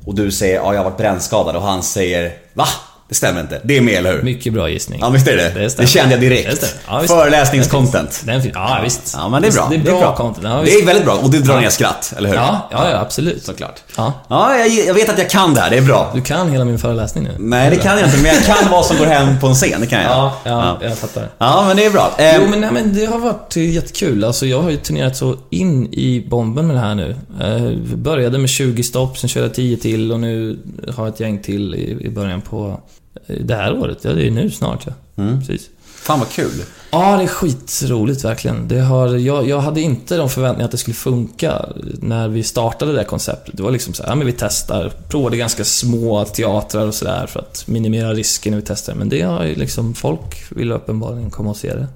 och 0.07 0.15
du 0.15 0.31
säger 0.31 0.55
ja, 0.55 0.75
jag 0.75 0.81
har 0.81 0.91
varit 0.91 0.99
brännskadad 0.99 1.57
och 1.57 1.63
han 1.63 1.83
säger 1.83 2.37
va? 2.53 2.67
Det 3.13 3.17
stämmer 3.17 3.41
inte. 3.41 3.61
Det 3.65 3.77
är 3.77 3.81
med, 3.81 3.95
eller 3.95 4.13
hur? 4.13 4.23
Mycket 4.23 4.53
bra 4.53 4.69
gissning. 4.71 4.99
Ja, 5.03 5.11
visst 5.11 5.29
är 5.29 5.37
det? 5.37 5.61
Det 5.61 5.71
stämmer. 5.71 5.89
kände 5.89 6.11
jag 6.15 6.21
direkt. 6.21 6.61
Det. 6.61 6.67
Ja. 6.89 7.03
Föreläsningscontent. 7.07 8.23
Den 8.27 8.51
Ja, 8.55 8.81
visst. 8.85 9.15
Ja, 9.17 9.29
men 9.29 9.43
det 9.43 9.49
är 9.49 9.53
bra. 9.53 9.67
Det 9.71 9.77
är 9.77 9.81
bra 9.81 10.01
bra. 10.01 10.17
content. 10.17 10.47
Ja, 10.47 10.63
det 10.65 10.73
är 10.75 10.87
väldigt 10.87 11.05
bra 11.05 11.15
och 11.15 11.31
det 11.31 11.39
drar 11.39 11.61
ner 11.61 11.69
skratt, 11.71 12.13
eller 12.17 12.29
hur? 12.29 12.37
Ja, 12.37 12.69
ja, 12.71 12.91
ja, 12.91 12.99
absolut. 12.99 13.45
Såklart. 13.45 13.81
Ja. 13.97 14.13
Ja, 14.29 14.59
jag, 14.59 14.69
jag 14.87 14.95
vet 14.95 15.09
att 15.09 15.19
jag 15.19 15.31
kan 15.31 15.55
det 15.55 15.61
här, 15.61 15.71
det 15.71 15.77
är 15.77 15.83
bra. 15.83 16.11
Du 16.15 16.21
kan 16.21 16.51
hela 16.53 16.65
min 16.65 16.79
föreläsning 16.79 17.25
nu. 17.25 17.31
Nej, 17.39 17.71
det 17.71 17.77
kan 17.77 17.99
jag 17.99 18.07
inte, 18.09 18.17
men 18.23 18.27
jag 18.35 18.45
kan 18.45 18.71
vad 18.71 18.87
som 18.87 18.97
går 18.97 19.07
hem 19.07 19.41
på 19.41 19.47
en 19.47 19.55
scen, 19.55 19.81
det 19.81 19.87
kan 19.87 20.03
jag. 20.03 20.11
Ja, 20.11 20.33
ja, 20.45 20.79
jag 20.83 20.99
fattar. 20.99 21.29
Ja, 21.39 21.65
men 21.69 21.77
det 21.77 21.85
är 21.85 21.91
bra. 21.91 22.11
Eh, 22.19 22.37
Jo, 22.37 22.43
men, 22.51 22.61
nej, 22.61 22.71
men 22.73 22.95
det 22.95 23.07
har 23.07 23.19
varit 23.19 23.57
jättekul. 23.57 24.25
Alltså, 24.25 24.47
jag 24.47 24.63
har 24.63 24.71
ju 24.71 24.77
turnerat 24.77 25.17
så 25.17 25.37
in 25.51 25.87
i 25.93 26.27
bomben 26.29 26.67
med 26.67 26.77
det 26.77 26.81
här 26.81 26.95
nu. 26.95 27.17
Eh, 27.41 27.97
började 27.97 28.39
med 28.39 28.49
20 28.51 28.83
stopp, 28.83 29.19
sen 29.19 29.29
körde 29.29 29.47
jag 29.47 29.55
10 29.55 29.77
till 29.77 30.13
och 30.13 30.21
nu 30.21 30.59
har 30.97 31.05
jag 31.05 31.15
ett 31.15 31.21
gäng 31.21 31.39
till 31.43 31.75
i, 31.75 32.07
i 32.07 32.11
början 32.11 32.41
på 32.41 32.81
det 33.27 33.55
här 33.55 33.79
året. 33.79 33.99
Ja, 34.05 34.13
det 34.13 34.27
är 34.27 34.31
nu 34.31 34.51
snart 34.51 34.87
ja. 34.87 34.93
Mm. 35.23 35.39
Precis. 35.39 35.71
Fan 36.03 36.19
vad 36.19 36.29
kul. 36.29 36.65
Ja, 36.91 37.17
det 37.17 37.23
är 37.23 37.27
skitroligt 37.27 38.25
verkligen. 38.25 38.69
Det 38.69 38.81
har, 38.81 39.09
jag, 39.09 39.49
jag 39.49 39.61
hade 39.61 39.81
inte 39.81 40.17
de 40.17 40.29
förväntningarna 40.29 40.65
att 40.65 40.71
det 40.71 40.79
skulle 40.79 40.95
funka 40.95 41.67
när 42.01 42.29
vi 42.29 42.43
startade 42.43 42.93
det 42.93 42.99
här 42.99 43.05
konceptet. 43.05 43.57
Det 43.57 43.63
var 43.63 43.71
liksom 43.71 43.95
så 43.95 44.03
här, 44.03 44.11
ja 44.11 44.15
men 44.15 44.27
vi 44.27 44.33
testar. 44.33 44.93
Provade 45.09 45.37
ganska 45.37 45.65
små 45.65 46.25
teatrar 46.25 46.87
och 46.87 46.95
sådär 46.95 47.27
för 47.27 47.41
att 47.41 47.65
minimera 47.67 48.15
risken 48.15 48.51
när 48.51 48.61
vi 48.61 48.67
testar. 48.67 48.95
Men 48.95 49.09
det 49.09 49.23
har 49.23 49.45
ju 49.45 49.55
liksom, 49.55 49.95
folk 49.95 50.45
vill 50.49 50.73
uppenbarligen 50.73 51.31
komma 51.31 51.51
och 51.51 51.57
se 51.57 51.75
det. 51.75 51.87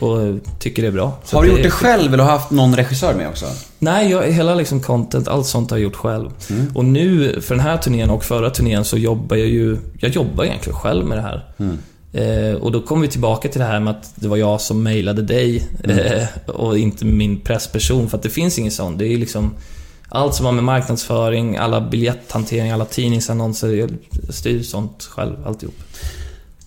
Och 0.00 0.38
tycker 0.58 0.82
det 0.82 0.88
är 0.88 0.92
bra. 0.92 1.18
Så 1.24 1.36
Har 1.36 1.42
du 1.42 1.50
gjort 1.50 1.62
det 1.62 1.70
själv 1.70 2.14
eller 2.14 2.24
har 2.24 2.30
haft 2.32 2.50
någon 2.50 2.76
regissör 2.76 3.14
med 3.14 3.28
också? 3.28 3.46
Nej, 3.78 4.10
jag, 4.10 4.22
hela 4.22 4.54
liksom 4.54 4.80
content, 4.80 5.28
allt 5.28 5.46
sånt 5.46 5.70
har 5.70 5.78
jag 5.78 5.84
gjort 5.84 5.96
själv. 5.96 6.30
Mm. 6.50 6.72
Och 6.74 6.84
nu, 6.84 7.40
för 7.40 7.54
den 7.54 7.64
här 7.64 7.76
turnén 7.76 8.10
och 8.10 8.24
förra 8.24 8.50
turnén, 8.50 8.84
så 8.84 8.98
jobbar 8.98 9.36
jag 9.36 9.48
ju... 9.48 9.76
Jag 9.98 10.10
jobbar 10.10 10.44
egentligen 10.44 10.78
själv 10.78 11.06
med 11.06 11.18
det 11.18 11.22
här. 11.22 11.54
Mm. 11.58 11.78
Eh, 12.12 12.54
och 12.54 12.72
då 12.72 12.82
kommer 12.82 13.02
vi 13.02 13.08
tillbaka 13.08 13.48
till 13.48 13.60
det 13.60 13.66
här 13.66 13.80
med 13.80 13.90
att 13.90 14.12
det 14.14 14.28
var 14.28 14.36
jag 14.36 14.60
som 14.60 14.82
mejlade 14.82 15.22
dig 15.22 15.68
Mm. 15.84 15.98
eh, 15.98 16.26
och 16.46 16.78
inte 16.78 17.04
min 17.04 17.40
pressperson. 17.40 18.08
För 18.10 18.16
att 18.16 18.22
det 18.22 18.30
finns 18.30 18.58
ingen 18.58 18.72
sån. 18.72 18.98
Det 18.98 19.06
är 19.06 19.16
liksom... 19.18 19.54
Allt 20.14 20.34
som 20.34 20.46
har 20.46 20.52
med 20.52 20.64
marknadsföring, 20.64 21.56
alla 21.56 21.80
biljetthantering, 21.80 22.70
alla 22.70 22.84
tidningsannonser. 22.84 23.68
Jag 23.74 23.90
styr 24.34 24.62
sånt 24.62 25.02
själv, 25.02 25.36
alltihop. 25.46 25.74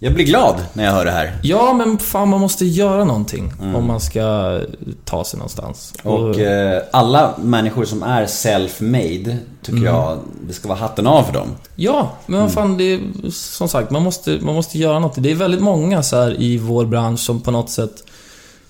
Jag 0.05 0.13
blir 0.13 0.25
glad 0.25 0.55
när 0.73 0.83
jag 0.85 0.91
hör 0.91 1.05
det 1.05 1.11
här. 1.11 1.37
Ja, 1.43 1.73
men 1.73 1.97
fan 1.97 2.29
man 2.29 2.39
måste 2.39 2.65
göra 2.65 3.03
någonting 3.03 3.53
om 3.75 3.87
man 3.87 3.99
ska 3.99 4.59
ta 5.05 5.23
sig 5.23 5.37
någonstans. 5.37 5.93
Mm. 6.03 6.17
Och 6.17 6.39
eh, 6.39 6.83
alla 6.91 7.33
människor 7.37 7.85
som 7.85 8.03
är 8.03 8.25
self-made, 8.25 9.37
tycker 9.61 9.77
Mm. 9.77 9.93
jag, 9.93 10.19
det 10.47 10.53
ska 10.53 10.67
vara 10.67 10.79
hatten 10.79 11.07
av 11.07 11.23
för 11.23 11.33
dem. 11.33 11.47
Ja, 11.75 12.11
men 12.25 12.41
vad 12.41 12.51
fan, 12.51 12.77
det 12.77 12.83
är, 12.83 12.99
som 13.31 13.67
sagt, 13.67 13.91
man 13.91 14.01
måste, 14.03 14.39
man 14.41 14.55
måste 14.55 14.77
göra 14.77 14.99
något. 14.99 15.13
Det 15.17 15.31
är 15.31 15.35
väldigt 15.35 15.61
många 15.61 16.03
så 16.03 16.15
här 16.15 16.41
i 16.41 16.57
vår 16.57 16.85
bransch 16.85 17.19
som 17.19 17.41
på 17.41 17.51
något 17.51 17.69
sätt 17.69 18.03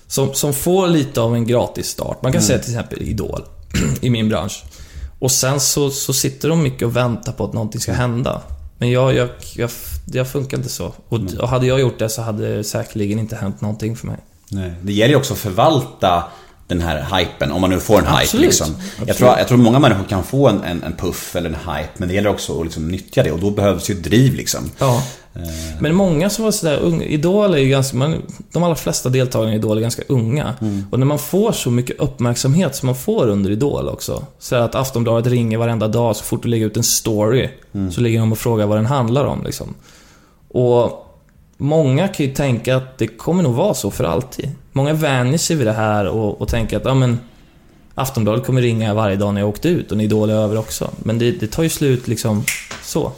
som, 0.06 0.34
som 0.34 0.52
får 0.52 0.86
lite 0.88 1.20
av 1.20 1.34
en 1.34 1.46
gratis 1.46 1.86
start. 1.88 2.22
Man 2.22 2.32
kan 2.32 2.42
säga 2.42 2.58
till 2.58 2.70
exempel 2.72 3.02
Idol 3.02 3.44
i 4.00 4.10
min 4.10 4.28
bransch. 4.28 4.64
Och 5.18 5.30
sen 5.30 5.60
så, 5.60 5.90
så 5.90 6.12
sitter 6.12 6.48
de 6.48 6.62
mycket 6.62 6.82
och 6.86 6.96
väntar 6.96 7.32
på 7.32 7.44
att 7.44 7.52
någonting 7.52 7.80
ska 7.80 7.92
hända. 7.92 8.40
Men 8.78 8.90
jag, 8.90 9.14
jag, 9.14 9.28
jag, 9.56 9.70
det 10.08 10.24
funkar 10.24 10.56
inte 10.56 10.68
så. 10.68 10.92
Och, 11.08 11.20
och 11.40 11.48
hade 11.48 11.66
jag 11.66 11.80
gjort 11.80 11.98
det 11.98 12.08
så 12.08 12.22
hade 12.22 12.56
det 12.56 12.64
säkerligen 12.64 13.18
inte 13.18 13.36
hänt 13.36 13.60
någonting 13.60 13.96
för 13.96 14.06
mig. 14.06 14.18
Nej. 14.48 14.72
Det 14.82 14.92
gäller 14.92 15.14
ju 15.14 15.18
också 15.18 15.32
att 15.32 15.38
förvalta 15.38 16.24
den 16.66 16.80
här 16.80 17.18
hypen, 17.18 17.52
om 17.52 17.60
man 17.60 17.70
nu 17.70 17.80
får 17.80 17.98
en 17.98 18.06
hype 18.06 18.22
Absolut. 18.22 18.44
liksom. 18.46 18.66
Jag 19.06 19.16
tror, 19.16 19.38
jag 19.38 19.48
tror 19.48 19.58
många 19.58 19.78
människor 19.78 20.04
kan 20.04 20.24
få 20.24 20.48
en, 20.48 20.62
en, 20.62 20.82
en 20.82 20.92
puff 20.92 21.36
eller 21.36 21.48
en 21.48 21.54
hype, 21.54 21.90
men 21.96 22.08
det 22.08 22.14
gäller 22.14 22.30
också 22.30 22.58
att 22.58 22.64
liksom 22.64 22.88
nyttja 22.88 23.22
det 23.22 23.32
och 23.32 23.40
då 23.40 23.50
behövs 23.50 23.90
ju 23.90 23.94
driv 23.94 24.34
liksom. 24.34 24.70
Ja. 24.78 25.02
Men 25.80 25.94
många 25.94 26.30
som 26.30 26.44
var 26.44 26.52
sådär 26.52 26.78
unga, 26.78 27.04
Idol 27.04 27.54
är 27.54 27.58
ju 27.58 27.68
ganska, 27.68 27.96
man, 27.96 28.22
de 28.52 28.62
allra 28.62 28.74
flesta 28.74 29.08
deltagarna 29.08 29.52
i 29.52 29.56
Idol 29.56 29.76
är 29.76 29.82
ganska 29.82 30.02
unga. 30.08 30.54
Och 30.90 30.98
när 30.98 31.06
man 31.06 31.18
får 31.18 31.52
så 31.52 31.70
mycket 31.70 32.00
uppmärksamhet 32.00 32.76
som 32.76 32.86
man 32.86 32.96
får 32.96 33.28
under 33.28 33.50
Idol 33.50 33.88
också. 33.88 34.24
Så 34.38 34.56
att 34.56 34.74
Aftonbladet 34.74 35.32
ringer 35.32 35.58
varenda 35.58 35.88
dag 35.88 36.16
så 36.16 36.24
fort 36.24 36.42
du 36.42 36.48
lägger 36.48 36.66
ut 36.66 36.76
en 36.76 36.82
story. 36.82 37.48
Så 37.92 38.00
ligger 38.00 38.18
de 38.18 38.32
och 38.32 38.38
frågar 38.38 38.66
vad 38.66 38.78
den 38.78 38.86
handlar 38.86 39.24
om 39.24 39.44
liksom. 39.44 39.74
Och 40.56 41.06
Många 41.58 42.08
kan 42.08 42.26
ju 42.26 42.32
tänka 42.32 42.76
att 42.76 42.98
det 42.98 43.06
kommer 43.06 43.42
nog 43.42 43.54
vara 43.54 43.74
så 43.74 43.90
för 43.90 44.04
alltid. 44.04 44.50
Många 44.72 44.92
vänjer 44.92 45.38
sig 45.38 45.56
vid 45.56 45.66
det 45.66 45.72
här 45.72 46.06
och, 46.06 46.40
och 46.40 46.48
tänker 46.48 46.76
att, 46.76 46.84
ja 46.84 46.94
men 46.94 47.20
Aftonbladet 47.94 48.46
kommer 48.46 48.62
ringa 48.62 48.94
varje 48.94 49.16
dag 49.16 49.34
när 49.34 49.40
jag 49.40 49.48
åkt 49.48 49.66
ut 49.66 49.92
och 49.92 50.02
Idol 50.02 50.30
är 50.30 50.34
över 50.34 50.58
också. 50.58 50.90
Men 50.98 51.18
det, 51.18 51.30
det 51.30 51.46
tar 51.46 51.62
ju 51.62 51.68
slut 51.68 52.08
liksom 52.08 52.44
så. 52.82 53.12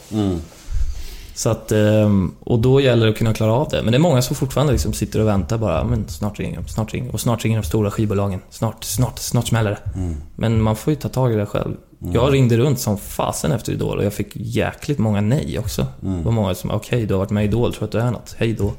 Så 1.35 1.51
att, 1.51 1.73
ehm, 1.73 2.35
och 2.41 2.59
då 2.59 2.81
gäller 2.81 3.07
det 3.07 3.13
att 3.13 3.19
kunna 3.19 3.35
klara 3.35 3.53
av 3.53 3.69
det. 3.69 3.83
Men 3.83 3.93
det 3.93 3.97
är 3.97 4.01
många 4.01 4.23
som 4.23 4.37
fortfarande 4.37 4.73
liksom 4.73 4.93
sitter 4.93 5.21
och 5.21 5.29
väntar 5.29 5.59
bara, 5.59 5.85
men 5.85 6.09
snart 6.09 6.39
ringer 6.39 6.57
de, 6.57 6.69
snart 6.69 6.95
ringer 6.95 7.07
de. 7.07 7.13
Och 7.13 7.21
snart 7.21 7.45
ringer 7.45 7.59
de 7.59 7.67
stora 7.67 7.91
skivbolagen. 7.91 8.41
Snart, 8.51 8.85
snart, 8.85 9.19
snart 9.19 9.47
smäller 9.47 9.71
det. 9.71 9.91
Men 10.37 10.63
man 10.63 10.77
får 10.77 10.93
ju 10.93 10.97
ta 10.97 11.09
tag 11.09 11.33
i 11.33 11.37
det 11.37 11.47
själv. 11.47 11.77
Jag 11.99 12.33
ringde 12.33 12.57
runt 12.57 12.81
som 12.81 12.99
fasen 12.99 13.53
efter 13.53 13.73
Idol 13.73 13.99
och 13.99 14.05
jag 14.05 14.13
fick 14.13 14.29
jäkligt 14.35 14.99
många 14.99 15.21
nej 15.21 15.59
också. 15.59 15.87
Det 16.01 16.23
var 16.23 16.33
många 16.33 16.55
som, 16.55 16.71
okej 16.71 17.07
du 17.07 17.15
har 17.15 17.19
varit 17.19 17.31
med 17.31 17.45
i 17.45 17.47
Idol, 17.47 17.75
tror 17.75 17.85
att 17.85 17.93
du 17.93 17.99
är 17.99 18.11
något. 18.11 18.35
Hej 18.39 18.53
då. 18.53 18.73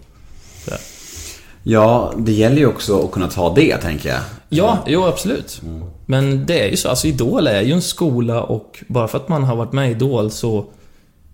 Ja, 1.64 2.14
det 2.18 2.32
gäller 2.32 2.58
ju 2.58 2.66
också 2.66 3.06
att 3.06 3.12
kunna 3.12 3.28
ta 3.28 3.54
det, 3.56 3.78
tänker 3.78 4.10
jag. 4.10 4.20
Ja, 4.50 4.78
jo 4.88 5.04
absolut. 5.06 5.62
Men 6.06 6.46
det 6.46 6.60
är 6.60 6.70
ju 6.70 6.78
så, 6.78 6.90
alltså 6.90 7.08
Idol 7.08 7.48
är 7.48 7.62
ju 7.62 7.72
en 7.74 7.82
skola 7.82 8.44
och 8.44 8.84
bara 8.88 9.08
för 9.08 9.18
att 9.18 9.30
man 9.30 9.44
har 9.44 9.56
varit 9.56 9.74
med 9.74 9.88
i 9.88 9.92
Idol 9.92 10.32
så 10.32 10.66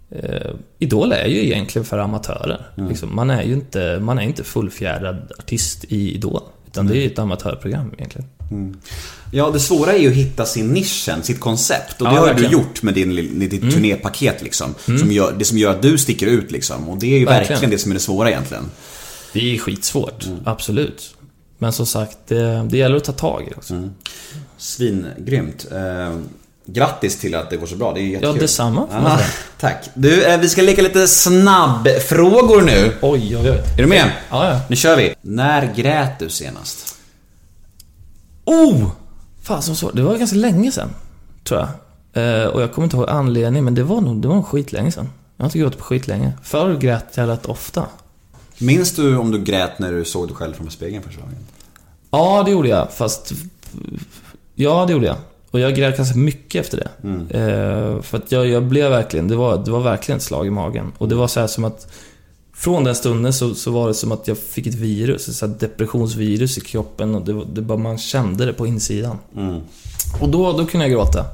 eh, 0.10 0.52
Idol 0.80 1.12
är 1.12 1.26
ju 1.28 1.46
egentligen 1.46 1.86
för 1.86 1.98
amatörer. 1.98 2.66
Liksom, 2.90 3.16
man 3.16 3.30
är 3.30 3.44
ju 3.44 3.54
inte, 3.54 4.00
man 4.02 4.18
är 4.20 4.24
inte 4.24 4.44
fullfjädrad 4.44 5.32
artist 5.40 5.84
i 5.84 6.16
Idol. 6.16 6.42
Utan 6.76 6.88
det 6.88 6.98
är 6.98 7.02
ju 7.02 7.08
ett 7.08 7.20
amatörprogram 7.20 7.92
egentligen. 7.98 8.28
Ja, 9.32 9.50
det 9.50 9.60
svåra 9.60 9.94
är 9.94 9.98
ju 9.98 10.08
att 10.08 10.14
hitta 10.16 10.46
sin 10.46 10.68
nischen, 10.74 11.24
sitt 11.24 11.40
koncept. 11.40 12.02
Och 12.02 12.08
det 12.08 12.14
Ja, 12.14 12.20
har 12.20 12.28
verkligen. 12.28 12.54
Mm. 12.54 12.62
du 12.62 12.68
gjort 12.68 12.82
med 12.84 12.94
din, 12.94 13.40
ditt 13.50 13.62
turnépaket 13.74 14.42
liksom. 14.42 14.76
Som 14.86 15.12
gör, 15.12 15.36
det 15.40 15.46
som 15.46 15.58
gör 15.58 15.72
att 15.72 15.82
du 15.82 15.98
sticker 15.98 16.28
ut 16.28 16.52
liksom. 16.52 16.90
Och 16.90 16.98
det 16.98 17.06
är 17.14 17.20
ju 17.20 17.26
Verkligen. 17.26 17.50
verkligen, 17.50 17.72
det 17.72 17.78
som 17.78 17.92
är 17.92 17.96
det 17.96 18.00
svåra 18.02 18.30
egentligen. 18.30 18.64
Det 19.34 19.56
är 19.56 19.58
skitsvårt, 19.58 20.26
absolut. 20.46 21.16
Men 21.58 21.74
som 21.74 21.86
sagt, 21.86 22.18
det, 22.28 22.68
det 22.70 22.78
gäller 22.78 22.96
att 22.96 23.04
ta 23.04 23.12
tag 23.12 23.44
i 23.48 23.50
det 23.50 23.56
också. 23.56 23.90
Svingrymt. 24.58 25.66
Grattis 26.66 27.20
till 27.20 27.36
att 27.36 27.50
det 27.50 27.58
går 27.58 27.68
så 27.68 27.76
bra, 27.76 27.94
det 27.94 28.00
är 28.00 28.02
ju 28.02 28.08
Ja, 28.08 28.14
jättekul. 28.20 28.40
detsamma 28.42 28.88
får 28.88 29.02
man 29.02 29.18
säga. 29.18 29.30
tack. 29.60 29.90
Du, 29.94 30.24
eh, 30.26 30.40
vi 30.40 30.50
ska 30.50 30.62
leka 30.62 30.82
lite 30.82 31.08
snabbfrågor 31.08 32.62
nu. 32.62 32.94
Oj, 33.02 33.38
oj, 33.38 33.50
oj. 33.52 33.62
Är 33.78 33.78
du 33.78 33.86
med? 33.88 34.12
Ja, 34.30 34.50
ja. 34.54 34.60
Nu 34.70 34.76
kör 34.76 34.98
vi. 34.98 35.16
När 35.22 35.74
grät 35.76 36.20
du 36.20 36.30
senast? 36.30 36.96
Oh! 38.46 38.90
Fan 39.44 39.62
så 39.62 39.76
svårt. 39.76 39.96
Det 39.96 40.02
var 40.02 40.18
ganska 40.18 40.38
länge 40.38 40.72
sedan, 40.72 40.90
tror 41.44 41.60
jag. 41.60 41.70
Eh, 42.44 42.48
och 42.48 42.62
jag 42.62 42.74
kommer 42.74 42.84
inte 42.86 42.98
ihåg 42.98 43.10
anledningen, 43.10 43.66
men 43.66 43.76
det 43.76 43.84
var 43.84 44.02
nog, 44.02 44.22
det 44.22 44.28
var 44.28 44.36
nog 44.36 44.46
skitlänge 44.48 44.92
sedan. 44.92 45.10
Jag 45.38 45.44
har 45.44 45.48
inte 45.48 45.60
gråtit 45.60 45.80
på 45.80 45.86
skitlänge. 45.86 46.32
Förr 46.44 46.76
grät 46.78 47.06
jag 47.16 47.30
rätt 47.30 47.46
ofta. 47.46 47.86
Minns 48.58 48.92
du 48.96 49.18
om 49.18 49.32
du 49.32 49.40
grät 49.44 49.80
när 49.80 49.92
du 49.92 50.06
såg 50.06 50.28
dig 50.28 50.36
själv 50.36 50.54
från 50.54 50.72
spegeln 50.72 51.04
första 51.04 51.22
gången? 51.22 51.38
Ja, 52.12 52.44
det 52.46 52.52
gjorde 52.52 52.70
jag, 52.70 52.94
fast... 52.94 53.32
Ja, 54.56 54.86
det 54.86 54.94
gjorde 54.94 55.06
jag. 55.06 55.16
Och 55.56 55.62
jag 55.62 55.76
grät 55.76 55.98
ganska 55.98 56.18
mycket 56.18 56.62
efter 56.62 56.78
det. 56.78 57.08
Eh, 57.38 58.02
för 58.02 58.18
att 58.18 58.32
jag, 58.32 58.48
jag 58.48 58.64
blev 58.64 58.92
verkligen, 58.92 59.28
det 59.28 59.36
var, 59.36 59.66
det 59.66 59.72
var 59.72 59.80
verkligen 59.80 60.18
ett 60.18 60.24
slag 60.24 60.48
i 60.48 60.50
magen. 60.50 60.92
Och 60.98 61.10
det 61.10 61.16
var 61.16 61.28
så 61.28 61.40
här 61.40 61.48
som 61.48 61.64
att 61.64 61.94
från 62.54 62.84
den 62.84 62.96
stunden 62.96 63.34
så, 63.34 63.56
så 63.56 63.72
var 63.72 63.88
det 63.88 63.94
som 63.94 64.12
att 64.12 64.28
jag 64.28 64.38
fick 64.38 64.68
ett 64.68 64.74
virus, 64.76 65.44
ett 65.44 65.60
depressionsvirus 65.60 66.58
i 66.58 66.62
kroppen 66.62 67.16
och 67.16 67.26
det, 67.26 67.46
det 67.54 67.62
bara, 67.62 67.78
man 67.78 67.98
kände 67.98 68.46
det 68.46 68.54
på 68.54 68.68
insidan. 68.68 69.18
Mm. 69.38 69.62
Och 70.22 70.30
då, 70.30 70.52
då 70.52 70.66
kunde 70.66 70.88
jag 70.88 70.92
gråta. 70.92 71.26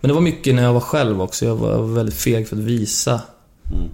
Men 0.00 0.08
det 0.08 0.14
var 0.14 0.20
mycket 0.20 0.54
när 0.54 0.62
jag 0.62 0.72
var 0.72 0.80
själv 0.80 1.22
också. 1.22 1.44
Jag 1.44 1.56
var 1.56 1.82
väldigt 1.82 2.14
feg 2.14 2.48
för 2.48 2.56
att 2.56 2.62
visa. 2.62 3.20
Mm. 3.72 3.88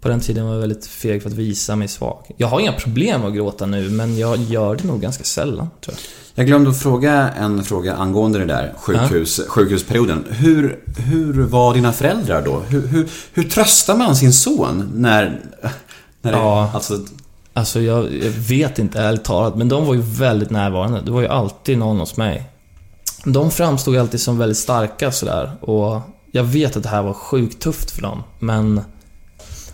På 0.00 0.08
den 0.08 0.20
tiden 0.20 0.46
var 0.46 0.52
jag 0.52 0.60
väldigt 0.60 0.86
feg 0.86 1.22
för 1.22 1.30
att 1.30 1.36
visa 1.36 1.76
mig 1.76 1.88
svag. 1.88 2.24
Jag 2.36 2.46
har 2.46 2.60
inga 2.60 2.72
problem 2.72 3.20
med 3.20 3.28
att 3.28 3.34
gråta 3.34 3.66
nu, 3.66 3.90
men 3.90 4.18
jag 4.18 4.38
gör 4.38 4.76
det 4.76 4.84
nog 4.84 5.00
ganska 5.00 5.24
sällan, 5.24 5.68
tror 5.80 5.94
jag. 5.94 6.25
Jag 6.38 6.46
glömde 6.46 6.70
att 6.70 6.78
fråga 6.78 7.30
en 7.30 7.64
fråga 7.64 7.94
angående 7.94 8.38
det 8.38 8.44
där 8.44 8.74
sjukhus, 8.78 9.40
sjukhusperioden. 9.48 10.24
Hur, 10.30 10.78
hur 10.96 11.32
var 11.46 11.74
dina 11.74 11.92
föräldrar 11.92 12.42
då? 12.42 12.60
Hur, 12.68 12.86
hur, 12.86 13.08
hur 13.32 13.42
tröstar 13.42 13.96
man 13.96 14.16
sin 14.16 14.32
son 14.32 14.90
när... 14.94 15.40
när 16.22 16.32
det, 16.32 16.38
Ja. 16.38 16.70
Alltså, 16.74 16.98
Alltså 17.52 17.80
jag, 17.80 18.14
jag 18.14 18.30
vet 18.30 18.78
inte 18.78 19.00
ärligt 19.00 19.24
talat, 19.24 19.56
men 19.56 19.68
de 19.68 19.86
var 19.86 19.94
ju 19.94 20.00
väldigt 20.00 20.50
närvarande. 20.50 21.00
Det 21.00 21.10
var 21.10 21.20
ju 21.20 21.28
alltid 21.28 21.78
någon 21.78 21.98
hos 21.98 22.16
mig. 22.16 22.50
De 23.24 23.50
framstod 23.50 23.96
alltid 23.96 24.20
som 24.20 24.38
väldigt 24.38 24.58
starka 24.58 25.12
sådär. 25.12 25.52
Och 25.60 26.00
jag 26.32 26.44
vet 26.44 26.76
att 26.76 26.82
det 26.82 26.88
här 26.88 27.02
var 27.02 27.12
sjukt 27.12 27.62
tufft 27.62 27.90
för 27.90 28.02
dem, 28.02 28.22
men... 28.38 28.80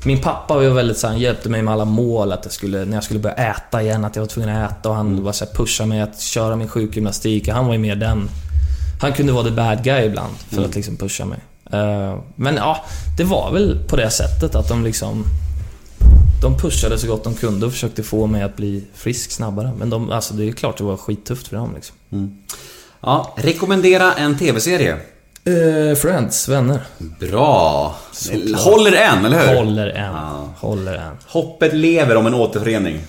Min 0.05 0.21
pappa 0.21 0.55
var 0.55 0.63
väldigt 0.63 0.99
så 0.99 1.07
han 1.07 1.19
hjälpte 1.19 1.49
mig 1.49 1.63
med 1.63 1.75
alla 1.75 1.85
mål, 1.85 2.33
att 2.33 2.45
jag 2.45 2.53
skulle, 2.53 2.85
när 2.85 2.97
jag 2.97 3.05
skulle 3.05 3.21
börja 3.21 3.35
äta 3.35 3.83
igen, 3.83 4.05
att 4.05 4.17
jag 4.17 4.23
var 4.23 4.29
tvungen 4.29 4.57
att 4.57 4.73
äta 4.73 4.89
och 4.89 4.95
han 4.95 5.23
var 5.23 5.33
så 5.33 5.45
här, 5.45 5.53
pushade 5.53 5.89
mig 5.89 6.01
att 6.01 6.21
köra 6.21 6.57
min 6.57 6.69
sjukgymnastik. 6.69 7.49
Han 7.49 7.67
var 7.67 7.73
ju 7.73 7.79
mer 7.79 7.97
den... 7.97 8.29
Han 9.01 9.13
kunde 9.13 9.33
vara 9.33 9.45
the 9.45 9.51
bad 9.51 9.85
guy 9.85 10.05
ibland, 10.05 10.33
för 10.51 10.65
att 10.65 10.75
liksom 10.75 10.97
pusha 10.97 11.25
mig. 11.25 11.39
Eh, 11.73 12.19
men 12.37 12.57
ja, 12.57 12.85
det 13.17 13.25
var 13.25 13.53
väl 13.53 13.79
på 13.89 13.97
det 13.97 14.11
sättet 14.11 14.55
att 14.55 14.69
de 14.69 14.85
liksom... 14.85 15.25
De 16.43 16.59
pushade 16.59 16.99
så 16.99 17.07
gott 17.07 17.25
de 17.25 17.35
kunde 17.35 17.67
och 17.67 17.73
försökte 17.73 18.03
få 18.03 18.27
mig 18.27 18.43
att 18.43 18.57
bli 18.57 18.85
frisk 18.95 19.31
snabbare. 19.31 19.73
Men 19.79 19.91
de, 19.91 20.11
alltså 20.11 20.35
det 20.35 20.49
är 20.49 20.53
klart 20.53 20.79
det 20.79 20.85
var 20.85 20.97
skittufft 20.97 21.49
för 21.49 21.57
dem 21.57 21.71
liksom. 21.75 21.97
ja, 23.01 23.35
rekommendera 23.37 24.13
en 24.13 24.39
TV-serie. 24.39 24.97
Eh, 25.45 25.97
Friends, 25.97 26.49
vänner. 26.49 26.81
Bra! 26.99 27.97
Såklart. 28.13 28.61
Håller 28.61 28.93
än, 28.93 29.25
eller 29.25 29.49
hur? 29.49 29.57
Håller 29.57 29.87
en. 29.89 30.15
Ja. 30.15 30.49
Håller 30.59 30.95
en. 30.95 31.17
Hoppet 31.27 31.75
lever 31.75 32.17
om 32.17 32.27
en 32.27 32.35
återförening. 32.35 33.01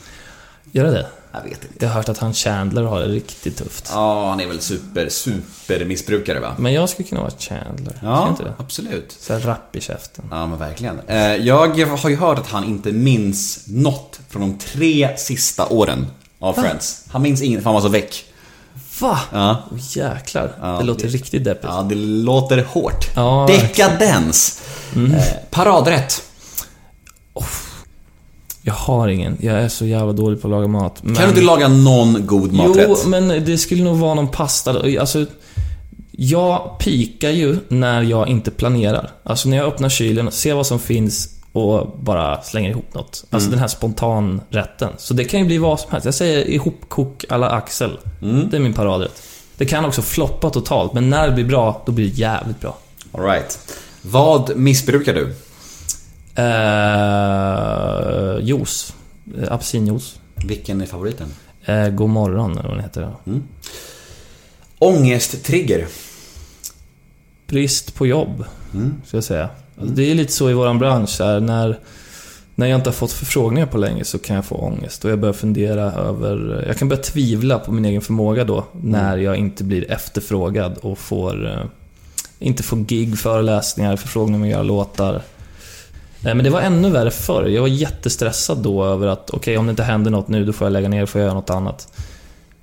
Gör 0.71 0.83
det 0.83 0.91
det? 0.91 1.05
Jag 1.31 1.41
vet 1.43 1.51
inte. 1.63 1.85
Jag 1.85 1.87
har 1.89 1.95
hört 1.95 2.09
att 2.09 2.17
han 2.17 2.33
Chandler 2.33 2.83
har 2.83 2.99
det 2.99 3.07
riktigt 3.07 3.57
tufft. 3.57 3.89
Ja, 3.93 4.29
han 4.29 4.39
är 4.41 4.47
väl 4.47 4.61
super, 4.61 5.09
super 5.09 5.85
missbrukare 5.85 6.39
va? 6.39 6.55
Men 6.59 6.73
jag 6.73 6.89
skulle 6.89 7.07
kunna 7.09 7.21
vara 7.21 7.31
Chandler. 7.39 7.99
Ja, 8.03 8.29
inte 8.29 8.43
det? 8.43 8.53
absolut. 8.57 9.15
Så 9.19 9.33
här 9.33 9.39
rapp 9.39 9.75
i 9.75 9.81
käften. 9.81 10.25
Ja, 10.31 10.47
men 10.47 10.59
verkligen. 10.59 10.99
Eh, 11.07 11.35
Jag 11.35 11.79
har 11.97 12.09
ju 12.09 12.15
hört 12.15 12.39
att 12.39 12.47
han 12.47 12.63
inte 12.63 12.91
minns 12.91 13.63
något 13.67 14.19
från 14.29 14.41
de 14.41 14.57
tre 14.57 15.09
sista 15.17 15.65
åren 15.67 16.07
av 16.39 16.53
Friends. 16.53 17.03
Han 17.11 17.21
minns 17.21 17.41
inget, 17.41 17.59
för 17.59 17.65
han 17.65 17.73
var 17.73 17.81
så 17.81 17.87
väck. 17.89 18.25
Va? 18.99 19.19
Ja. 19.31 19.63
Åh, 19.71 19.77
jäklar. 19.95 20.55
Ja, 20.61 20.77
det 20.79 20.83
låter 20.85 21.03
det- 21.07 21.13
riktigt 21.13 21.43
deppigt. 21.43 21.65
Ja, 21.69 21.85
det 21.89 21.95
låter 21.95 22.63
hårt. 22.63 23.07
Ja, 23.15 23.45
Dekadens. 23.49 24.61
Eh, 24.95 25.23
paradrätt. 25.51 26.21
Jag 28.61 28.73
har 28.73 29.07
ingen. 29.07 29.37
Jag 29.41 29.55
är 29.59 29.69
så 29.69 29.85
jävla 29.85 30.13
dålig 30.13 30.41
på 30.41 30.47
att 30.47 30.51
laga 30.51 30.67
mat. 30.67 31.03
Men... 31.03 31.15
Kan 31.15 31.23
du 31.23 31.29
inte 31.29 31.41
laga 31.41 31.67
någon 31.67 32.25
god 32.27 32.53
maträtt? 32.53 32.85
Jo, 32.89 32.97
men 33.09 33.27
det 33.27 33.57
skulle 33.57 33.83
nog 33.83 33.97
vara 33.97 34.13
någon 34.13 34.27
pasta. 34.27 34.71
Alltså, 34.99 35.25
jag 36.11 36.79
pikar 36.79 37.29
ju 37.29 37.57
när 37.69 38.01
jag 38.01 38.27
inte 38.27 38.51
planerar. 38.51 39.11
Alltså 39.23 39.49
när 39.49 39.57
jag 39.57 39.65
öppnar 39.67 39.89
kylen, 39.89 40.31
ser 40.31 40.53
vad 40.53 40.67
som 40.67 40.79
finns 40.79 41.29
och 41.53 41.97
bara 41.99 42.41
slänger 42.41 42.69
ihop 42.69 42.93
något. 42.93 43.25
Alltså 43.29 43.49
den 43.49 43.59
här 43.59 43.67
spontanrätten. 43.67 44.89
Så 44.97 45.13
det 45.13 45.25
kan 45.25 45.39
ju 45.39 45.45
bli 45.45 45.57
vad 45.57 45.79
som 45.79 45.91
helst. 45.91 46.05
Jag 46.05 46.13
säger 46.13 46.45
ihopkok 46.49 47.25
alla 47.29 47.49
Axel. 47.49 47.99
Det 48.51 48.57
är 48.57 48.59
min 48.59 48.73
paradrätt. 48.73 49.23
Det 49.57 49.65
kan 49.65 49.85
också 49.85 50.01
floppa 50.01 50.49
totalt, 50.49 50.93
men 50.93 51.09
när 51.09 51.27
det 51.27 51.33
blir 51.33 51.45
bra, 51.45 51.81
då 51.85 51.91
blir 51.91 52.05
det 52.05 52.11
jävligt 52.17 52.59
bra. 52.61 52.77
All 53.11 53.23
right. 53.23 53.59
Vad 54.01 54.57
missbrukar 54.57 55.13
du? 55.13 55.35
Eh, 56.35 58.45
juice. 58.47 58.93
Eh, 59.37 59.53
Apelsinjuice. 59.53 60.19
Vilken 60.35 60.81
är 60.81 60.85
favoriten? 60.85 61.27
Eh, 61.65 61.89
god 61.89 62.09
morgon, 62.09 62.51
eller 62.51 62.69
vad 62.69 62.77
den 62.77 62.83
heter. 62.83 63.15
Ångesttrigger. 64.79 65.87
brist 67.47 67.95
på 67.95 68.07
jobb, 68.07 68.45
ska 69.05 69.17
jag 69.17 69.23
säga. 69.23 69.49
Alltså, 69.79 69.95
det 69.95 70.11
är 70.11 70.15
lite 70.15 70.31
så 70.31 70.49
i 70.49 70.53
våran 70.53 70.79
bransch, 70.79 71.19
här, 71.19 71.39
när, 71.39 71.79
när 72.55 72.67
jag 72.67 72.79
inte 72.79 72.89
har 72.89 72.93
fått 72.95 73.11
förfrågningar 73.11 73.67
på 73.67 73.77
länge 73.77 74.03
så 74.03 74.19
kan 74.19 74.35
jag 74.35 74.45
få 74.45 74.55
ångest. 74.55 75.05
Och 75.05 75.11
jag 75.11 75.19
börjar 75.19 75.33
fundera 75.33 75.81
över... 75.81 76.63
Jag 76.67 76.77
kan 76.77 76.89
börja 76.89 77.01
tvivla 77.01 77.59
på 77.59 77.71
min 77.71 77.85
egen 77.85 78.01
förmåga 78.01 78.43
då, 78.43 78.65
när 78.81 79.17
jag 79.17 79.35
inte 79.37 79.63
blir 79.63 79.91
efterfrågad 79.91 80.77
och 80.77 80.97
får... 80.97 81.47
Eh, 81.51 81.65
inte 82.39 82.63
får 82.63 82.77
gig, 82.77 83.19
föreläsningar, 83.19 83.95
förfrågningar 83.95 84.37
om 84.39 84.43
att 84.43 84.49
göra 84.49 84.63
låtar. 84.63 85.21
Nej, 86.21 86.35
men 86.35 86.43
det 86.43 86.49
var 86.49 86.61
ännu 86.61 86.89
värre 86.89 87.11
förr. 87.11 87.45
Jag 87.45 87.61
var 87.61 87.67
jättestressad 87.67 88.57
då 88.57 88.85
över 88.85 89.07
att 89.07 89.29
okej, 89.29 89.57
om 89.57 89.65
det 89.65 89.69
inte 89.69 89.83
händer 89.83 90.11
något 90.11 90.27
nu, 90.27 90.45
då 90.45 90.53
får 90.53 90.65
jag 90.65 90.71
lägga 90.73 90.89
ner, 90.89 91.05
får 91.05 91.21
jag 91.21 91.25
göra 91.25 91.35
något 91.35 91.49
annat. 91.49 91.87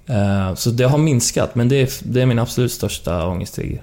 Eh, 0.06 0.54
Så 0.54 0.70
det 0.70 0.84
har 0.84 0.98
minskat, 0.98 1.54
men 1.54 1.68
det 1.68 1.76
är, 1.76 1.90
det 2.02 2.22
är 2.22 2.26
min 2.26 2.38
absolut 2.38 2.72
största 2.72 3.26
ångesttrigger. 3.26 3.82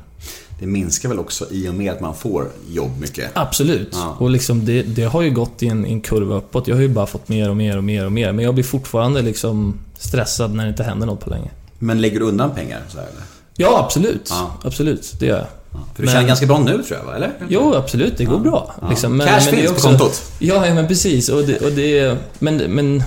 Det 0.60 0.68
minskar 0.68 1.10
väl 1.10 1.20
också 1.20 1.46
i 1.52 1.70
och 1.70 1.74
med 1.74 1.92
att 1.92 2.02
man 2.02 2.16
får 2.16 2.48
jobb 2.70 2.92
mycket. 3.00 3.32
Absolut. 3.34 3.90
Ja. 3.92 4.16
Och 4.20 4.30
liksom 4.30 4.66
det, 4.66 4.84
det 4.84 5.04
har 5.04 5.22
ju 5.22 5.32
gått 5.32 5.64
i 5.64 5.68
en, 5.68 5.86
en 5.86 6.02
kurva 6.02 6.36
uppåt. 6.36 6.68
Jag 6.68 6.76
har 6.76 6.82
ju 6.82 6.90
bara 6.90 7.06
fått 7.06 7.30
mer 7.30 7.50
och 7.50 7.58
mer 7.58 7.78
och 7.78 7.84
mer 7.84 8.06
och 8.06 8.12
mer. 8.12 8.32
Men 8.32 8.46
jag 8.46 8.54
blir 8.54 8.64
fortfarande 8.64 9.22
liksom 9.22 9.80
stressad 9.98 10.54
när 10.56 10.64
det 10.64 10.70
inte 10.70 10.84
händer 10.84 11.08
något 11.08 11.20
på 11.20 11.30
länge. 11.30 11.50
Men 11.80 12.02
lägger 12.02 12.20
du 12.20 12.26
undan 12.26 12.52
pengar? 12.56 12.82
Så 12.90 12.98
här, 12.98 13.04
eller? 13.06 13.22
Ja, 13.56 13.84
absolut. 13.86 14.28
Ja. 14.30 14.52
Absolut, 14.64 15.14
det 15.20 15.26
gör 15.26 15.38
jag. 15.38 15.48
För 15.72 16.02
du 16.02 16.06
Men- 16.06 16.14
känner 16.14 16.28
ganska 16.28 16.46
bra 16.46 16.60
nu 16.60 16.84
tror 16.84 17.00
jag, 17.06 17.16
eller? 17.16 17.32
Jo, 17.50 17.74
absolut. 17.76 18.18
Det 18.18 18.26
går 18.26 18.40
bra. 18.40 18.74
Liksom. 18.90 19.20
Cash 19.20 19.26
det 19.26 19.32
är 19.32 19.40
finns 19.40 19.72
på 19.72 19.90
kontot. 19.90 20.22
Ja, 20.40 20.68
ja, 20.68 20.74
men 20.74 20.88
precis. 20.88 21.30
Och 21.30 21.44
det, 21.44 21.58
och 21.66 21.72
det, 21.72 22.18
men, 22.40 22.58
men 22.58 23.04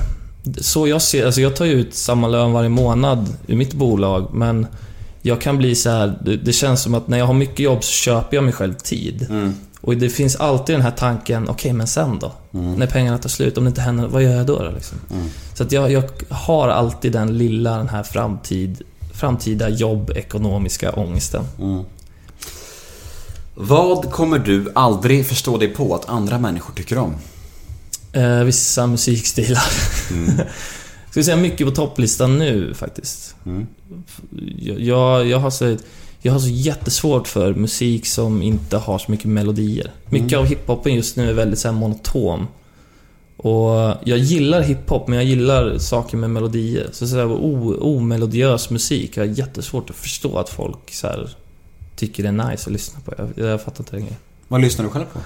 så 0.61 0.88
jag 0.88 1.03
ser 1.03 1.26
alltså 1.26 1.40
jag 1.40 1.57
tar 1.57 1.64
ju 1.64 1.72
ut 1.72 1.94
samma 1.94 2.28
lön 2.28 2.53
varje 2.53 2.68
månad 2.68 3.26
i 3.46 3.57
mitt 3.57 3.72
bolag, 3.72 4.28
men 4.34 4.66
jag 5.23 5.41
kan 5.41 5.59
bli 5.59 5.75
så 5.75 5.91
här. 5.91 6.18
Det, 6.25 6.37
det 6.37 6.53
känns 6.53 6.83
som 6.83 6.95
att 6.95 7.09
när 7.09 7.18
jag 7.18 7.27
har 7.27 7.35
mycket 7.35 7.59
jobb 7.59 7.85
så 7.85 7.91
köper 7.91 8.37
jag 8.37 8.45
mig 8.45 8.53
själv 8.53 8.75
tid. 8.75 9.27
Mm. 9.31 9.55
Och 9.81 9.97
det 9.97 10.09
finns 10.09 10.37
alltid 10.37 10.75
den 10.75 10.83
här 10.83 10.91
tanken, 10.91 11.49
okej 11.49 11.73
men 11.73 11.87
sen 11.87 12.18
då? 12.18 12.33
När 12.51 12.87
pengarna 12.87 13.18
tar 13.18 13.29
slut, 13.29 13.59
om 13.59 13.64
det 13.64 13.68
inte 13.68 13.81
händer, 13.81 14.07
vad 14.07 14.23
gör 14.23 14.37
jag 14.37 14.47
då? 14.47 14.59
då 14.59 14.71
liksom? 14.71 14.99
Så 15.55 15.62
att 15.62 15.73
jag, 15.73 15.93
jag 15.93 16.03
har 16.29 16.68
alltid 16.68 17.12
den 17.12 17.39
lilla, 17.39 17.77
den 17.77 17.89
här 17.89 18.03
framtid, 18.03 18.83
framtida 19.12 19.68
jobb-ekonomiska 19.68 20.93
ångesten. 20.93 21.45
Vad 23.55 24.11
kommer 24.11 24.39
du 24.39 24.73
aldrig 24.75 25.27
förstå 25.27 25.57
dig 25.57 25.68
på 25.68 25.95
att 25.95 26.09
andra 26.09 26.39
människor 26.39 26.75
tycker 26.75 26.99
om? 26.99 27.14
Eh, 28.12 28.45
vissa 28.45 28.87
musikstilar. 28.87 29.64
Ska 31.11 31.22
säga 31.22 31.36
mycket 31.36 31.66
på 31.66 31.72
topplistan 31.72 32.38
nu 32.38 32.74
faktiskt. 32.74 33.36
Jag, 34.58 34.80
jag, 34.80 35.26
jag, 35.26 35.38
har 35.38 35.50
så, 35.50 35.76
jag 36.22 36.32
har 36.32 36.40
så 36.40 36.48
jättesvårt 36.48 37.28
för 37.28 37.54
musik 37.54 38.06
som 38.06 38.42
inte 38.42 38.76
har 38.76 38.98
så 38.98 39.11
mycket 39.11 39.26
melodier. 39.26 39.92
Mycket 40.06 40.38
av 40.38 40.44
hiphopen 40.46 40.94
just 40.94 41.16
nu 41.16 41.28
är 41.28 41.32
väldigt 41.32 41.58
så 41.58 41.68
här 41.68 41.74
monoton. 41.74 42.46
Och 43.36 43.94
jag 44.04 44.18
gillar 44.18 44.62
hiphop, 44.62 45.08
men 45.08 45.16
jag 45.16 45.24
gillar 45.24 45.78
saker 45.78 46.16
med 46.16 46.30
melodier. 46.30 46.88
Så, 46.92 47.08
så 47.08 47.16
här, 47.16 47.26
o, 47.26 47.76
omelodiös 47.80 48.70
musik, 48.70 49.16
jag 49.16 49.26
har 49.26 49.34
jättesvårt 49.34 49.90
att 49.90 49.96
förstå 49.96 50.38
att 50.38 50.48
folk 50.48 50.92
så 50.92 51.06
här, 51.06 51.30
tycker 51.96 52.22
det 52.22 52.28
är 52.28 52.50
nice 52.50 52.66
att 52.66 52.72
lyssna 52.72 53.00
på. 53.00 53.14
Jag, 53.18 53.46
jag 53.50 53.62
fattar 53.62 53.80
inte 53.80 53.96
det. 53.96 54.16
Vad 54.48 54.61
lyssnar 54.61 54.84
du 54.84 54.90
själv 54.90 55.04
på? 55.12 55.18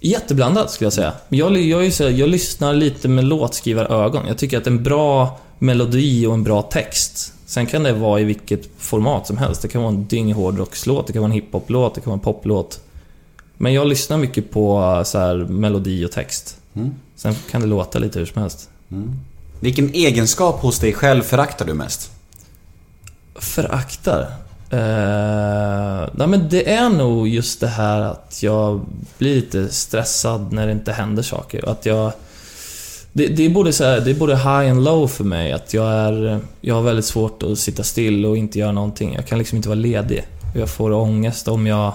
Jätteblandat 0.00 0.70
skulle 0.70 0.86
jag 0.86 0.92
säga. 0.92 1.12
Jag, 1.28 1.56
jag, 1.56 1.86
är 1.86 1.90
så 1.90 2.04
här, 2.04 2.10
jag 2.10 2.28
lyssnar 2.28 2.74
lite 2.74 3.08
med 3.08 3.24
låtskrivarögon. 3.24 4.26
Jag 4.26 4.38
tycker 4.38 4.58
att 4.58 4.66
en 4.66 4.82
bra 4.82 5.38
melodi 5.58 6.26
och 6.26 6.34
en 6.34 6.44
bra 6.44 6.62
text. 6.62 7.32
Sen 7.46 7.66
kan 7.66 7.82
det 7.82 7.92
vara 7.92 8.20
i 8.20 8.24
vilket 8.24 8.68
format 8.78 9.26
som 9.26 9.38
helst. 9.38 9.62
Det 9.62 9.68
kan 9.68 9.82
vara 9.82 9.92
en 9.92 10.06
dynghårdrockslåt, 10.06 11.06
det 11.06 11.12
kan 11.12 11.22
vara 11.22 11.30
en 11.30 11.34
hiphoplåt, 11.34 11.94
det 11.94 12.00
kan 12.00 12.10
vara 12.10 12.16
en 12.16 12.20
poplåt. 12.20 12.80
Men 13.56 13.72
jag 13.72 13.86
lyssnar 13.86 14.18
mycket 14.18 14.50
på 14.50 15.02
så 15.06 15.18
här, 15.18 15.36
melodi 15.36 16.04
och 16.04 16.12
text. 16.12 16.56
Mm. 16.74 16.94
Sen 17.16 17.34
kan 17.50 17.60
det 17.60 17.66
låta 17.66 17.98
lite 17.98 18.18
hur 18.18 18.26
som 18.26 18.42
helst. 18.42 18.68
Vilken 19.60 19.94
egenskap 19.94 20.60
hos 20.60 20.78
dig 20.78 20.92
själv 20.92 21.22
föraktar 21.22 21.66
du 21.66 21.74
mest? 21.74 22.10
Föraktar? 23.34 24.34
Eh, 24.70 26.08
nej 26.12 26.26
men 26.26 26.48
det 26.48 26.70
är 26.70 26.88
nog 26.88 27.28
just 27.28 27.60
det 27.60 27.66
här 27.66 28.00
att 28.00 28.42
jag 28.42 28.80
blir 29.18 29.34
lite 29.34 29.68
stressad 29.68 30.52
när 30.52 30.66
det 30.66 30.72
inte 30.72 30.92
händer 30.92 31.22
saker. 31.22 31.68
Att 31.68 31.86
jag... 31.86 32.12
Det, 33.12 33.26
det, 33.26 33.46
är 33.46 33.50
både 33.50 33.72
så 33.72 33.84
här, 33.84 34.00
det 34.00 34.10
är 34.10 34.14
både 34.14 34.36
high 34.36 34.70
and 34.70 34.84
low 34.84 35.08
för 35.08 35.24
mig. 35.24 35.52
Att 35.52 35.74
jag 35.74 35.92
är... 35.92 36.40
Jag 36.60 36.74
har 36.74 36.82
väldigt 36.82 37.04
svårt 37.04 37.42
att 37.42 37.58
sitta 37.58 37.82
still 37.82 38.26
och 38.26 38.36
inte 38.36 38.58
göra 38.58 38.72
någonting. 38.72 39.14
Jag 39.14 39.26
kan 39.26 39.38
liksom 39.38 39.56
inte 39.56 39.68
vara 39.68 39.78
ledig. 39.78 40.26
Jag 40.54 40.68
får 40.68 40.92
ångest 40.92 41.48
om 41.48 41.66
jag... 41.66 41.92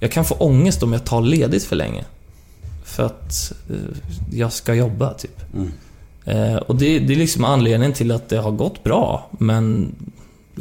Jag 0.00 0.12
kan 0.12 0.24
få 0.24 0.34
ångest 0.34 0.82
om 0.82 0.92
jag 0.92 1.04
tar 1.04 1.22
ledigt 1.22 1.64
för 1.64 1.76
länge. 1.76 2.04
för 2.84 3.06
att 3.06 3.52
eh, 3.70 3.76
jag 4.30 4.52
ska 4.52 4.74
jobba, 4.74 5.14
typ. 5.14 5.40
Mm. 5.54 5.72
Eh, 6.24 6.56
och 6.56 6.76
det, 6.76 6.98
det 6.98 7.12
är 7.12 7.16
liksom 7.16 7.44
anledningen 7.44 7.92
till 7.92 8.10
att 8.10 8.28
det 8.28 8.36
har 8.36 8.50
gått 8.50 8.84
bra, 8.84 9.28
men 9.38 9.94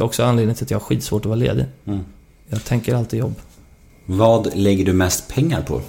det 0.02 0.06
är 0.06 0.08
också 0.08 0.24
anledningen 0.24 0.56
till 0.56 0.64
att 0.64 0.72
jag 0.72 0.80
har 0.80 0.86
skitsvårt 0.86 1.22
att 1.22 1.26
vara 1.26 1.36
ledig. 1.36 1.66
Mm. 1.86 2.00
Jag 2.50 2.64
tänker 2.64 2.96
alltid 2.96 3.20
jobb. 3.20 3.36
Vad 4.06 4.56
lägger 4.56 4.86
du 4.86 4.94
mest 4.94 5.28
pengar 5.28 5.62
på? 5.62 5.82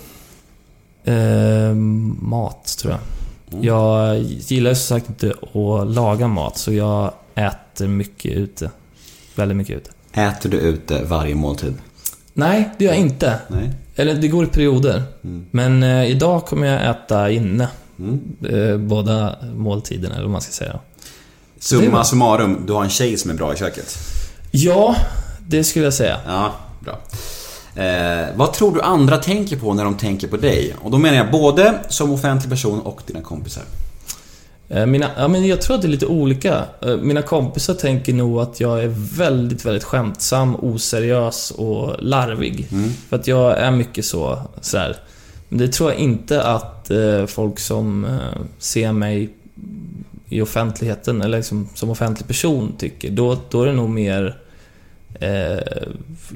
Eh, 1.11 1.75
mat, 2.21 2.77
tror 2.79 2.93
jag. 2.93 3.01
Mm. 3.53 3.65
Jag 3.65 4.19
gillar 4.23 4.71
ju 4.71 4.75
som 4.75 4.97
sagt 4.99 5.09
inte 5.09 5.31
att 5.31 5.87
laga 5.95 6.29
mat, 6.29 6.59
så 6.59 6.73
jag 6.73 7.13
äter 7.35 7.89
mycket 7.89 8.33
ute. 8.33 8.71
Väldigt 9.35 9.57
mycket 9.57 9.77
ute. 9.77 9.91
Äter 10.21 10.51
du 10.51 10.57
ute 10.57 11.05
varje 11.05 11.35
måltid? 11.35 11.75
Nej, 12.35 12.71
det 12.79 12.85
gör 12.85 12.93
jag 12.93 13.01
inte. 13.01 13.39
Nej. 13.49 13.71
Eller 13.97 14.15
det 14.15 14.29
går 14.29 14.45
i 14.45 14.49
perioder. 14.49 15.03
Mm. 15.25 15.47
Men 15.51 15.83
eh, 15.83 16.11
idag 16.11 16.47
kommer 16.47 16.67
jag 16.67 16.91
äta 16.91 17.31
inne. 17.31 17.69
Mm. 17.99 18.21
Eh, 18.51 18.77
båda 18.77 19.37
måltiderna, 19.55 20.15
eller 20.15 20.25
vad 20.25 20.33
man 20.33 20.41
ska 20.41 20.53
säga. 20.53 20.79
Summa 21.63 22.05
summarum, 22.05 22.63
du 22.67 22.73
har 22.73 22.85
en 22.85 22.91
tjej 22.91 23.17
som 23.17 23.31
är 23.31 23.35
bra 23.35 23.55
i 23.55 23.57
köket. 23.57 23.99
Ja, 24.51 24.97
det 25.49 25.65
skulle 25.65 25.85
jag 25.85 25.95
säga. 25.95 26.17
Ja, 26.27 26.53
bra. 26.81 27.01
Eh, 27.85 28.27
vad 28.37 28.53
tror 28.53 28.75
du 28.75 28.81
andra 28.81 29.19
tänker 29.19 29.57
på 29.57 29.75
när 29.75 29.85
de 29.85 29.97
tänker 29.97 30.29
på 30.29 30.37
dig? 30.37 30.75
Och 30.81 30.91
då 30.91 30.99
menar 30.99 31.17
jag 31.17 31.31
både 31.31 31.75
som 31.89 32.13
offentlig 32.13 32.51
person 32.51 32.81
och 32.81 33.03
dina 33.07 33.21
kompisar. 33.21 33.63
Eh, 34.69 34.87
Mina, 34.87 35.11
ja, 35.17 35.29
men 35.29 35.47
jag 35.47 35.61
tror 35.61 35.77
att 35.77 35.83
det 35.83 35.89
är 35.89 35.91
lite 35.91 36.07
olika. 36.07 36.65
Eh, 36.81 36.97
Mina 36.97 37.23
kompisar 37.23 37.75
tänker 37.75 38.13
nog 38.13 38.41
att 38.41 38.61
jag 38.61 38.85
är 38.85 38.95
väldigt, 39.17 39.65
väldigt 39.65 39.85
skämtsam, 39.85 40.57
oseriös 40.57 41.51
och 41.51 41.97
larvig. 41.99 42.69
För 43.09 43.17
att 43.17 43.27
jag 43.27 43.59
är 43.59 43.71
mycket 43.71 44.05
så, 44.05 44.39
sådär. 44.61 44.97
Men 45.49 45.59
det 45.59 45.69
tror 45.69 45.91
jag 45.91 46.01
inte 46.01 46.43
att 46.43 46.91
eh, 46.91 47.27
folk 47.27 47.59
som 47.59 48.19
ser 48.59 48.93
mig 48.93 49.31
i 50.33 50.43
offentligheten, 50.43 51.23
eller 51.23 51.39
liksom, 51.39 51.69
som 51.75 51.91
offentlig 51.91 52.27
person 52.27 52.75
tycker. 52.79 53.11
Då, 53.11 53.39
då 53.51 53.63
är 53.63 53.67
det 53.67 53.73
nog 53.73 53.91
mer 53.91 54.39
eh, 55.21 55.83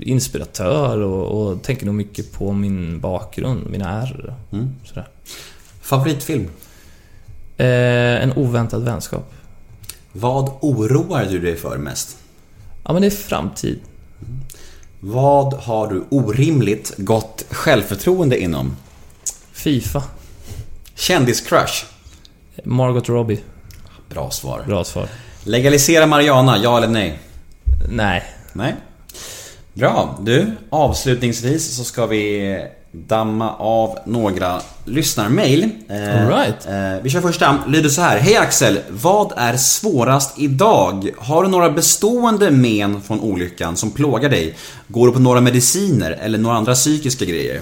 inspiratör 0.00 1.00
och, 1.00 1.48
och 1.50 1.62
tänker 1.62 1.86
nog 1.86 1.94
mycket 1.94 2.32
på 2.32 2.52
min 2.52 3.00
bakgrund, 3.00 3.70
mina 3.70 4.02
ärr. 4.02 4.34
Mm. 4.52 4.68
Sådär. 4.84 5.08
Favoritfilm? 5.80 6.48
Eh, 7.56 8.22
en 8.22 8.32
oväntad 8.32 8.84
vänskap. 8.84 9.32
Vad 10.12 10.50
oroar 10.60 11.24
du 11.30 11.40
dig 11.40 11.56
för 11.56 11.78
mest? 11.78 12.18
Ja, 12.84 12.92
men 12.92 13.02
det 13.02 13.08
är 13.08 13.10
framtid. 13.10 13.80
Vad 15.00 15.54
har 15.54 15.88
du 15.88 16.04
orimligt 16.10 16.94
gott 16.96 17.44
självförtroende 17.50 18.38
inom? 18.38 18.76
Fifa. 19.52 20.02
Kändiscrush? 20.94 21.84
Margot 22.64 23.08
Robbie. 23.08 23.40
Bra 24.08 24.30
svar. 24.30 24.64
Bra 24.66 24.84
svar. 24.84 25.08
Legalisera 25.44 26.06
Mariana, 26.06 26.58
ja 26.58 26.76
eller 26.76 26.88
nej? 26.88 27.18
Nej. 27.90 28.22
Nej. 28.52 28.74
Bra. 29.74 30.18
Du, 30.20 30.46
avslutningsvis 30.70 31.76
så 31.76 31.84
ska 31.84 32.06
vi 32.06 32.58
damma 32.92 33.52
av 33.56 33.98
några 34.06 34.60
lyssnarmail. 34.84 35.62
Eh, 35.88 36.22
All 36.22 36.28
right. 36.28 36.66
eh, 36.66 37.02
vi 37.02 37.10
kör 37.10 37.20
första. 37.20 37.58
Lyder 37.68 37.88
så 37.88 38.00
här. 38.02 38.18
Hej 38.18 38.36
Axel! 38.36 38.78
Vad 38.88 39.32
är 39.36 39.56
svårast 39.56 40.38
idag? 40.38 41.10
Har 41.18 41.42
du 41.42 41.48
några 41.48 41.70
bestående 41.70 42.50
men 42.50 43.02
från 43.02 43.20
olyckan 43.20 43.76
som 43.76 43.90
plågar 43.90 44.28
dig? 44.28 44.54
Går 44.88 45.06
du 45.06 45.12
på 45.12 45.18
några 45.18 45.40
mediciner 45.40 46.18
eller 46.22 46.38
några 46.38 46.56
andra 46.56 46.74
psykiska 46.74 47.24
grejer? 47.24 47.60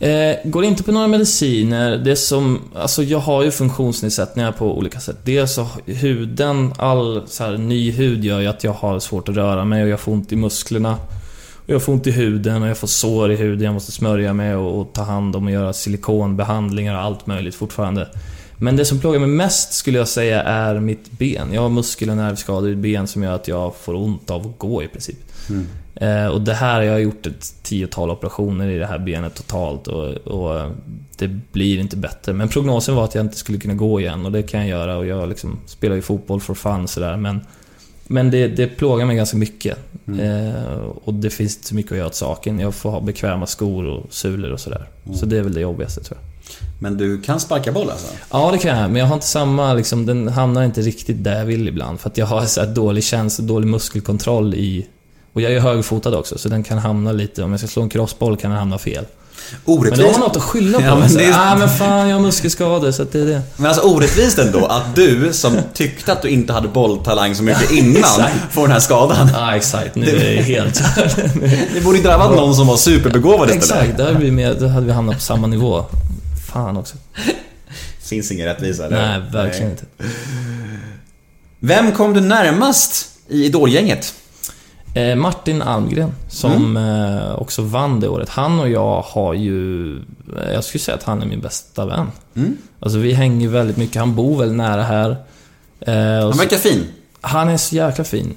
Eh, 0.00 0.36
går 0.44 0.64
inte 0.64 0.82
på 0.82 0.92
några 0.92 1.06
mediciner. 1.06 1.98
Det 1.98 2.16
som, 2.16 2.60
alltså 2.74 3.02
jag 3.02 3.18
har 3.18 3.42
ju 3.42 3.50
funktionsnedsättningar 3.50 4.52
på 4.52 4.78
olika 4.78 5.00
sätt. 5.00 5.16
Dels 5.24 5.54
så 5.54 5.66
huden, 5.86 6.72
all 6.78 7.22
så 7.26 7.44
här, 7.44 7.56
ny 7.58 7.90
hud 7.90 8.24
gör 8.24 8.40
ju 8.40 8.46
att 8.46 8.64
jag 8.64 8.72
har 8.72 8.98
svårt 8.98 9.28
att 9.28 9.36
röra 9.36 9.64
mig 9.64 9.82
och 9.82 9.88
jag 9.88 10.00
får 10.00 10.12
ont 10.12 10.32
i 10.32 10.36
musklerna. 10.36 10.96
Och 11.64 11.70
jag 11.70 11.82
får 11.82 11.92
ont 11.92 12.06
i 12.06 12.10
huden 12.10 12.62
och 12.62 12.68
jag 12.68 12.78
får 12.78 12.86
sår 12.86 13.32
i 13.32 13.36
huden 13.36 13.64
jag 13.64 13.74
måste 13.74 13.92
smörja 13.92 14.32
mig 14.32 14.54
och, 14.54 14.80
och 14.80 14.92
ta 14.92 15.02
hand 15.02 15.36
om 15.36 15.46
och 15.46 15.52
göra 15.52 15.72
silikonbehandlingar 15.72 16.94
och 16.94 17.00
allt 17.00 17.26
möjligt 17.26 17.54
fortfarande. 17.54 18.08
Men 18.56 18.76
det 18.76 18.84
som 18.84 19.00
plågar 19.00 19.18
mig 19.18 19.28
mest 19.28 19.72
skulle 19.72 19.98
jag 19.98 20.08
säga 20.08 20.42
är 20.42 20.80
mitt 20.80 21.10
ben. 21.10 21.52
Jag 21.52 21.62
har 21.62 21.68
muskel 21.68 22.10
och 22.10 22.16
nervskador 22.16 22.70
i 22.70 22.76
ben 22.76 23.06
som 23.06 23.22
gör 23.22 23.34
att 23.34 23.48
jag 23.48 23.76
får 23.76 23.94
ont 23.94 24.30
av 24.30 24.46
att 24.46 24.58
gå 24.58 24.82
i 24.82 24.88
princip. 24.88 25.29
Eh, 25.94 26.26
och 26.26 26.40
det 26.40 26.54
här, 26.54 26.82
jag 26.82 26.92
har 26.92 26.98
gjort 26.98 27.26
ett 27.26 27.54
tiotal 27.62 28.10
operationer 28.10 28.68
i 28.68 28.78
det 28.78 28.86
här 28.86 28.98
benet 28.98 29.34
totalt 29.34 29.88
och, 29.88 30.08
och 30.08 30.70
det 31.16 31.28
blir 31.28 31.78
inte 31.78 31.96
bättre. 31.96 32.32
Men 32.32 32.48
prognosen 32.48 32.94
var 32.94 33.04
att 33.04 33.14
jag 33.14 33.24
inte 33.24 33.36
skulle 33.36 33.58
kunna 33.58 33.74
gå 33.74 34.00
igen 34.00 34.26
och 34.26 34.32
det 34.32 34.42
kan 34.42 34.60
jag 34.60 34.68
göra 34.68 34.96
och 34.96 35.06
jag 35.06 35.28
liksom 35.28 35.58
spelar 35.66 35.96
ju 35.96 36.02
fotboll 36.02 36.40
for 36.40 36.54
fun 36.54 36.88
sådär 36.88 37.16
men 37.16 37.40
men 38.12 38.30
det, 38.30 38.48
det 38.48 38.66
plågar 38.66 39.06
mig 39.06 39.16
ganska 39.16 39.36
mycket. 39.36 39.78
Eh, 40.18 40.74
och 41.04 41.14
det 41.14 41.30
finns 41.30 41.56
inte 41.56 41.68
så 41.68 41.74
mycket 41.74 41.92
att 41.92 41.98
göra 41.98 42.06
åt 42.06 42.14
saken. 42.14 42.58
Jag 42.58 42.74
får 42.74 42.90
ha 42.90 43.00
bekväma 43.00 43.46
skor 43.46 43.86
och 43.86 44.06
sulor 44.10 44.52
och 44.52 44.60
sådär. 44.60 44.88
Så 45.14 45.26
det 45.26 45.38
är 45.38 45.42
väl 45.42 45.54
det 45.54 45.60
jobbigaste 45.60 46.02
tror 46.02 46.18
jag. 46.20 46.30
Men 46.78 46.96
du 46.96 47.20
kan 47.20 47.40
sparka 47.40 47.72
boll 47.72 47.90
alltså? 47.90 48.14
Ja, 48.30 48.50
det 48.50 48.58
kan 48.58 48.78
jag. 48.78 48.90
Men 48.90 49.00
jag 49.00 49.06
har 49.06 49.14
inte 49.14 49.26
samma, 49.26 49.74
liksom, 49.74 50.06
den 50.06 50.28
hamnar 50.28 50.64
inte 50.64 50.80
riktigt 50.80 51.24
där 51.24 51.38
jag 51.38 51.44
vill 51.44 51.68
ibland. 51.68 52.00
För 52.00 52.10
att 52.10 52.18
jag 52.18 52.26
har 52.26 52.44
så 52.44 52.64
dålig 52.64 53.04
känsla, 53.04 53.44
dålig 53.44 53.66
muskelkontroll 53.66 54.54
i... 54.54 54.86
Och 55.32 55.40
jag 55.40 55.52
är 55.52 55.60
högerfotad 55.60 56.16
också, 56.18 56.38
så 56.38 56.48
den 56.48 56.62
kan 56.62 56.78
hamna 56.78 57.12
lite... 57.12 57.42
Om 57.42 57.50
jag 57.50 57.60
ska 57.60 57.68
slå 57.68 57.82
en 57.82 57.88
crossboll 57.88 58.36
kan 58.36 58.50
den 58.50 58.58
hamna 58.58 58.78
fel. 58.78 59.04
Men 59.50 59.60
då 59.64 59.72
Orättvist. 59.80 60.02
har 60.02 60.10
man 60.12 60.20
något 60.20 60.36
att 60.36 60.42
skylla 60.42 60.78
på. 60.78 60.84
Ja, 60.84 60.96
men 60.98 61.14
det 61.14 61.24
är- 61.24 61.52
Ah, 61.52 61.56
men 61.56 61.68
fan, 61.68 62.08
jag 62.08 62.16
har 62.16 62.22
muskelskador, 62.22 62.90
så 62.90 63.04
det 63.04 63.20
är 63.20 63.26
det. 63.26 63.42
Men 63.56 63.66
alltså 63.66 63.82
orättvist 63.82 64.38
ändå 64.38 64.66
att 64.66 64.94
du 64.94 65.32
som 65.32 65.56
tyckte 65.74 66.12
att 66.12 66.22
du 66.22 66.28
inte 66.28 66.52
hade 66.52 66.68
bolltalang 66.68 67.34
så 67.34 67.42
mycket 67.42 67.70
innan 67.72 68.02
får 68.50 68.62
den 68.62 68.70
här 68.72 68.80
skadan. 68.80 69.30
Ja, 69.34 69.56
exakt. 69.56 69.94
Nu 69.94 70.06
är 70.08 70.18
det 70.36 70.42
helt... 70.42 70.82
Det 71.74 71.84
borde 71.84 71.98
ju 71.98 72.04
drabbat 72.04 72.30
någon 72.36 72.54
som 72.54 72.66
var 72.66 72.76
superbegåvad 72.76 73.50
istället. 73.50 73.62
exakt, 73.84 73.96
där 73.98 74.14
blir 74.14 74.32
med, 74.32 74.56
då 74.60 74.66
hade 74.68 74.86
vi 74.86 74.92
hamnat 74.92 75.14
på 75.14 75.20
samma 75.22 75.46
nivå. 75.46 75.84
Fan 76.52 76.76
också. 76.76 76.94
Finns 78.02 78.32
ingen 78.32 78.46
rättvisa 78.46 78.86
eller? 78.86 79.08
Nej, 79.08 79.20
verkligen 79.32 79.68
Nej. 79.68 79.78
inte. 80.00 80.14
Vem 81.60 81.92
kom 81.92 82.14
du 82.14 82.20
närmast 82.20 83.06
i 83.28 83.44
Idolgänget? 83.44 84.14
Eh, 84.94 85.16
Martin 85.16 85.62
Almgren, 85.62 86.12
som 86.28 86.76
eh, 86.76 87.34
också 87.40 87.62
vann 87.62 88.00
det 88.00 88.08
året. 88.08 88.28
Han 88.28 88.60
och 88.60 88.68
jag 88.68 89.02
har 89.02 89.34
ju... 89.34 89.96
eh, 89.96 90.52
Jag 90.54 90.64
skulle 90.64 90.80
säga 90.82 90.94
att 90.96 91.02
han 91.02 91.22
är 91.22 91.26
min 91.26 91.40
bästa 91.40 91.86
vän. 91.86 92.06
Mm. 92.34 92.56
Alltså 92.80 92.98
vi 92.98 93.12
hänger 93.12 93.48
väldigt 93.48 93.76
mycket. 93.76 93.96
Han 93.96 94.14
bor 94.14 94.38
väldigt 94.38 94.56
nära 94.56 94.82
här. 94.82 95.16
Han 96.22 96.30
verkar 96.38 96.56
fin. 96.56 96.84
han 97.20 97.48
är 97.48 97.56
så 97.56 97.74
jäkla 97.76 98.04
fin. 98.04 98.34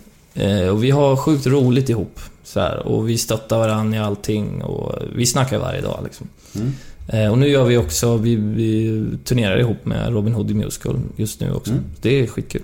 Och 0.72 0.84
vi 0.84 0.91
har 0.91 1.16
sjukt 1.16 1.47
roligt 1.47 1.89
ihop. 1.89 2.20
Så 2.43 2.60
här, 2.60 2.78
och 2.88 3.10
vi 3.10 3.18
stöttar 3.18 3.58
varandra 3.58 3.97
i 3.97 4.01
allting. 4.01 4.62
Och 4.64 4.95
vi 5.16 5.26
snackar 5.26 5.58
varje 5.60 5.82
dag 5.82 5.99
liksom. 6.04 6.28
Mm. 6.56 7.32
Och 7.32 7.38
nu 7.38 7.47
gör 7.47 7.64
vi 7.66 7.78
också... 7.78 8.18
Vi, 8.18 8.36
vi 8.36 9.04
turnerar 9.24 9.58
ihop 9.60 9.86
med 9.86 10.14
Robin 10.14 10.34
Hood 10.34 10.51
i 10.51 10.54
Musical 10.54 10.99
just 11.16 11.39
nu 11.41 11.54
också. 11.54 11.72
Mm. 11.72 11.84
Det 12.01 12.20
är 12.22 12.28
skitkul. 12.28 12.62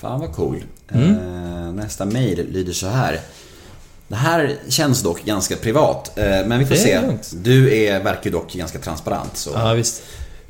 Fan 0.00 0.20
vad 0.20 0.32
cool. 0.32 0.64
Mm. 0.92 1.10
Eh, 1.10 1.72
nästa 1.72 2.04
mail 2.04 2.46
lyder 2.52 2.72
så 2.72 2.86
här. 2.88 3.20
Det 4.08 4.16
här 4.16 4.56
känns 4.68 5.02
dock 5.02 5.24
ganska 5.24 5.56
privat, 5.56 6.18
eh, 6.18 6.24
men 6.24 6.58
vi 6.58 6.66
får 6.66 6.74
se. 6.74 7.00
lugnt. 7.00 7.32
Du 7.34 7.74
är, 7.74 8.04
verkar 8.04 8.24
ju 8.24 8.30
dock 8.30 8.52
ganska 8.52 8.78
transparent. 8.78 9.36
Så. 9.36 9.50
Ja, 9.54 9.72
visst. 9.72 10.02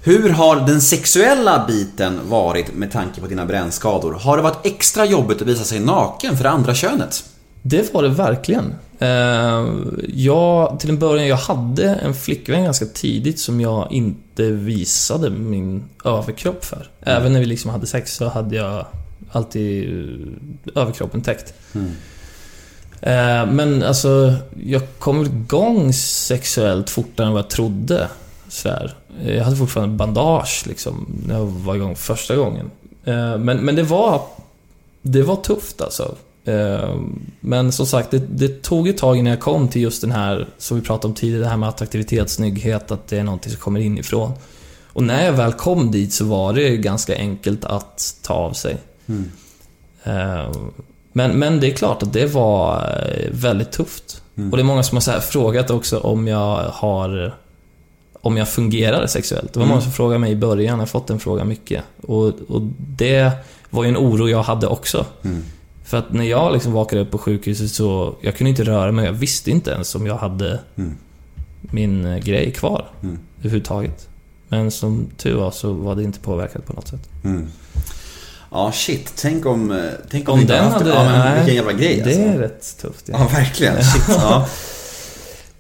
Hur 0.03 0.29
har 0.29 0.57
den 0.57 0.81
sexuella 0.81 1.65
biten 1.67 2.21
varit 2.29 2.75
med 2.75 2.93
tanke 2.93 3.21
på 3.21 3.27
dina 3.27 3.47
brännskador? 3.47 4.13
Har 4.13 4.37
det 4.37 4.43
varit 4.43 4.67
extra 4.67 5.05
jobbigt 5.05 5.43
att 5.43 5.49
visa 5.49 5.65
sig 5.65 5.81
naken 5.81 6.37
för 6.37 6.45
det 6.45 6.51
andra 6.51 6.75
könet? 6.75 7.25
Det 7.63 7.95
var 7.95 8.03
det 8.03 8.09
verkligen. 8.09 8.75
Eh, 8.99 9.67
jag, 10.09 10.81
till 10.81 10.91
en 10.91 10.99
början, 10.99 11.29
jag 11.29 11.37
hade 11.37 11.95
en 11.95 12.15
flickvän 12.15 12.65
ganska 12.65 12.87
tidigt 12.87 13.41
som 13.41 13.61
jag 13.61 13.93
inte 13.93 14.43
visade 14.43 15.31
min 15.31 15.85
överkropp 16.05 16.65
för. 16.65 16.89
Även 17.01 17.33
när 17.33 17.41
vi 17.41 17.47
liksom 17.47 17.71
hade 17.71 17.87
sex 17.87 18.15
så 18.17 18.29
hade 18.29 18.57
jag 18.57 18.87
alltid 19.31 19.89
eh, 20.75 20.83
överkroppen 20.83 21.23
täckt. 21.23 21.55
Eh, 23.01 23.47
men 23.47 23.83
alltså, 23.83 24.35
jag 24.65 24.83
kom 24.99 25.25
igång 25.25 25.93
sexuellt 25.93 26.91
fortare 26.91 27.27
än 27.27 27.33
vad 27.33 27.43
jag 27.43 27.51
trodde. 27.51 28.09
Så 28.49 28.69
här. 28.69 28.95
Jag 29.27 29.45
hade 29.45 29.57
fortfarande 29.57 29.97
bandage 29.97 30.65
liksom, 30.67 31.23
när 31.27 31.35
jag 31.35 31.47
var 31.47 31.75
igång 31.75 31.97
första 31.97 32.37
gången. 32.37 32.71
Eh, 33.05 33.39
men, 33.39 33.57
men 33.59 33.75
det 33.75 33.83
var... 33.83 34.23
Det 35.03 35.23
var 35.23 35.37
tufft 35.37 35.81
alltså. 35.81 36.15
Men 37.41 37.73
som 37.73 37.87
sagt, 37.87 38.11
det, 38.11 38.19
det 38.19 38.63
tog 38.63 38.89
ett 38.89 38.99
tag 38.99 39.17
innan 39.17 39.31
jag 39.31 39.41
kom 39.41 39.69
till 39.69 39.83
just 39.83 40.01
den 40.01 40.13
här, 40.13 40.49
som 40.59 40.77
vi 40.81 40.83
pratade 40.87 41.09
om 41.09 41.15
tidigare, 41.15 41.43
det 41.43 41.49
här 41.49 41.57
med 41.57 41.69
attraktivitet, 41.69 42.31
snygghet, 42.31 42.91
att 42.91 43.09
det 43.09 43.19
är 43.19 43.25
någonting 43.25 43.53
som 43.53 43.61
kommer 43.61 43.81
inifrån. 43.81 44.33
Och 44.97 45.03
när 45.03 45.25
jag 45.25 45.33
väl 45.33 45.53
kom 45.53 45.91
dit 45.91 46.13
så 46.13 46.25
var 46.25 46.53
det 46.53 46.77
ganska 46.77 47.17
enkelt 47.17 47.65
att 47.65 48.15
ta 48.23 48.35
av 48.35 48.53
sig. 48.53 48.77
Eh, 50.05 50.51
Men, 51.13 51.39
men 51.39 51.61
det 51.61 51.67
är 51.73 51.77
klart 51.77 52.03
att 52.03 52.13
det 52.13 52.27
var 52.27 52.77
eh, 53.17 53.31
väldigt 53.33 53.73
tufft. 53.73 54.23
Och 54.51 54.57
det 54.57 54.63
är 54.63 54.65
många 54.65 54.83
som 54.83 54.97
har 54.97 55.21
frågat 55.21 55.71
också 55.71 55.99
om 55.99 56.29
jag 56.29 56.57
har 56.63 57.35
om 58.23 58.37
jag 58.37 58.49
fungerar 58.49 59.07
sexuellt. 59.07 59.53
Det 59.53 59.59
var 59.59 59.65
Mm. 59.67 59.71
många 59.75 59.83
som 59.83 59.93
frågade 59.93 60.19
mig 60.19 60.33
i 60.33 60.37
början, 60.37 60.73
jag 60.75 60.77
har 60.83 60.87
fått 60.87 61.07
den 61.07 61.19
frågan 61.21 61.49
mycket. 61.49 61.83
Och, 62.03 62.27
och 62.49 62.63
det 62.79 63.31
var 63.71 63.83
ju 63.85 63.89
en 63.89 63.97
oro 63.97 64.29
jag 64.29 64.43
hade 64.43 64.67
också. 64.67 65.07
Mm. 65.23 65.43
För 65.85 65.97
att 65.97 66.13
när 66.13 66.25
jag 66.25 66.53
liksom 66.53 66.73
vaknade 66.73 67.03
upp 67.05 67.11
på 67.11 67.19
sjukhuset 67.19 67.71
så, 67.71 68.15
jag 68.21 68.37
kunde 68.37 68.51
inte 68.51 68.65
röra 68.65 68.93
mig, 68.93 69.05
jag 69.07 69.13
visste 69.13 69.51
inte 69.51 69.71
ens 69.71 69.95
om 69.95 70.07
jag 70.07 70.17
hade 70.17 70.61
Mm. 70.77 70.97
min 71.61 72.05
eh, 72.05 72.19
grej 72.19 72.51
kvar 72.53 72.87
Mm. 73.03 73.19
överhuvudtaget. 73.39 74.09
Men 74.49 74.71
som 74.71 75.07
tur 75.17 75.35
var 75.37 75.51
så 75.51 75.73
var 75.73 75.95
det 75.95 76.03
inte 76.03 76.21
påverkat 76.21 76.67
på 76.67 76.73
något 76.73 76.89
sätt. 76.89 77.09
Ja, 78.51 78.73
shit. 78.73 79.13
Tänk 79.17 79.47
om... 79.47 79.71
eh, 79.71 79.79
Tänk 80.11 80.29
om, 80.29 80.35
Om 80.41 80.47
den 80.47 80.65
det. 80.65 80.71
hade- 80.71 80.91
Ja, 80.91 81.05
men 81.05 81.35
vilken 81.37 81.55
jävla 81.55 81.73
grej 81.73 81.97
Det 81.97 82.03
alltså. 82.05 82.21
är 82.23 82.39
rätt 82.39 82.77
tufft. 82.81 83.05
Ja. 83.09 83.19
Ja, 83.19 83.39
verkligen. 83.39 83.75
Shit, 83.85 84.03
ja. 84.09 84.49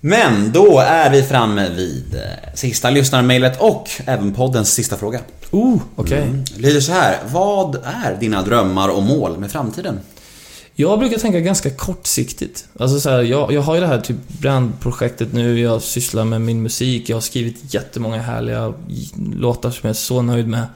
Men 0.00 0.52
då 0.52 0.78
är 0.80 1.10
vi 1.10 1.22
framme 1.22 1.68
vid 1.68 2.14
eh, 2.14 2.20
sista 2.54 2.90
lyssnarmailet 2.90 3.60
och 3.60 3.90
även 4.06 4.34
poddens 4.34 4.72
sista 4.72 4.96
fråga. 4.96 5.20
Oh, 5.50 5.78
okej. 5.96 6.22
Mm. 6.22 6.44
Lyder 6.56 6.80
så 6.80 6.92
här. 6.92 7.18
Vad 7.32 7.74
är 8.04 8.16
dina 8.20 8.42
drömmar 8.42 8.88
och 8.88 9.02
mål 9.02 9.38
med 9.38 9.50
framtiden? 9.50 10.00
Jag 10.74 10.98
brukar 10.98 11.18
tänka 11.18 11.40
ganska 11.40 11.70
kortsiktigt. 11.70 12.64
Alltså 12.78 13.00
så 13.00 13.10
här, 13.10 13.22
jag, 13.22 13.52
jag 13.52 13.62
har 13.62 13.74
ju 13.74 13.80
det 13.80 13.86
här 13.86 14.00
typ 14.00 14.16
brandprojektet 14.28 15.32
nu, 15.32 15.60
jag 15.60 15.82
sysslar 15.82 16.24
med 16.24 16.40
min 16.40 16.62
musik, 16.62 17.08
jag 17.08 17.16
har 17.16 17.20
skrivit 17.20 17.74
jättemånga 17.74 18.18
härliga 18.22 18.74
låtar 19.34 19.70
som 19.70 19.80
jag 19.82 19.90
är 19.90 19.94
så 19.94 20.22
nöjd 20.22 20.48
med. 20.48 20.66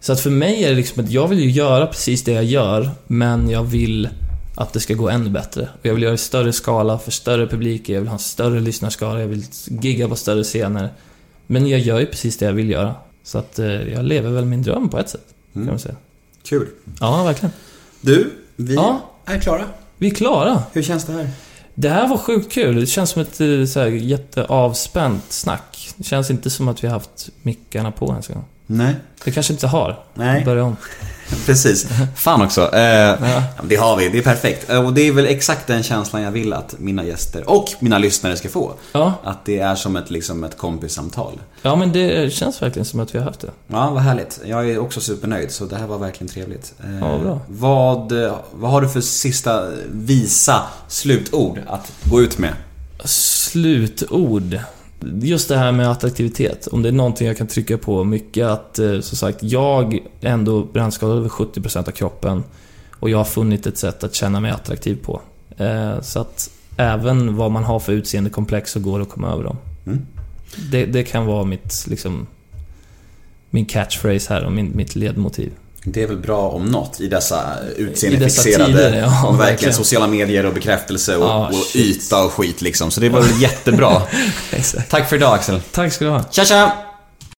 Så 0.00 0.12
att 0.12 0.20
för 0.20 0.30
mig 0.30 0.64
är 0.64 0.68
det 0.68 0.74
liksom 0.74 1.04
att 1.04 1.10
jag 1.10 1.28
vill 1.28 1.38
ju 1.40 1.50
göra 1.50 1.86
precis 1.86 2.24
det 2.24 2.32
jag 2.32 2.44
gör, 2.44 2.90
men 3.06 3.50
jag 3.50 3.62
vill 3.64 4.08
att 4.54 4.72
det 4.72 4.80
ska 4.80 4.94
gå 4.94 5.08
ännu 5.08 5.30
bättre. 5.30 5.62
Och 5.80 5.86
jag 5.86 5.94
vill 5.94 6.02
göra 6.02 6.10
det 6.12 6.14
i 6.14 6.18
större 6.18 6.52
skala, 6.52 6.98
för 6.98 7.10
större 7.10 7.46
publiker, 7.46 7.92
jag 7.94 8.00
vill 8.00 8.08
ha 8.08 8.14
en 8.14 8.18
större 8.18 8.60
lyssnarskara, 8.60 9.20
jag 9.20 9.26
vill 9.28 9.44
gigga 9.66 10.08
på 10.08 10.16
större 10.16 10.44
scener. 10.44 10.88
Men 11.46 11.66
jag 11.66 11.80
gör 11.80 12.00
ju 12.00 12.06
precis 12.06 12.36
det 12.38 12.44
jag 12.46 12.52
vill 12.52 12.70
göra. 12.70 12.94
Så 13.22 13.38
att 13.38 13.58
eh, 13.58 13.66
jag 13.66 14.04
lever 14.04 14.30
väl 14.30 14.44
min 14.44 14.62
dröm 14.62 14.88
på 14.88 14.98
ett 14.98 15.08
sätt, 15.08 15.26
kan 15.52 15.66
man 15.66 15.78
säga. 15.78 15.94
Kul. 16.42 16.66
Ja, 17.00 17.24
verkligen. 17.24 17.52
Du, 18.00 18.30
vi 18.56 18.74
Ja. 18.74 19.00
är 19.24 19.38
klara. 19.38 19.64
Vi 19.98 20.06
är 20.10 20.14
klara. 20.14 20.62
Hur 20.72 20.82
känns 20.82 21.04
det 21.04 21.12
här? 21.12 21.30
Det 21.74 21.88
här 21.88 22.08
var 22.08 22.16
sjukt 22.18 22.52
kul. 22.52 22.80
Det 22.80 22.86
känns 22.86 23.10
som 23.10 23.22
ett 23.22 23.40
eh, 23.40 23.64
så 23.64 23.80
här, 23.80 23.86
jätteavspänt 23.86 25.32
snack. 25.32 25.88
Det 25.96 26.04
känns 26.04 26.30
inte 26.30 26.50
som 26.50 26.68
att 26.68 26.84
vi 26.84 26.88
har 26.88 26.94
haft 26.94 27.28
mickarna 27.42 27.92
på 27.92 28.06
ens 28.10 28.28
en 28.28 28.34
gång. 28.34 28.44
Nej. 28.70 28.94
Det 29.24 29.30
kanske 29.30 29.52
inte 29.52 29.66
har. 29.66 29.98
Nej. 30.14 30.44
Börja 30.44 30.64
om. 30.64 30.76
Precis. 31.46 31.86
Fan 32.16 32.42
också. 32.42 32.74
Eh, 32.74 32.80
Ja. 32.80 33.42
det 33.64 33.76
har 33.76 33.96
vi, 33.96 34.08
det 34.08 34.18
är 34.18 34.22
perfekt. 34.22 34.70
Eh, 34.70 34.86
Och 34.86 34.92
det 34.92 35.08
är 35.08 35.12
väl 35.12 35.26
exakt 35.26 35.66
den 35.66 35.82
känslan 35.82 36.22
jag 36.22 36.30
vill 36.30 36.52
att 36.52 36.74
mina 36.78 37.04
gäster 37.04 37.50
och 37.50 37.68
mina 37.80 37.98
lyssnare 37.98 38.36
ska 38.36 38.48
få. 38.48 38.72
Ja, 38.92 39.12
Att 39.24 39.44
det 39.44 39.58
är 39.58 39.74
som 39.74 39.96
ett, 39.96 40.10
liksom 40.10 40.44
ett 40.44 40.58
kompissamtal. 40.58 41.40
ja, 41.62 41.76
men 41.76 41.92
det 41.92 42.32
känns 42.32 42.62
verkligen 42.62 42.86
som 42.86 43.00
att 43.00 43.14
vi 43.14 43.18
har 43.18 43.24
haft 43.26 43.40
det. 43.40 43.50
Ja, 43.66 43.90
vad 43.90 44.02
härligt. 44.02 44.40
Jag 44.44 44.70
är 44.70 44.78
också 44.78 45.00
supernöjd, 45.00 45.50
så 45.50 45.64
det 45.64 45.76
här 45.76 45.86
var 45.86 45.98
verkligen 45.98 46.28
trevligt. 46.32 46.74
Eh, 46.84 46.98
Ja, 46.98 47.18
bra. 47.18 47.40
Vad, 47.48 48.24
eh, 48.24 48.34
vad 48.52 48.70
har 48.70 48.80
du 48.80 48.88
för 48.88 49.00
sista 49.00 49.68
visa 49.92 50.62
slutord 50.88 51.58
att 51.66 51.92
gå 52.04 52.20
ut 52.22 52.38
med? 52.38 52.52
Slutord. 53.04 54.58
Just 55.00 55.48
det 55.48 55.56
här 55.56 55.72
med 55.72 55.90
attraktivitet. 55.90 56.66
Om 56.66 56.82
det 56.82 56.88
är 56.88 56.92
någonting 56.92 57.26
jag 57.26 57.36
kan 57.38 57.46
trycka 57.46 57.78
på 57.78 58.04
mycket 58.04 58.46
att, 58.46 58.78
eh, 58.78 59.00
som 59.00 59.16
sagt, 59.18 59.42
jag 59.42 59.94
är 60.20 60.30
ändå 60.30 60.64
brandskadad 60.64 61.18
över 61.18 61.28
70% 61.28 61.88
av 61.88 61.92
kroppen. 61.92 62.44
Och 63.00 63.10
jag 63.10 63.18
har 63.18 63.24
funnit 63.24 63.66
ett 63.66 63.78
sätt 63.78 64.04
att 64.04 64.14
känna 64.14 64.40
mig 64.40 64.50
attraktiv 64.50 64.98
på. 65.04 65.20
Eh, 65.56 66.00
Så 66.00 66.20
att 66.20 66.50
även 66.76 67.36
vad 67.36 67.50
man 67.50 67.64
har 67.64 67.80
för 67.80 67.92
utseendekomplex 67.92 68.72
så 68.72 68.80
går 68.80 68.98
det 68.98 69.02
att 69.02 69.08
komma 69.10 69.32
över 69.32 69.44
dem. 69.44 69.56
Mm. 69.86 70.06
Det, 70.70 70.86
det 70.86 71.02
kan 71.02 71.26
vara 71.26 71.44
mitt, 71.44 71.84
liksom, 71.88 72.26
min 73.50 73.66
catchphrase 73.66 74.34
här 74.34 74.44
och 74.44 74.52
min, 74.52 74.72
mitt 74.76 74.96
ledmotiv. 74.96 75.52
Det 75.92 76.02
är 76.02 76.06
väl 76.06 76.16
bra 76.16 76.48
om 76.48 76.64
något 76.66 77.00
i 77.00 77.08
dessa 77.08 77.42
I 77.78 77.80
utseendefixerade, 77.82 78.72
dessa 78.72 78.82
tider, 78.88 79.00
ja, 79.00 79.08
verkligen 79.10 79.38
verkligen. 79.38 79.74
sociala 79.74 80.06
medier 80.06 80.46
och 80.46 80.54
bekräftelse 80.54 81.16
och, 81.16 81.30
Ah, 81.30 81.46
och 81.48 81.76
yta 81.76 82.24
och 82.24 82.32
skit 82.32 82.62
liksom. 82.62 82.90
Så 82.90 83.00
det 83.00 83.08
var 83.08 83.20
väl 83.20 83.42
jättebra. 83.42 84.02
Tack 84.90 85.08
för 85.08 85.16
idag 85.16 85.34
Axel. 85.34 85.60
Tack 85.72 85.92
ska 85.92 86.04
du 86.04 86.10
ha. 86.10 86.24
Tja 86.30 86.44
tja! 86.44 86.72